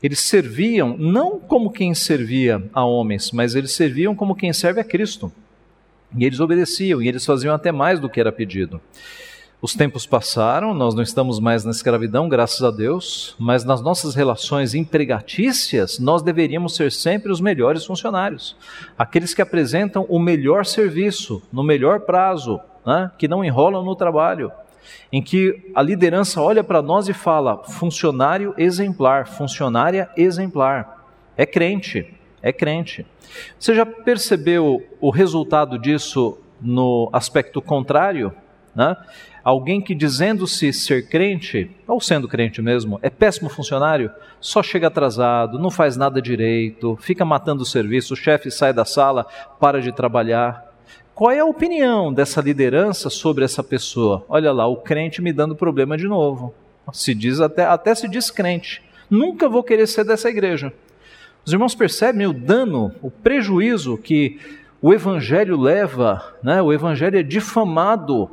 Eles 0.01 0.19
serviam 0.19 0.95
não 0.97 1.39
como 1.39 1.71
quem 1.71 1.93
servia 1.93 2.63
a 2.73 2.85
homens, 2.85 3.31
mas 3.31 3.55
eles 3.55 3.71
serviam 3.71 4.15
como 4.15 4.35
quem 4.35 4.53
serve 4.53 4.79
a 4.79 4.83
Cristo. 4.83 5.31
E 6.15 6.23
eles 6.23 6.39
obedeciam, 6.39 7.01
e 7.01 7.07
eles 7.07 7.25
faziam 7.25 7.53
até 7.53 7.71
mais 7.71 7.99
do 7.99 8.09
que 8.09 8.19
era 8.19 8.31
pedido. 8.31 8.79
Os 9.61 9.73
tempos 9.73 10.05
passaram, 10.05 10.73
nós 10.73 10.93
não 10.93 11.01
estamos 11.01 11.39
mais 11.39 11.63
na 11.63 11.71
escravidão, 11.71 12.27
graças 12.27 12.61
a 12.61 12.69
Deus, 12.69 13.35
mas 13.39 13.63
nas 13.63 13.81
nossas 13.81 14.13
relações 14.13 14.75
empregatícias, 14.75 15.97
nós 15.97 16.21
deveríamos 16.21 16.75
ser 16.75 16.91
sempre 16.91 17.31
os 17.31 17.39
melhores 17.39 17.85
funcionários, 17.85 18.55
aqueles 18.97 19.33
que 19.33 19.41
apresentam 19.41 20.05
o 20.09 20.19
melhor 20.19 20.65
serviço, 20.65 21.41
no 21.51 21.63
melhor 21.63 22.01
prazo, 22.01 22.59
né? 22.85 23.09
que 23.17 23.27
não 23.27 23.43
enrolam 23.43 23.83
no 23.83 23.95
trabalho, 23.95 24.51
em 25.11 25.21
que 25.21 25.71
a 25.73 25.81
liderança 25.81 26.41
olha 26.41 26.63
para 26.63 26.81
nós 26.81 27.07
e 27.07 27.13
fala: 27.13 27.63
funcionário 27.63 28.53
exemplar, 28.57 29.25
funcionária 29.25 30.09
exemplar, 30.17 31.07
é 31.37 31.45
crente, 31.45 32.13
é 32.41 32.51
crente. 32.51 33.05
Você 33.57 33.73
já 33.73 33.85
percebeu 33.85 34.85
o 34.99 35.09
resultado 35.09 35.79
disso 35.79 36.37
no 36.61 37.09
aspecto 37.11 37.61
contrário? 37.61 38.33
Né? 38.75 38.95
Alguém 39.45 39.79
que 39.79 39.93
dizendo-se 39.93 40.73
ser 40.73 41.07
crente, 41.07 41.69
ou 41.87 42.01
sendo 42.01 42.27
crente 42.27 42.63
mesmo, 42.63 42.99
é 43.03 43.11
péssimo 43.11 43.47
funcionário, 43.47 44.09
só 44.41 44.63
chega 44.63 44.87
atrasado, 44.87 45.59
não 45.59 45.69
faz 45.69 45.95
nada 45.95 46.19
direito, 46.19 46.97
fica 46.99 47.23
matando 47.23 47.61
o 47.61 47.65
serviço, 47.65 48.15
o 48.15 48.17
chefe 48.17 48.49
sai 48.49 48.73
da 48.73 48.83
sala, 48.83 49.27
para 49.59 49.79
de 49.79 49.91
trabalhar. 49.91 50.65
Qual 51.13 51.29
é 51.29 51.41
a 51.41 51.45
opinião 51.45 52.11
dessa 52.11 52.41
liderança 52.41 53.07
sobre 53.07 53.45
essa 53.45 53.63
pessoa? 53.63 54.25
Olha 54.27 54.51
lá, 54.51 54.65
o 54.65 54.77
crente 54.77 55.21
me 55.21 55.31
dando 55.31 55.55
problema 55.55 55.95
de 55.95 56.07
novo. 56.07 56.51
Se 56.91 57.13
diz 57.13 57.39
até, 57.39 57.65
até 57.65 57.93
se 57.93 58.09
diz 58.09 58.31
crente. 58.31 58.81
Nunca 59.11 59.47
vou 59.47 59.61
querer 59.61 59.85
ser 59.85 60.05
dessa 60.05 60.27
igreja. 60.27 60.73
Os 61.45 61.53
irmãos 61.53 61.75
percebem 61.75 62.25
o 62.25 62.33
dano, 62.33 62.95
o 62.99 63.11
prejuízo 63.11 63.95
que 63.95 64.39
o 64.81 64.91
evangelho 64.91 65.55
leva, 65.61 66.33
né? 66.41 66.63
O 66.63 66.73
evangelho 66.73 67.19
é 67.19 67.23
difamado 67.23 68.31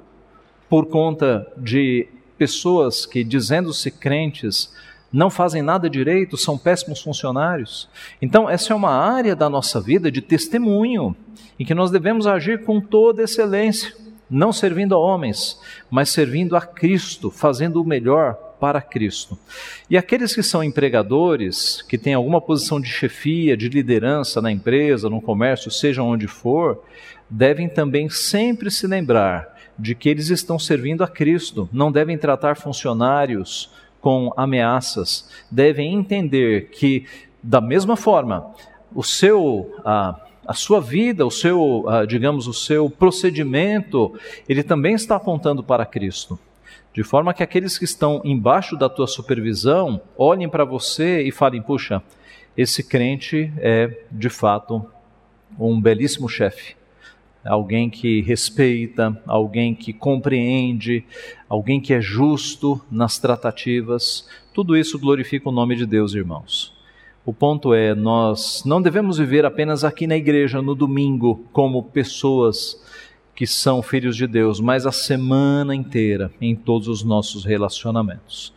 por 0.73 0.87
conta 0.87 1.47
de 1.55 2.09
pessoas 2.39 3.05
que, 3.05 3.23
dizendo-se 3.23 3.91
crentes, 3.91 4.73
não 5.13 5.29
fazem 5.29 5.61
nada 5.61 5.91
direito, 5.91 6.35
são 6.39 6.57
péssimos 6.57 7.03
funcionários. 7.03 7.91
Então, 8.23 8.49
essa 8.49 8.73
é 8.73 8.75
uma 8.75 8.89
área 8.89 9.37
da 9.37 9.51
nossa 9.51 9.83
vida 9.83 10.11
de 10.11 10.23
testemunho, 10.23 11.15
em 11.61 11.65
que 11.67 11.75
nós 11.75 11.91
devemos 11.91 12.27
agir 12.27 12.65
com 12.65 12.81
toda 12.81 13.23
excelência, 13.23 13.95
não 14.31 14.51
servindo 14.51 14.95
a 14.95 14.99
homens, 14.99 15.61
mas 15.91 16.09
servindo 16.09 16.57
a 16.57 16.63
Cristo, 16.63 17.31
fazendo 17.31 17.83
o 17.83 17.87
melhor 17.87 18.33
para 18.59 18.81
Cristo. 18.81 19.39
E 19.91 19.99
aqueles 19.99 20.35
que 20.35 20.43
são 20.43 20.65
empregadores, 20.65 21.83
que 21.83 21.99
têm 21.99 22.15
alguma 22.15 22.41
posição 22.41 22.81
de 22.81 22.89
chefia, 22.89 23.59
de 23.59 23.69
liderança 23.69 24.41
na 24.41 24.51
empresa, 24.51 25.11
no 25.11 25.21
comércio, 25.21 25.71
seja 25.71 26.03
onde 26.03 26.27
for, 26.27 26.83
devem 27.29 27.69
também 27.69 28.09
sempre 28.09 28.71
se 28.71 28.87
lembrar 28.87 29.52
de 29.83 29.97
que 29.97 30.09
eles 30.09 30.29
estão 30.29 30.61
servindo 30.61 31.03
a 31.03 31.09
Cristo, 31.09 31.69
não 31.73 31.91
devem 31.91 32.17
tratar 32.17 32.57
funcionários 32.57 33.69
com 34.01 34.33
ameaças, 34.37 35.29
devem 35.51 35.93
entender 35.93 36.69
que, 36.71 37.05
da 37.43 37.61
mesma 37.61 37.97
forma, 37.97 38.55
o 38.95 39.03
seu. 39.03 39.75
A, 39.85 40.21
a 40.45 40.55
sua 40.55 40.81
vida, 40.81 41.25
o 41.25 41.31
seu, 41.31 41.85
digamos, 42.09 42.49
o 42.49 42.53
seu 42.53 42.91
procedimento, 42.91 44.13
ele 44.49 44.65
também 44.65 44.93
está 44.93 45.15
apontando 45.15 45.63
para 45.63 45.87
Cristo. 45.87 46.37
De 46.93 47.05
forma 47.05 47.33
que 47.33 47.45
aqueles 47.45 47.79
que 47.79 47.85
estão 47.85 48.21
embaixo 48.25 48.77
da 48.77 48.89
tua 48.89 49.07
supervisão 49.07 50.01
olhem 50.17 50.49
para 50.49 50.65
você 50.65 51.23
e 51.23 51.31
falem: 51.31 51.63
puxa, 51.63 52.03
esse 52.57 52.83
crente 52.83 53.53
é 53.59 54.05
de 54.11 54.29
fato 54.29 54.85
um 55.59 55.81
belíssimo 55.81 56.29
chefe 56.29 56.75
alguém 57.45 57.91
que 57.91 58.21
respeita, 58.23 59.21
alguém 59.27 59.75
que 59.75 59.93
compreende, 59.93 61.05
alguém 61.49 61.81
que 61.81 61.93
é 61.93 62.01
justo 62.01 62.81
nas 62.91 63.19
tratativas. 63.19 64.29
Tudo 64.55 64.77
isso 64.77 64.99
glorifica 64.99 65.49
o 65.49 65.53
nome 65.53 65.77
de 65.77 65.87
Deus, 65.87 66.15
irmãos. 66.15 66.73
O 67.25 67.33
ponto 67.33 67.73
é, 67.73 67.95
nós 67.95 68.63
não 68.65 68.83
devemos 68.83 69.19
viver 69.19 69.45
apenas 69.45 69.85
aqui 69.85 70.07
na 70.07 70.17
igreja 70.17 70.61
no 70.61 70.75
domingo 70.75 71.45
como 71.53 71.83
pessoas 71.83 72.81
que 73.35 73.47
são 73.47 73.81
filhos 73.81 74.17
de 74.17 74.27
Deus, 74.27 74.61
mas 74.61 74.87
a 74.87 74.93
semana 74.93 75.75
inteira 75.75 76.31
em 76.41 76.55
todos 76.55 76.89
os 76.89 77.03
nossos 77.03 77.45
relacionamentos. 77.45 78.53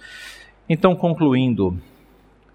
Então, 0.68 0.96
concluindo, 0.96 1.80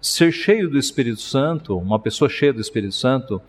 ser 0.01 0.31
cheio 0.31 0.69
do 0.69 0.77
Espírito 0.77 1.21
Santo, 1.21 1.77
uma 1.77 1.99
pessoa 1.99 2.29
cheia 2.29 2.51
do 2.51 2.59
Espírito 2.59 2.93
Santo, 2.93 3.41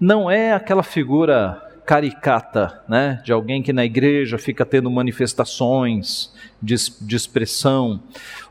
não 0.00 0.30
é 0.30 0.52
aquela 0.52 0.82
figura 0.82 1.62
caricata, 1.84 2.82
né, 2.88 3.20
de 3.24 3.32
alguém 3.32 3.62
que 3.62 3.72
na 3.72 3.84
igreja 3.84 4.38
fica 4.38 4.64
tendo 4.64 4.90
manifestações 4.90 6.32
de, 6.60 6.74
de 7.00 7.16
expressão, 7.16 8.02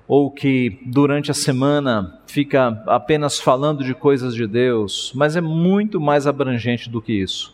ou 0.07 0.29
que 0.29 0.79
durante 0.86 1.31
a 1.31 1.34
semana 1.34 2.19
fica 2.27 2.84
apenas 2.86 3.39
falando 3.39 3.84
de 3.84 3.93
coisas 3.93 4.36
de 4.36 4.45
Deus, 4.45 5.11
mas 5.15 5.36
é 5.36 5.41
muito 5.41 5.99
mais 5.99 6.27
abrangente 6.27 6.89
do 6.89 7.01
que 7.01 7.13
isso. 7.13 7.53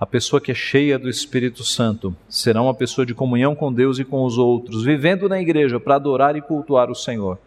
A 0.00 0.06
pessoa 0.06 0.40
que 0.40 0.50
é 0.50 0.54
cheia 0.54 0.98
do 0.98 1.08
Espírito 1.08 1.62
Santo 1.62 2.16
será 2.28 2.60
uma 2.60 2.74
pessoa 2.74 3.06
de 3.06 3.14
comunhão 3.14 3.54
com 3.54 3.72
Deus 3.72 4.00
e 4.00 4.04
com 4.04 4.24
os 4.24 4.36
outros, 4.36 4.82
vivendo 4.82 5.28
na 5.28 5.40
igreja 5.40 5.78
para 5.78 5.94
adorar 5.94 6.34
e 6.34 6.40
cultuar 6.40 6.90
o 6.90 6.94
Senhor 6.94 7.38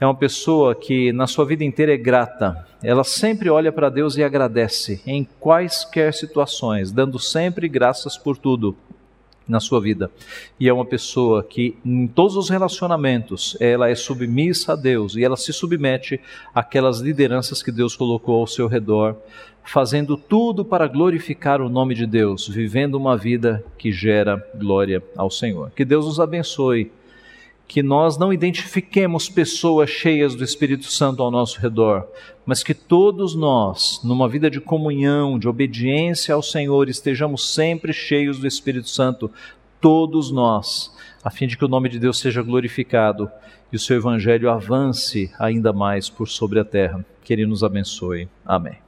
é 0.00 0.06
uma 0.06 0.14
pessoa 0.14 0.74
que 0.74 1.12
na 1.12 1.26
sua 1.26 1.44
vida 1.44 1.64
inteira 1.64 1.92
é 1.92 1.96
grata. 1.96 2.66
Ela 2.82 3.02
sempre 3.02 3.50
olha 3.50 3.72
para 3.72 3.88
Deus 3.88 4.16
e 4.16 4.22
agradece 4.22 5.02
em 5.04 5.26
quaisquer 5.40 6.14
situações, 6.14 6.92
dando 6.92 7.18
sempre 7.18 7.68
graças 7.68 8.16
por 8.16 8.36
tudo 8.36 8.76
na 9.48 9.58
sua 9.58 9.80
vida. 9.80 10.10
E 10.60 10.68
é 10.68 10.72
uma 10.72 10.84
pessoa 10.84 11.42
que 11.42 11.76
em 11.84 12.06
todos 12.06 12.36
os 12.36 12.48
relacionamentos, 12.48 13.56
ela 13.58 13.88
é 13.88 13.94
submissa 13.94 14.74
a 14.74 14.76
Deus 14.76 15.16
e 15.16 15.24
ela 15.24 15.36
se 15.36 15.52
submete 15.52 16.20
àquelas 16.54 17.00
lideranças 17.00 17.62
que 17.62 17.72
Deus 17.72 17.96
colocou 17.96 18.40
ao 18.40 18.46
seu 18.46 18.68
redor, 18.68 19.16
fazendo 19.64 20.16
tudo 20.16 20.64
para 20.64 20.86
glorificar 20.86 21.60
o 21.60 21.68
nome 21.68 21.94
de 21.94 22.06
Deus, 22.06 22.46
vivendo 22.46 22.94
uma 22.94 23.16
vida 23.16 23.64
que 23.76 23.90
gera 23.90 24.42
glória 24.54 25.02
ao 25.16 25.30
Senhor. 25.30 25.70
Que 25.74 25.84
Deus 25.84 26.06
nos 26.06 26.20
abençoe 26.20 26.92
que 27.68 27.82
nós 27.82 28.16
não 28.16 28.32
identifiquemos 28.32 29.28
pessoas 29.28 29.90
cheias 29.90 30.34
do 30.34 30.42
Espírito 30.42 30.86
Santo 30.86 31.22
ao 31.22 31.30
nosso 31.30 31.60
redor, 31.60 32.08
mas 32.46 32.62
que 32.62 32.72
todos 32.72 33.34
nós, 33.34 34.00
numa 34.02 34.26
vida 34.26 34.50
de 34.50 34.58
comunhão, 34.58 35.38
de 35.38 35.46
obediência 35.46 36.34
ao 36.34 36.42
Senhor, 36.42 36.88
estejamos 36.88 37.52
sempre 37.54 37.92
cheios 37.92 38.38
do 38.38 38.46
Espírito 38.46 38.88
Santo, 38.88 39.30
todos 39.82 40.32
nós, 40.32 40.90
a 41.22 41.30
fim 41.30 41.46
de 41.46 41.58
que 41.58 41.64
o 41.64 41.68
nome 41.68 41.90
de 41.90 41.98
Deus 41.98 42.18
seja 42.18 42.42
glorificado 42.42 43.30
e 43.70 43.76
o 43.76 43.78
seu 43.78 43.98
evangelho 43.98 44.50
avance 44.50 45.30
ainda 45.38 45.70
mais 45.70 46.08
por 46.08 46.26
sobre 46.26 46.58
a 46.58 46.64
terra. 46.64 47.04
Que 47.22 47.34
ele 47.34 47.44
nos 47.44 47.62
abençoe. 47.62 48.26
Amém. 48.46 48.87